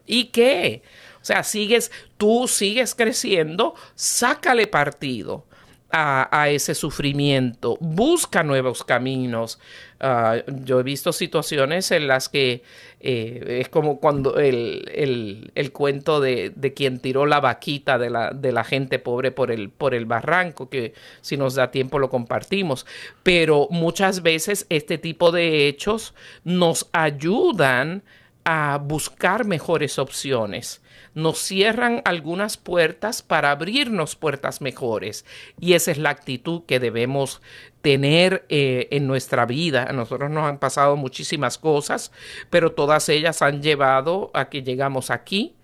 ¿Y 0.06 0.26
qué? 0.26 0.82
O 1.20 1.24
sea, 1.24 1.42
sigues, 1.42 1.90
tú 2.16 2.48
sigues 2.48 2.94
creciendo, 2.94 3.74
sácale 3.94 4.66
partido 4.66 5.44
a, 5.90 6.48
ese 6.50 6.74
sufrimiento, 6.74 7.78
busca 7.80 8.42
nuevos 8.42 8.84
caminos. 8.84 9.58
Ah, 10.00 10.36
yo 10.46 10.80
he 10.80 10.82
visto 10.82 11.12
situaciones 11.12 11.90
en 11.90 12.06
las 12.06 12.28
que 12.28 12.62
eh, 13.00 13.60
es 13.60 13.68
como 13.68 13.98
cuando 13.98 14.38
el, 14.38 15.50
el, 15.54 15.72
cuento 15.72 16.20
de, 16.20 16.52
de, 16.54 16.74
quien 16.74 17.00
tiró 17.00 17.26
la 17.26 17.40
vaquita 17.40 17.98
de 17.98 18.10
la, 18.10 18.30
de 18.32 18.52
la 18.52 18.64
gente 18.64 18.98
pobre 18.98 19.30
por 19.30 19.50
el, 19.50 19.70
por 19.70 19.94
el 19.94 20.04
barranco, 20.04 20.68
que 20.68 20.92
si 21.22 21.36
nos 21.36 21.54
da 21.54 21.70
tiempo 21.70 21.98
lo 21.98 22.10
compartimos. 22.10 22.86
Pero 23.22 23.68
muchas 23.70 24.22
veces 24.22 24.66
este 24.68 24.98
tipo 24.98 25.32
de 25.32 25.68
hechos 25.68 26.14
nos 26.44 26.88
ayudan 26.92 28.02
a 28.44 28.78
buscar 28.78 29.46
mejores 29.46 29.98
opciones 29.98 30.82
nos 31.18 31.38
cierran 31.38 32.00
algunas 32.04 32.56
puertas 32.56 33.22
para 33.22 33.50
abrirnos 33.50 34.14
puertas 34.14 34.60
mejores. 34.60 35.24
Y 35.60 35.72
esa 35.72 35.90
es 35.90 35.98
la 35.98 36.10
actitud 36.10 36.62
que 36.64 36.78
debemos 36.78 37.42
tener 37.82 38.46
eh, 38.48 38.86
en 38.92 39.06
nuestra 39.06 39.44
vida. 39.44 39.84
A 39.88 39.92
nosotros 39.92 40.30
nos 40.30 40.44
han 40.44 40.58
pasado 40.58 40.96
muchísimas 40.96 41.58
cosas, 41.58 42.12
pero 42.50 42.72
todas 42.72 43.08
ellas 43.08 43.42
han 43.42 43.62
llevado 43.62 44.30
a 44.32 44.48
que 44.48 44.62
llegamos 44.62 45.10
aquí 45.10 45.56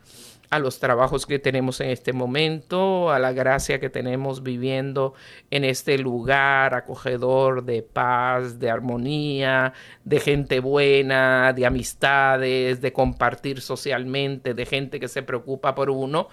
a 0.54 0.58
los 0.60 0.78
trabajos 0.78 1.26
que 1.26 1.40
tenemos 1.40 1.80
en 1.80 1.90
este 1.90 2.12
momento, 2.12 3.10
a 3.10 3.18
la 3.18 3.32
gracia 3.32 3.80
que 3.80 3.90
tenemos 3.90 4.44
viviendo 4.44 5.14
en 5.50 5.64
este 5.64 5.98
lugar 5.98 6.74
acogedor 6.74 7.64
de 7.64 7.82
paz, 7.82 8.60
de 8.60 8.70
armonía, 8.70 9.72
de 10.04 10.20
gente 10.20 10.60
buena, 10.60 11.52
de 11.52 11.66
amistades, 11.66 12.80
de 12.80 12.92
compartir 12.92 13.60
socialmente, 13.60 14.54
de 14.54 14.64
gente 14.64 15.00
que 15.00 15.08
se 15.08 15.24
preocupa 15.24 15.74
por 15.74 15.90
uno, 15.90 16.28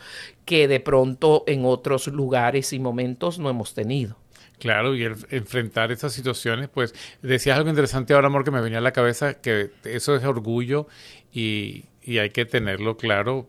que 0.45 0.67
de 0.67 0.79
pronto 0.79 1.43
en 1.47 1.65
otros 1.65 2.05
lugares 2.07 2.73
y 2.73 2.79
momentos 2.79 3.39
no 3.39 3.49
hemos 3.49 3.73
tenido. 3.73 4.17
Claro, 4.59 4.95
y 4.95 5.03
el 5.03 5.15
enfrentar 5.31 5.91
esas 5.91 6.13
situaciones, 6.13 6.69
pues 6.69 6.93
decías 7.23 7.57
algo 7.57 7.71
interesante 7.71 8.13
ahora, 8.13 8.27
amor, 8.27 8.43
que 8.43 8.51
me 8.51 8.61
venía 8.61 8.77
a 8.77 8.81
la 8.81 8.91
cabeza, 8.91 9.41
que 9.41 9.71
eso 9.83 10.15
es 10.15 10.23
orgullo 10.23 10.87
y, 11.33 11.85
y 12.03 12.19
hay 12.19 12.29
que 12.29 12.45
tenerlo 12.45 12.95
claro 12.95 13.47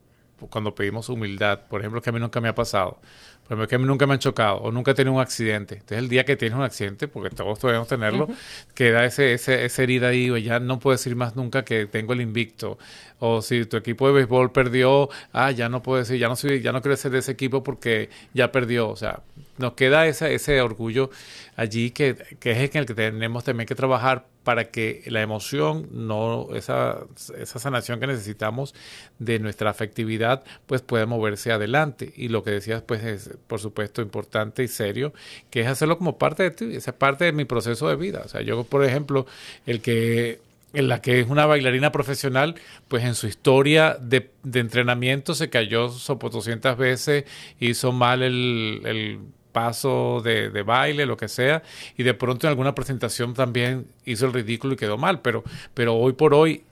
cuando 0.50 0.74
pedimos 0.74 1.08
humildad, 1.08 1.60
por 1.68 1.80
ejemplo, 1.80 2.02
que 2.02 2.10
a 2.10 2.12
mí 2.12 2.20
nunca 2.20 2.40
me 2.40 2.48
ha 2.48 2.54
pasado, 2.54 3.00
por 3.56 3.64
ejemplo, 3.64 3.86
que 3.86 3.88
nunca 3.88 4.06
me 4.06 4.14
han 4.14 4.18
chocado 4.20 4.56
o 4.58 4.72
nunca 4.72 4.92
he 4.92 4.94
tenido 4.94 5.14
un 5.14 5.20
accidente. 5.20 5.74
Entonces, 5.74 5.98
el 5.98 6.08
día 6.08 6.24
que 6.24 6.36
tienes 6.36 6.56
un 6.56 6.64
accidente, 6.64 7.08
porque 7.08 7.30
todos 7.30 7.58
podemos 7.58 7.88
tenerlo, 7.88 8.28
queda 8.74 9.04
ese, 9.04 9.34
ese, 9.34 9.64
esa 9.64 9.82
herida 9.82 10.08
ahí, 10.08 10.30
o 10.30 10.36
ya 10.36 10.60
no 10.60 10.78
puedo 10.78 10.96
decir 10.96 11.16
más 11.16 11.36
nunca 11.36 11.64
que 11.64 11.86
tengo 11.86 12.12
el 12.12 12.20
invicto. 12.20 12.78
O 13.18 13.42
si 13.42 13.64
tu 13.66 13.76
equipo 13.76 14.06
de 14.08 14.14
béisbol 14.14 14.52
perdió, 14.52 15.08
ah, 15.32 15.50
ya 15.50 15.68
no 15.68 15.82
puedo 15.82 15.98
decir, 15.98 16.18
ya 16.18 16.28
no 16.28 16.36
soy, 16.36 16.60
ya 16.60 16.72
no 16.72 16.82
quiero 16.82 16.96
ser 16.96 17.12
de 17.12 17.18
ese 17.18 17.32
equipo 17.32 17.62
porque 17.62 18.10
ya 18.34 18.50
perdió. 18.52 18.88
O 18.88 18.96
sea, 18.96 19.22
nos 19.58 19.74
queda 19.74 20.06
ese, 20.06 20.34
ese 20.34 20.60
orgullo 20.60 21.10
allí 21.56 21.90
que, 21.90 22.16
que 22.40 22.52
es 22.52 22.58
en 22.58 22.80
el 22.80 22.86
que 22.86 22.94
tenemos 22.94 23.44
también 23.44 23.66
que 23.66 23.74
trabajar 23.74 24.26
para 24.44 24.70
que 24.70 25.02
la 25.06 25.22
emoción, 25.22 25.88
no 25.92 26.48
esa, 26.54 26.98
esa 27.38 27.58
sanación 27.58 28.00
que 28.00 28.06
necesitamos 28.06 28.74
de 29.18 29.38
nuestra 29.38 29.70
afectividad, 29.70 30.42
pues 30.66 30.82
pueda 30.82 31.06
moverse 31.06 31.52
adelante. 31.52 32.12
Y 32.16 32.28
lo 32.28 32.42
que 32.42 32.50
decías, 32.50 32.82
pues 32.82 33.04
es, 33.04 33.30
por 33.46 33.60
supuesto, 33.60 34.02
importante 34.02 34.62
y 34.62 34.68
serio, 34.68 35.12
que 35.50 35.60
es 35.60 35.66
hacerlo 35.66 35.98
como 35.98 36.18
parte 36.18 36.42
de 36.44 36.50
ti, 36.50 36.74
esa 36.74 36.92
parte 36.92 37.24
de 37.24 37.32
mi 37.32 37.44
proceso 37.44 37.88
de 37.88 37.96
vida. 37.96 38.22
O 38.24 38.28
sea, 38.28 38.42
yo, 38.42 38.64
por 38.64 38.84
ejemplo, 38.84 39.26
el 39.66 39.80
que 39.80 40.40
en 40.74 40.88
la 40.88 41.02
que 41.02 41.20
es 41.20 41.28
una 41.28 41.46
bailarina 41.46 41.92
profesional, 41.92 42.54
pues 42.88 43.04
en 43.04 43.14
su 43.14 43.26
historia 43.26 43.96
de, 44.00 44.30
de 44.42 44.60
entrenamiento 44.60 45.34
se 45.34 45.50
cayó 45.50 45.88
200 45.88 46.76
veces, 46.76 47.24
hizo 47.60 47.92
mal 47.92 48.22
el, 48.22 48.80
el 48.84 49.18
paso 49.52 50.22
de, 50.24 50.50
de, 50.50 50.62
baile, 50.62 51.04
lo 51.04 51.16
que 51.16 51.28
sea, 51.28 51.62
y 51.96 52.02
de 52.02 52.14
pronto 52.14 52.46
en 52.46 52.50
alguna 52.50 52.74
presentación 52.74 53.34
también 53.34 53.86
hizo 54.06 54.26
el 54.26 54.32
ridículo 54.32 54.74
y 54.74 54.76
quedó 54.76 54.96
mal, 54.96 55.20
pero, 55.20 55.44
pero 55.74 55.94
hoy 55.94 56.14
por 56.14 56.32
hoy 56.32 56.62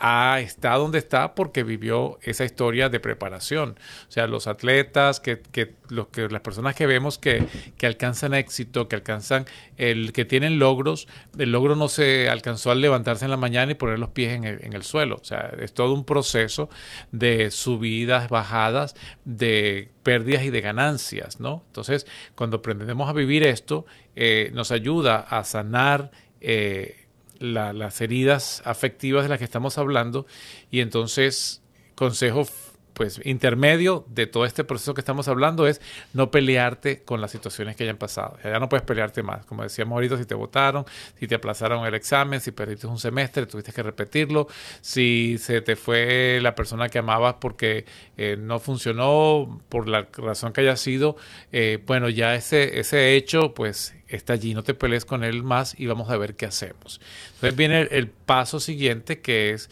está 0.00 0.76
donde 0.76 0.98
está 0.98 1.34
porque 1.34 1.62
vivió 1.62 2.18
esa 2.22 2.44
historia 2.44 2.88
de 2.88 3.00
preparación. 3.00 3.78
O 4.08 4.10
sea, 4.10 4.26
los 4.26 4.46
atletas, 4.46 5.20
que, 5.20 5.40
que, 5.40 5.74
los, 5.88 6.08
que 6.08 6.28
las 6.28 6.40
personas 6.40 6.74
que 6.74 6.86
vemos 6.86 7.18
que, 7.18 7.46
que, 7.76 7.86
alcanzan 7.86 8.32
éxito, 8.32 8.88
que 8.88 8.96
alcanzan, 8.96 9.44
el 9.76 10.12
que 10.12 10.24
tienen 10.24 10.58
logros, 10.58 11.06
el 11.38 11.52
logro 11.52 11.76
no 11.76 11.88
se 11.88 12.30
alcanzó 12.30 12.70
al 12.70 12.80
levantarse 12.80 13.26
en 13.26 13.30
la 13.30 13.36
mañana 13.36 13.72
y 13.72 13.74
poner 13.74 13.98
los 13.98 14.10
pies 14.10 14.32
en 14.34 14.44
el, 14.44 14.64
en 14.64 14.72
el 14.72 14.82
suelo. 14.82 15.16
O 15.20 15.24
sea, 15.24 15.52
es 15.60 15.74
todo 15.74 15.92
un 15.92 16.04
proceso 16.04 16.70
de 17.12 17.50
subidas, 17.50 18.30
bajadas, 18.30 18.94
de 19.24 19.90
pérdidas 20.02 20.44
y 20.44 20.50
de 20.50 20.60
ganancias, 20.62 21.40
¿no? 21.40 21.62
Entonces, 21.66 22.06
cuando 22.34 22.58
aprendemos 22.58 23.08
a 23.08 23.12
vivir 23.12 23.42
esto, 23.42 23.84
eh, 24.16 24.50
nos 24.54 24.70
ayuda 24.70 25.18
a 25.18 25.44
sanar 25.44 26.10
eh, 26.40 26.99
las 27.40 28.00
heridas 28.00 28.62
afectivas 28.64 29.24
de 29.24 29.30
las 29.30 29.38
que 29.38 29.44
estamos 29.44 29.78
hablando 29.78 30.26
y 30.70 30.80
entonces 30.80 31.62
consejo 31.94 32.46
pues 32.94 33.20
intermedio 33.24 34.04
de 34.08 34.26
todo 34.26 34.44
este 34.44 34.64
proceso 34.64 34.94
que 34.94 35.00
estamos 35.00 35.28
hablando 35.28 35.66
es 35.66 35.80
no 36.12 36.30
pelearte 36.30 37.02
con 37.02 37.20
las 37.20 37.30
situaciones 37.30 37.76
que 37.76 37.84
hayan 37.84 37.96
pasado. 37.96 38.38
Ya 38.42 38.58
no 38.58 38.68
puedes 38.68 38.84
pelearte 38.84 39.22
más. 39.22 39.46
Como 39.46 39.62
decíamos 39.62 39.96
ahorita, 39.96 40.18
si 40.18 40.24
te 40.24 40.34
votaron, 40.34 40.84
si 41.18 41.26
te 41.26 41.34
aplazaron 41.34 41.86
el 41.86 41.94
examen, 41.94 42.40
si 42.40 42.50
perdiste 42.50 42.86
un 42.86 42.98
semestre, 42.98 43.46
tuviste 43.46 43.72
que 43.72 43.82
repetirlo, 43.82 44.48
si 44.80 45.38
se 45.38 45.60
te 45.60 45.76
fue 45.76 46.38
la 46.42 46.54
persona 46.54 46.88
que 46.88 46.98
amabas 46.98 47.36
porque 47.40 47.84
eh, 48.16 48.36
no 48.38 48.58
funcionó 48.58 49.60
por 49.68 49.88
la 49.88 50.08
razón 50.12 50.52
que 50.52 50.62
haya 50.62 50.76
sido, 50.76 51.16
eh, 51.52 51.82
bueno, 51.86 52.08
ya 52.08 52.34
ese, 52.34 52.80
ese 52.80 53.14
hecho 53.14 53.54
pues 53.54 53.94
está 54.16 54.34
allí, 54.34 54.54
no 54.54 54.62
te 54.62 54.74
pelees 54.74 55.04
con 55.04 55.24
él 55.24 55.42
más 55.42 55.78
y 55.78 55.86
vamos 55.86 56.10
a 56.10 56.16
ver 56.16 56.34
qué 56.34 56.46
hacemos. 56.46 57.00
Entonces 57.34 57.56
viene 57.56 57.82
el, 57.90 58.08
paso 58.08 58.60
siguiente 58.60 59.20
que 59.20 59.50
es 59.50 59.70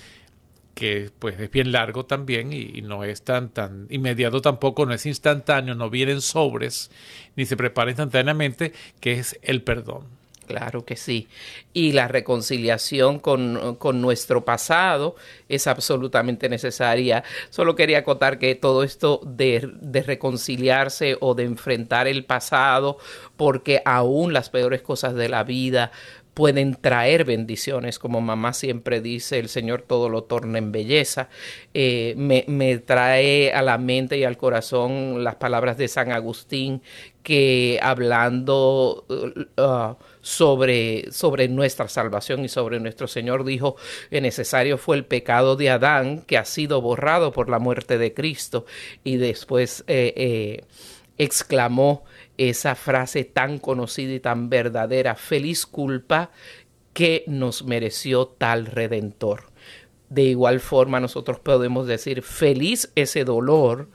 que 0.79 1.11
pues 1.19 1.41
es 1.41 1.51
bien 1.51 1.73
largo 1.73 2.07
también 2.07 2.53
y, 2.53 2.83
no 2.83 3.03
es 3.03 3.23
tan 3.23 3.49
tan 3.49 3.89
inmediato 3.91 4.41
tampoco, 4.41 4.87
no 4.87 4.95
es 4.95 5.07
instantáneo, 5.07 5.75
no 5.75 5.91
vienen 5.91 6.21
sobres 6.21 6.93
ni 7.35 7.47
se 7.47 7.57
prepara 7.57 7.91
instantáneamente, 7.91 8.73
que 9.01 9.15
es 9.15 9.37
el 9.43 9.63
perdón. 9.63 10.05
Claro 10.47 10.85
que 10.85 10.97
sí. 10.97 11.29
Y 11.75 11.93
la 11.93 12.07
reconciliación 12.09 13.19
con, 13.19 13.75
con, 13.75 14.01
nuestro 14.01 14.45
pasado 14.45 15.17
es 15.49 15.67
absolutamente 15.67 16.49
necesaria. 16.49 17.23
Solo 17.51 17.75
quería 17.75 17.99
acotar 17.99 18.39
que 18.39 18.55
todo 18.55 18.83
esto 18.83 19.21
de, 19.27 19.69
de, 19.83 20.03
reconciliarse 20.03 21.19
o 21.21 21.35
de 21.35 21.45
enfrentar 21.45 22.07
el 22.07 22.25
pasado, 22.25 22.97
porque 23.37 23.83
aún 23.85 24.33
las 24.33 24.49
peores 24.49 24.81
cosas 24.81 25.15
de 25.15 25.29
la 25.29 25.45
vida 25.45 25.93
pueden 26.39 26.77
traer 26.77 27.25
bendiciones, 27.25 27.99
como 27.99 28.21
mamá 28.21 28.53
siempre 28.53 29.01
dice, 29.01 29.41
el 29.41 29.49
Señor 29.49 29.83
todo 29.83 30.09
lo 30.09 30.23
torna 30.23 30.59
en 30.59 30.71
belleza. 30.71 31.31
Eh, 31.75 32.15
me, 32.17 32.45
me, 32.47 32.79
trae 32.79 33.53
a 33.53 33.61
la 33.61 33.77
mente 33.77 34.17
y 34.19 34.23
al 34.23 34.37
corazón 34.37 35.25
las 35.25 35.35
palabras 35.35 35.77
de 35.79 35.89
San 35.89 36.13
Agustín 36.13 36.81
que 37.25 37.81
hablando 37.83 39.05
uh, 39.09 39.95
sobre, 40.21 41.11
sobre 41.11 41.49
nuestra 41.49 41.89
salvación 41.89 42.45
y 42.45 42.49
sobre 42.49 42.79
nuestro 42.79 43.09
Señor 43.09 43.43
dijo 43.43 43.75
que 44.09 44.21
necesario 44.21 44.79
fue 44.79 44.95
el 44.95 45.07
pecado 45.07 45.57
de 45.57 45.71
Adán 45.71 46.23
que 46.23 46.39
ha 46.39 46.45
sido 46.45 46.81
borrado 46.81 47.33
por 47.33 47.49
la 47.51 47.59
muerte 47.59 47.99
de 47.99 48.15
Cristo 48.15 48.65
y 49.03 49.17
después 49.17 49.83
eh, 49.89 50.15
eh, 50.17 50.65
exclamó 51.19 52.05
esa 52.39 52.75
frase 52.75 53.25
tan 53.25 53.59
conocida 53.59 54.15
y 54.15 54.21
tan 54.21 54.49
verdadera, 54.49 55.15
feliz 55.17 55.67
culpa 55.67 56.31
que 56.95 57.25
nos 57.27 57.65
mereció 57.65 58.27
tal 58.27 58.67
redentor. 58.67 59.51
De 60.09 60.23
igual 60.23 60.61
forma 60.61 61.01
nosotros 61.01 61.39
podemos 61.41 61.87
decir, 61.87 62.23
feliz 62.23 62.91
ese 62.95 63.25
dolor 63.25 63.89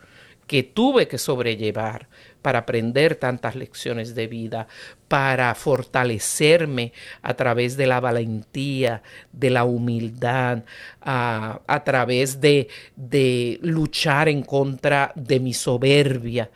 que 0.47 0.61
tuve 0.61 1.07
que 1.07 1.17
sobrellevar 1.17 2.07
para 2.41 2.59
aprender 2.59 3.15
tantas 3.15 3.55
lecciones 3.55 4.13
de 4.13 4.27
vida, 4.27 4.67
para 5.07 5.55
fortalecerme 5.55 6.91
a 7.21 7.33
través 7.35 7.77
de 7.77 7.87
la 7.87 8.01
valentía, 8.01 9.01
de 9.31 9.49
la 9.49 9.63
humildad, 9.63 10.63
a, 11.01 11.61
a 11.65 11.83
través 11.83 12.41
de, 12.41 12.67
de 12.95 13.57
luchar 13.61 14.27
en 14.27 14.43
contra 14.43 15.13
de 15.15 15.39
mi 15.39 15.53
soberbia. 15.53 16.51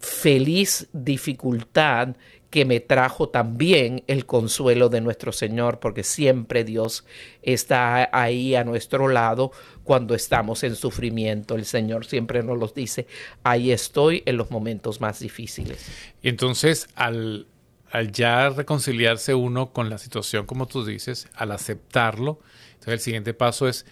Feliz 0.00 0.88
dificultad 0.92 2.16
que 2.50 2.64
me 2.64 2.80
trajo 2.80 3.28
también 3.28 4.02
el 4.08 4.26
consuelo 4.26 4.88
de 4.88 5.00
nuestro 5.00 5.30
Señor, 5.30 5.78
porque 5.78 6.02
siempre 6.02 6.64
Dios 6.64 7.04
está 7.42 8.10
ahí 8.12 8.56
a 8.56 8.64
nuestro 8.64 9.08
lado 9.08 9.52
cuando 9.84 10.16
estamos 10.16 10.64
en 10.64 10.74
sufrimiento. 10.74 11.54
El 11.54 11.64
Señor 11.64 12.06
siempre 12.06 12.42
nos 12.42 12.58
los 12.58 12.74
dice, 12.74 13.06
ahí 13.44 13.70
estoy 13.70 14.24
en 14.26 14.36
los 14.36 14.50
momentos 14.50 15.00
más 15.00 15.20
difíciles. 15.20 15.86
Y 16.22 16.28
entonces, 16.28 16.88
al, 16.96 17.46
al 17.92 18.10
ya 18.10 18.48
reconciliarse 18.50 19.34
uno 19.34 19.72
con 19.72 19.88
la 19.88 19.98
situación, 19.98 20.44
como 20.44 20.66
tú 20.66 20.84
dices, 20.84 21.28
al 21.34 21.52
aceptarlo, 21.52 22.40
entonces 22.72 22.94
el 22.94 23.00
siguiente 23.00 23.32
paso 23.32 23.68
es, 23.68 23.86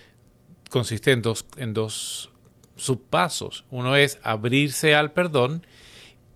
consiste 0.69 1.13
en 1.13 1.23
dos, 1.23 1.47
en 1.57 1.75
dos 1.75 2.33
subpasos. 2.75 3.65
Uno 3.71 3.95
es 3.95 4.19
abrirse 4.23 4.97
al 4.97 5.13
perdón 5.13 5.65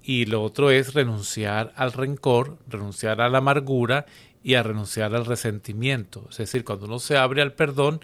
y 0.03 0.26
lo 0.26 0.42
otro 0.42 0.70
es 0.70 0.94
renunciar 0.94 1.72
al 1.76 1.92
rencor, 1.92 2.59
renunciar 2.68 3.20
a 3.20 3.28
la 3.28 3.38
amargura 3.38 4.07
y 4.44 4.55
a 4.55 4.62
renunciar 4.62 5.14
al 5.14 5.24
resentimiento. 5.24 6.26
Es 6.30 6.38
decir, 6.38 6.64
cuando 6.64 6.86
uno 6.86 6.98
se 6.98 7.16
abre 7.16 7.42
al 7.42 7.53
perdón, 7.53 8.00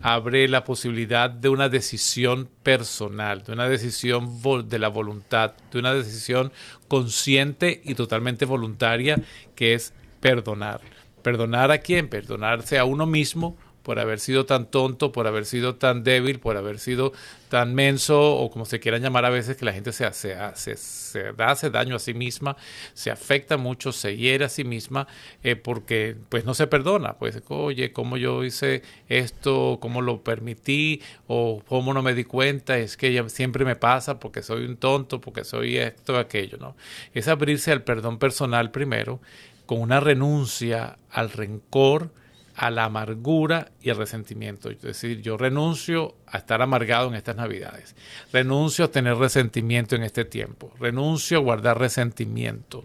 abre 0.00 0.48
la 0.48 0.64
posibilidad 0.64 1.28
de 1.28 1.50
una 1.50 1.68
decisión 1.68 2.48
personal, 2.62 3.42
de 3.44 3.52
una 3.52 3.68
decisión 3.68 4.40
de 4.68 4.78
la 4.78 4.88
voluntad, 4.88 5.52
de 5.70 5.78
una 5.78 5.92
decisión 5.92 6.52
consciente 6.88 7.82
y 7.84 7.94
totalmente 7.94 8.46
voluntaria, 8.46 9.20
que 9.54 9.74
es 9.74 9.92
perdonar. 10.20 10.80
¿Perdonar 11.22 11.70
a 11.70 11.78
quién? 11.78 12.08
Perdonarse 12.08 12.78
a 12.78 12.84
uno 12.84 13.06
mismo 13.06 13.56
por 13.82 13.98
haber 13.98 14.20
sido 14.20 14.46
tan 14.46 14.70
tonto, 14.70 15.12
por 15.12 15.26
haber 15.26 15.44
sido 15.44 15.76
tan 15.76 16.04
débil, 16.04 16.38
por 16.38 16.56
haber 16.56 16.78
sido 16.78 17.12
tan 17.48 17.74
menso 17.74 18.36
o 18.36 18.50
como 18.50 18.64
se 18.64 18.80
quieran 18.80 19.02
llamar 19.02 19.24
a 19.24 19.30
veces 19.30 19.56
que 19.56 19.64
la 19.64 19.72
gente 19.72 19.92
se, 19.92 20.06
hace, 20.06 21.70
daño 21.70 21.96
a 21.96 21.98
sí 21.98 22.14
misma, 22.14 22.56
se 22.94 23.10
afecta 23.10 23.56
mucho, 23.56 23.92
se 23.92 24.16
hiere 24.16 24.44
a 24.46 24.48
sí 24.48 24.64
misma 24.64 25.06
eh, 25.42 25.56
porque 25.56 26.16
pues 26.28 26.44
no 26.44 26.54
se 26.54 26.66
perdona, 26.66 27.18
pues 27.18 27.42
oye, 27.48 27.92
cómo 27.92 28.16
yo 28.16 28.44
hice 28.44 28.82
esto, 29.08 29.78
cómo 29.80 30.00
lo 30.00 30.22
permití 30.22 31.02
o 31.26 31.62
cómo 31.66 31.92
no 31.92 32.02
me 32.02 32.14
di 32.14 32.24
cuenta, 32.24 32.78
es 32.78 32.96
que 32.96 33.28
siempre 33.28 33.64
me 33.64 33.76
pasa 33.76 34.18
porque 34.18 34.42
soy 34.42 34.64
un 34.64 34.76
tonto, 34.76 35.20
porque 35.20 35.44
soy 35.44 35.76
esto, 35.76 36.16
aquello, 36.16 36.56
¿no? 36.58 36.76
Es 37.12 37.28
abrirse 37.28 37.72
al 37.72 37.82
perdón 37.82 38.18
personal 38.18 38.70
primero 38.70 39.20
con 39.66 39.80
una 39.80 40.00
renuncia 40.00 40.98
al 41.10 41.30
rencor, 41.30 42.10
a 42.54 42.70
la 42.70 42.84
amargura 42.84 43.72
y 43.80 43.90
el 43.90 43.96
resentimiento. 43.96 44.70
Es 44.70 44.82
decir, 44.82 45.22
yo 45.22 45.36
renuncio 45.36 46.16
a 46.26 46.38
estar 46.38 46.60
amargado 46.62 47.08
en 47.08 47.14
estas 47.14 47.36
navidades. 47.36 47.96
Renuncio 48.32 48.84
a 48.84 48.90
tener 48.90 49.16
resentimiento 49.16 49.96
en 49.96 50.02
este 50.02 50.24
tiempo. 50.24 50.72
Renuncio 50.78 51.38
a 51.38 51.40
guardar 51.40 51.78
resentimiento. 51.78 52.84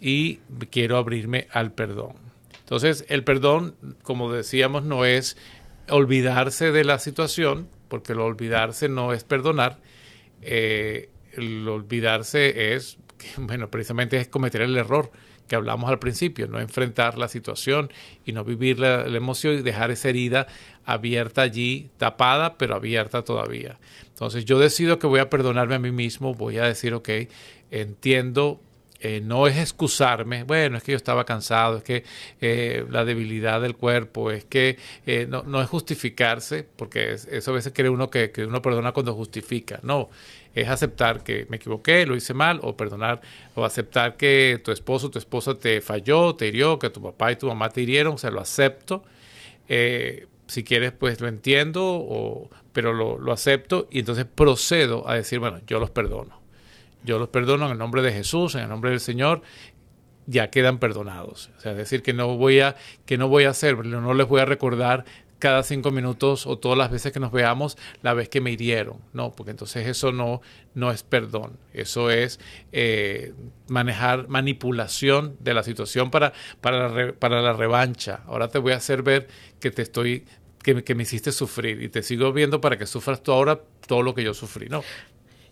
Y 0.00 0.36
quiero 0.70 0.96
abrirme 0.96 1.48
al 1.52 1.72
perdón. 1.72 2.14
Entonces, 2.60 3.04
el 3.08 3.24
perdón, 3.24 3.74
como 4.02 4.32
decíamos, 4.32 4.84
no 4.84 5.04
es 5.04 5.36
olvidarse 5.90 6.72
de 6.72 6.84
la 6.84 6.98
situación, 6.98 7.68
porque 7.88 8.12
el 8.12 8.20
olvidarse 8.20 8.88
no 8.88 9.12
es 9.12 9.22
perdonar. 9.24 9.78
Eh, 10.40 11.10
el 11.32 11.68
olvidarse 11.68 12.74
es, 12.74 12.98
bueno, 13.36 13.70
precisamente 13.70 14.16
es 14.16 14.28
cometer 14.28 14.62
el 14.62 14.76
error 14.76 15.10
que 15.48 15.56
hablamos 15.56 15.90
al 15.90 15.98
principio, 15.98 16.46
no 16.46 16.60
enfrentar 16.60 17.18
la 17.18 17.28
situación 17.28 17.90
y 18.24 18.32
no 18.32 18.44
vivir 18.44 18.78
la, 18.78 19.06
emoción 19.06 19.54
y 19.54 19.62
dejar 19.62 19.90
esa 19.90 20.08
herida 20.08 20.46
abierta 20.84 21.42
allí, 21.42 21.90
tapada, 21.98 22.56
pero 22.56 22.74
abierta 22.74 23.22
todavía. 23.22 23.78
Entonces 24.08 24.44
yo 24.44 24.58
decido 24.58 24.98
que 24.98 25.06
voy 25.06 25.20
a 25.20 25.30
perdonarme 25.30 25.74
a 25.74 25.78
mí 25.78 25.90
mismo, 25.90 26.34
voy 26.34 26.58
a 26.58 26.64
decir, 26.64 26.94
ok, 26.94 27.08
entiendo, 27.70 28.60
eh, 29.00 29.20
no 29.20 29.46
es 29.46 29.58
excusarme, 29.58 30.44
bueno, 30.44 30.78
es 30.78 30.82
que 30.82 30.92
yo 30.92 30.96
estaba 30.96 31.24
cansado, 31.24 31.78
es 31.78 31.82
que 31.82 32.04
eh, 32.40 32.86
la 32.90 33.04
debilidad 33.04 33.60
del 33.60 33.76
cuerpo, 33.76 34.30
es 34.30 34.44
que 34.44 34.78
eh, 35.04 35.26
no, 35.28 35.42
no, 35.42 35.60
es 35.60 35.68
justificarse, 35.68 36.66
porque 36.76 37.12
eso 37.12 37.50
a 37.50 37.54
veces 37.54 37.72
cree 37.74 37.90
uno 37.90 38.08
que, 38.08 38.30
que 38.30 38.46
uno 38.46 38.62
perdona 38.62 38.92
cuando 38.92 39.12
justifica, 39.14 39.80
no, 39.82 40.08
es 40.54 40.68
aceptar 40.68 41.22
que 41.22 41.46
me 41.48 41.56
equivoqué, 41.56 42.06
lo 42.06 42.16
hice 42.16 42.34
mal, 42.34 42.60
o 42.62 42.76
perdonar, 42.76 43.20
o 43.54 43.64
aceptar 43.64 44.16
que 44.16 44.60
tu 44.64 44.70
esposo 44.70 45.10
tu 45.10 45.18
esposa 45.18 45.54
te 45.58 45.80
falló, 45.80 46.34
te 46.34 46.46
hirió, 46.46 46.78
que 46.78 46.90
tu 46.90 47.02
papá 47.02 47.32
y 47.32 47.36
tu 47.36 47.46
mamá 47.48 47.70
te 47.70 47.82
hirieron, 47.82 48.14
o 48.14 48.18
sea, 48.18 48.30
lo 48.30 48.40
acepto. 48.40 49.04
Eh, 49.68 50.26
si 50.46 50.62
quieres, 50.62 50.92
pues 50.92 51.20
lo 51.20 51.28
entiendo, 51.28 51.82
o, 51.84 52.50
pero 52.72 52.92
lo, 52.92 53.18
lo 53.18 53.32
acepto 53.32 53.88
y 53.90 54.00
entonces 54.00 54.26
procedo 54.26 55.08
a 55.08 55.14
decir, 55.14 55.38
bueno, 55.38 55.60
yo 55.66 55.80
los 55.80 55.90
perdono. 55.90 56.40
Yo 57.02 57.18
los 57.18 57.28
perdono 57.28 57.66
en 57.66 57.72
el 57.72 57.78
nombre 57.78 58.02
de 58.02 58.12
Jesús, 58.12 58.54
en 58.54 58.62
el 58.62 58.68
nombre 58.68 58.90
del 58.90 59.00
Señor, 59.00 59.42
ya 60.26 60.50
quedan 60.50 60.78
perdonados. 60.78 61.50
O 61.56 61.60
sea, 61.60 61.72
es 61.72 61.78
decir, 61.78 62.02
que 62.02 62.12
no 62.12 62.36
voy 62.36 62.60
a, 62.60 62.76
que 63.06 63.18
no 63.18 63.28
voy 63.28 63.44
a 63.44 63.50
hacer, 63.50 63.84
no 63.84 64.14
les 64.14 64.26
voy 64.26 64.40
a 64.40 64.44
recordar 64.44 65.04
cada 65.38 65.62
cinco 65.62 65.90
minutos 65.90 66.46
o 66.46 66.58
todas 66.58 66.78
las 66.78 66.90
veces 66.90 67.12
que 67.12 67.20
nos 67.20 67.32
veamos 67.32 67.76
la 68.02 68.14
vez 68.14 68.28
que 68.28 68.40
me 68.40 68.50
hirieron. 68.50 68.98
No, 69.12 69.32
porque 69.32 69.50
entonces 69.50 69.86
eso 69.86 70.12
no, 70.12 70.40
no 70.74 70.90
es 70.90 71.02
perdón. 71.02 71.58
Eso 71.72 72.10
es 72.10 72.40
eh, 72.72 73.34
manejar 73.68 74.28
manipulación 74.28 75.36
de 75.40 75.54
la 75.54 75.62
situación 75.62 76.10
para, 76.10 76.32
para, 76.60 76.88
la 76.88 77.12
para 77.12 77.42
la 77.42 77.52
revancha. 77.52 78.22
Ahora 78.26 78.48
te 78.48 78.58
voy 78.58 78.72
a 78.72 78.76
hacer 78.76 79.02
ver 79.02 79.28
que 79.60 79.70
te 79.70 79.82
estoy 79.82 80.24
que, 80.62 80.94
me 80.94 81.02
hiciste 81.02 81.30
sufrir 81.30 81.82
y 81.82 81.88
te 81.90 82.02
sigo 82.02 82.32
viendo 82.32 82.60
para 82.60 82.78
que 82.78 82.86
sufras 82.86 83.22
tú 83.22 83.32
ahora 83.32 83.60
todo 83.86 84.02
lo 84.02 84.14
que 84.14 84.24
yo 84.24 84.32
sufrí. 84.32 84.68
No, 84.68 84.82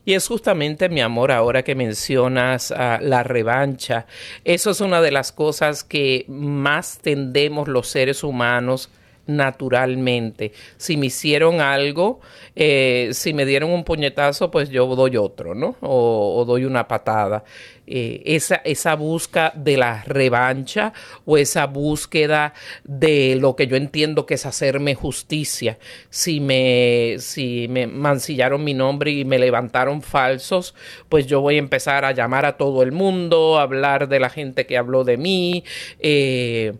y 0.05 0.15
es 0.15 0.27
justamente, 0.27 0.89
mi 0.89 1.01
amor, 1.01 1.31
ahora 1.31 1.63
que 1.63 1.77
mencionas 1.77 2.73
uh, 2.73 3.01
la 3.01 3.23
revancha, 3.23 4.07
eso 4.45 4.71
es 4.71 4.81
una 4.81 5.01
de 5.01 5.13
las 5.13 5.31
cosas 5.31 5.85
que 5.85 6.25
más 6.29 6.99
tendemos 6.99 7.69
los 7.69 7.87
seres 7.89 8.25
humanos 8.25 8.91
naturalmente. 9.27 10.53
Si 10.77 10.97
me 10.97 11.07
hicieron 11.07 11.61
algo, 11.61 12.21
eh, 12.57 13.11
si 13.13 13.33
me 13.33 13.45
dieron 13.45 13.71
un 13.71 13.85
puñetazo, 13.85 14.51
pues 14.51 14.69
yo 14.71 14.87
doy 14.97 15.17
otro, 15.17 15.55
¿no? 15.55 15.77
O, 15.81 16.45
doy 16.47 16.65
una 16.65 16.89
patada. 16.89 17.45
Eh, 17.87 18.23
esa, 18.25 18.57
esa 18.57 18.95
búsqueda 18.95 19.53
de 19.57 19.77
la 19.77 20.03
revancha 20.05 20.93
o 21.25 21.37
esa 21.37 21.67
búsqueda 21.67 22.55
de 22.85 23.37
lo 23.41 23.57
que 23.57 23.67
yo 23.67 23.77
entiendo 23.77 24.25
que 24.25 24.35
es 24.35 24.47
hacerme 24.47 24.95
justicia. 24.95 25.79
Si 26.09 26.41
me, 26.41 27.17
si 27.19 27.67
me 27.69 27.87
mancillaron 27.87 28.65
mi 28.65 28.75
nombre 28.75 29.11
y 29.11 29.25
me 29.25 29.39
levantaron 29.39 30.03
falsos, 30.03 30.75
pues 31.09 31.27
yo 31.27 31.41
voy 31.41 31.57
a 31.57 31.59
empezar 31.59 32.05
a 32.05 32.13
llamar 32.13 32.47
a 32.47 32.57
todo 32.57 32.83
el 32.83 32.93
mundo, 32.93 33.59
a 33.59 33.63
hablar 33.63 34.09
de 34.09 34.21
la 34.21 34.31
gente 34.31 34.67
que 34.67 34.79
habló 34.79 35.05
de 35.05 35.17
mí. 35.17 35.65
Eh, 35.99 36.75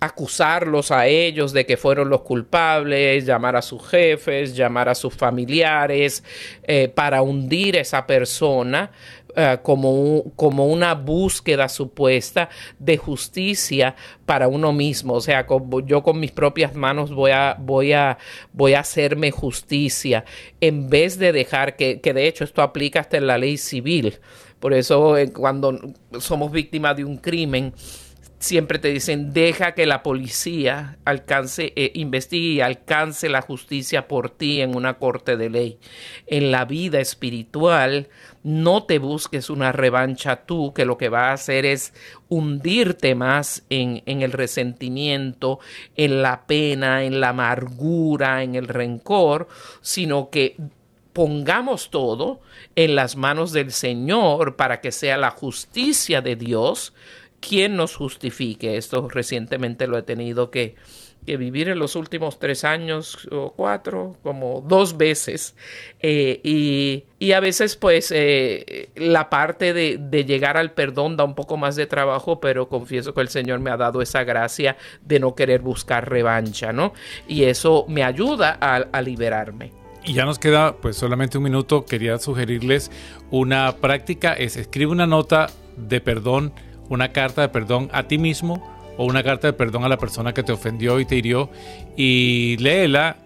acusarlos 0.00 0.90
a 0.90 1.06
ellos 1.06 1.52
de 1.52 1.66
que 1.66 1.76
fueron 1.76 2.08
los 2.08 2.22
culpables, 2.22 3.26
llamar 3.26 3.56
a 3.56 3.62
sus 3.62 3.86
jefes, 3.88 4.54
llamar 4.54 4.88
a 4.88 4.94
sus 4.94 5.14
familiares, 5.14 6.22
eh, 6.62 6.88
para 6.88 7.22
hundir 7.22 7.76
a 7.76 7.80
esa 7.80 8.06
persona 8.06 8.90
eh, 9.34 9.58
como, 9.62 10.24
como, 10.36 10.66
una 10.66 10.94
búsqueda 10.94 11.68
supuesta 11.68 12.48
de 12.78 12.96
justicia 12.96 13.96
para 14.24 14.48
uno 14.48 14.72
mismo. 14.72 15.14
O 15.14 15.20
sea, 15.20 15.46
yo 15.84 16.02
con 16.02 16.20
mis 16.20 16.30
propias 16.30 16.74
manos 16.74 17.12
voy 17.12 17.32
a, 17.32 17.56
voy 17.58 17.92
a, 17.92 18.18
voy 18.52 18.74
a 18.74 18.80
hacerme 18.80 19.30
justicia 19.30 20.24
en 20.60 20.88
vez 20.88 21.18
de 21.18 21.32
dejar 21.32 21.76
que, 21.76 22.00
que 22.00 22.14
de 22.14 22.26
hecho 22.26 22.44
esto 22.44 22.62
aplica 22.62 23.00
hasta 23.00 23.16
en 23.16 23.26
la 23.26 23.38
ley 23.38 23.56
civil. 23.58 24.18
Por 24.60 24.74
eso 24.74 25.16
eh, 25.16 25.32
cuando 25.32 25.78
somos 26.18 26.50
víctimas 26.50 26.96
de 26.96 27.04
un 27.04 27.18
crimen, 27.18 27.72
siempre 28.38 28.78
te 28.78 28.88
dicen, 28.88 29.32
deja 29.32 29.72
que 29.74 29.86
la 29.86 30.02
policía 30.02 30.98
alcance, 31.04 31.72
eh, 31.76 31.90
investigue 31.94 32.54
y 32.54 32.60
alcance 32.60 33.28
la 33.28 33.42
justicia 33.42 34.06
por 34.06 34.30
ti 34.30 34.60
en 34.60 34.76
una 34.76 34.94
corte 34.94 35.36
de 35.36 35.50
ley. 35.50 35.78
En 36.26 36.50
la 36.50 36.64
vida 36.64 37.00
espiritual, 37.00 38.08
no 38.44 38.84
te 38.84 38.98
busques 38.98 39.50
una 39.50 39.72
revancha 39.72 40.44
tú, 40.46 40.72
que 40.72 40.84
lo 40.84 40.96
que 40.96 41.08
va 41.08 41.30
a 41.30 41.32
hacer 41.32 41.66
es 41.66 41.92
hundirte 42.28 43.14
más 43.14 43.64
en, 43.70 44.02
en 44.06 44.22
el 44.22 44.32
resentimiento, 44.32 45.58
en 45.96 46.22
la 46.22 46.46
pena, 46.46 47.04
en 47.04 47.20
la 47.20 47.30
amargura, 47.30 48.42
en 48.42 48.54
el 48.54 48.68
rencor, 48.68 49.48
sino 49.80 50.30
que 50.30 50.56
pongamos 51.12 51.90
todo 51.90 52.40
en 52.76 52.94
las 52.94 53.16
manos 53.16 53.50
del 53.50 53.72
Señor 53.72 54.54
para 54.54 54.80
que 54.80 54.92
sea 54.92 55.16
la 55.16 55.30
justicia 55.30 56.20
de 56.20 56.36
Dios 56.36 56.94
¿quién 57.40 57.76
nos 57.76 57.96
justifique? 57.96 58.76
Esto 58.76 59.08
recientemente 59.08 59.86
lo 59.86 59.98
he 59.98 60.02
tenido 60.02 60.50
que, 60.50 60.76
vivir 61.26 61.68
en 61.68 61.78
los 61.78 61.94
últimos 61.94 62.38
tres 62.38 62.64
años 62.64 63.28
o 63.30 63.52
cuatro, 63.52 64.16
como 64.22 64.64
dos 64.66 64.96
veces. 64.96 65.54
Eh, 66.00 66.40
y, 66.42 67.32
a 67.32 67.40
veces 67.40 67.76
pues 67.76 68.10
eh, 68.14 68.88
la 68.96 69.28
parte 69.28 69.74
de, 69.74 69.98
de, 70.00 70.24
llegar 70.24 70.56
al 70.56 70.72
perdón 70.72 71.18
da 71.18 71.24
un 71.24 71.34
poco 71.34 71.58
más 71.58 71.76
de 71.76 71.86
trabajo, 71.86 72.40
pero 72.40 72.70
confieso 72.70 73.12
que 73.12 73.20
el 73.20 73.28
Señor 73.28 73.58
me 73.60 73.70
ha 73.70 73.76
dado 73.76 74.00
esa 74.00 74.24
gracia 74.24 74.78
de 75.02 75.20
no 75.20 75.34
querer 75.34 75.60
buscar 75.60 76.08
revancha, 76.08 76.72
¿no? 76.72 76.94
Y 77.26 77.44
eso 77.44 77.84
me 77.88 78.04
ayuda 78.04 78.56
a, 78.58 78.76
a 78.76 79.02
liberarme. 79.02 79.72
Y 80.04 80.14
ya 80.14 80.24
nos 80.24 80.38
queda 80.38 80.76
pues 80.76 80.96
solamente 80.96 81.36
un 81.36 81.44
minuto. 81.44 81.84
Quería 81.84 82.16
sugerirles 82.18 82.90
una 83.30 83.76
práctica, 83.76 84.32
es 84.32 84.56
escribe 84.56 84.90
una 84.92 85.06
nota 85.06 85.48
de 85.76 86.00
perdón, 86.00 86.54
una 86.88 87.12
carta 87.12 87.42
de 87.42 87.48
perdón 87.48 87.88
a 87.92 88.04
ti 88.04 88.18
mismo 88.18 88.62
o 88.96 89.04
una 89.04 89.22
carta 89.22 89.46
de 89.46 89.52
perdón 89.52 89.84
a 89.84 89.88
la 89.88 89.98
persona 89.98 90.34
que 90.34 90.42
te 90.42 90.52
ofendió 90.52 91.00
y 91.00 91.04
te 91.04 91.16
hirió 91.16 91.50
y 91.96 92.56
léela 92.58 93.16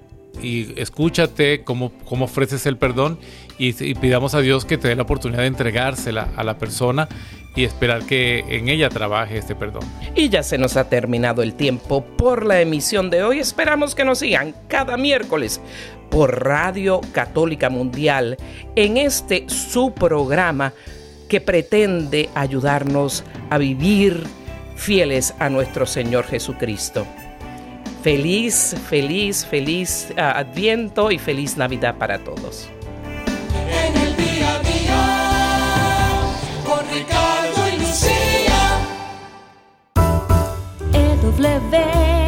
y 0.42 0.80
escúchate 0.80 1.62
cómo, 1.62 1.92
cómo 2.04 2.24
ofreces 2.24 2.64
el 2.66 2.76
perdón 2.76 3.18
y, 3.58 3.68
y, 3.84 3.94
pidamos 3.94 4.34
a 4.34 4.40
Dios 4.40 4.64
que 4.64 4.78
te 4.78 4.88
dé 4.88 4.96
la 4.96 5.02
oportunidad 5.02 5.40
de 5.40 5.46
entregársela 5.46 6.28
a 6.36 6.42
la 6.42 6.58
persona 6.58 7.08
y 7.54 7.64
esperar 7.64 8.04
que 8.04 8.44
en 8.48 8.68
ella 8.68 8.88
trabaje 8.88 9.36
este 9.36 9.54
perdón. 9.54 9.82
Y 10.14 10.30
ya 10.30 10.42
se 10.42 10.56
nos 10.56 10.76
ha 10.76 10.88
terminado 10.88 11.42
el 11.42 11.54
tiempo 11.54 12.02
por 12.02 12.46
la 12.46 12.60
emisión 12.60 13.10
de 13.10 13.22
hoy. 13.22 13.40
Esperamos 13.40 13.94
que 13.94 14.04
nos 14.04 14.20
sigan 14.20 14.54
cada 14.68 14.96
miércoles 14.96 15.60
por 16.10 16.44
Radio 16.44 17.00
Católica 17.12 17.68
Mundial 17.68 18.36
en 18.74 18.96
este 18.96 19.44
su 19.48 19.92
programa 19.92 20.72
que 21.32 21.40
pretende 21.40 22.28
ayudarnos 22.34 23.24
a 23.48 23.56
vivir 23.56 24.22
fieles 24.76 25.32
a 25.38 25.48
nuestro 25.48 25.86
Señor 25.86 26.26
Jesucristo. 26.26 27.06
Feliz, 28.02 28.76
feliz, 28.90 29.46
feliz 29.46 30.08
uh, 30.10 30.20
Adviento 30.20 31.10
y 31.10 31.18
feliz 31.18 31.56
Navidad 31.56 31.96
para 31.96 32.18
todos. 32.18 32.68
En 33.66 33.96
el 33.96 34.14
día 34.14 34.56
a 34.56 34.58
día, 34.58 36.34
con 36.66 36.80
Ricardo 36.90 37.66
y 37.66 37.78
Lucía. 37.78 38.82
EW 40.92 42.21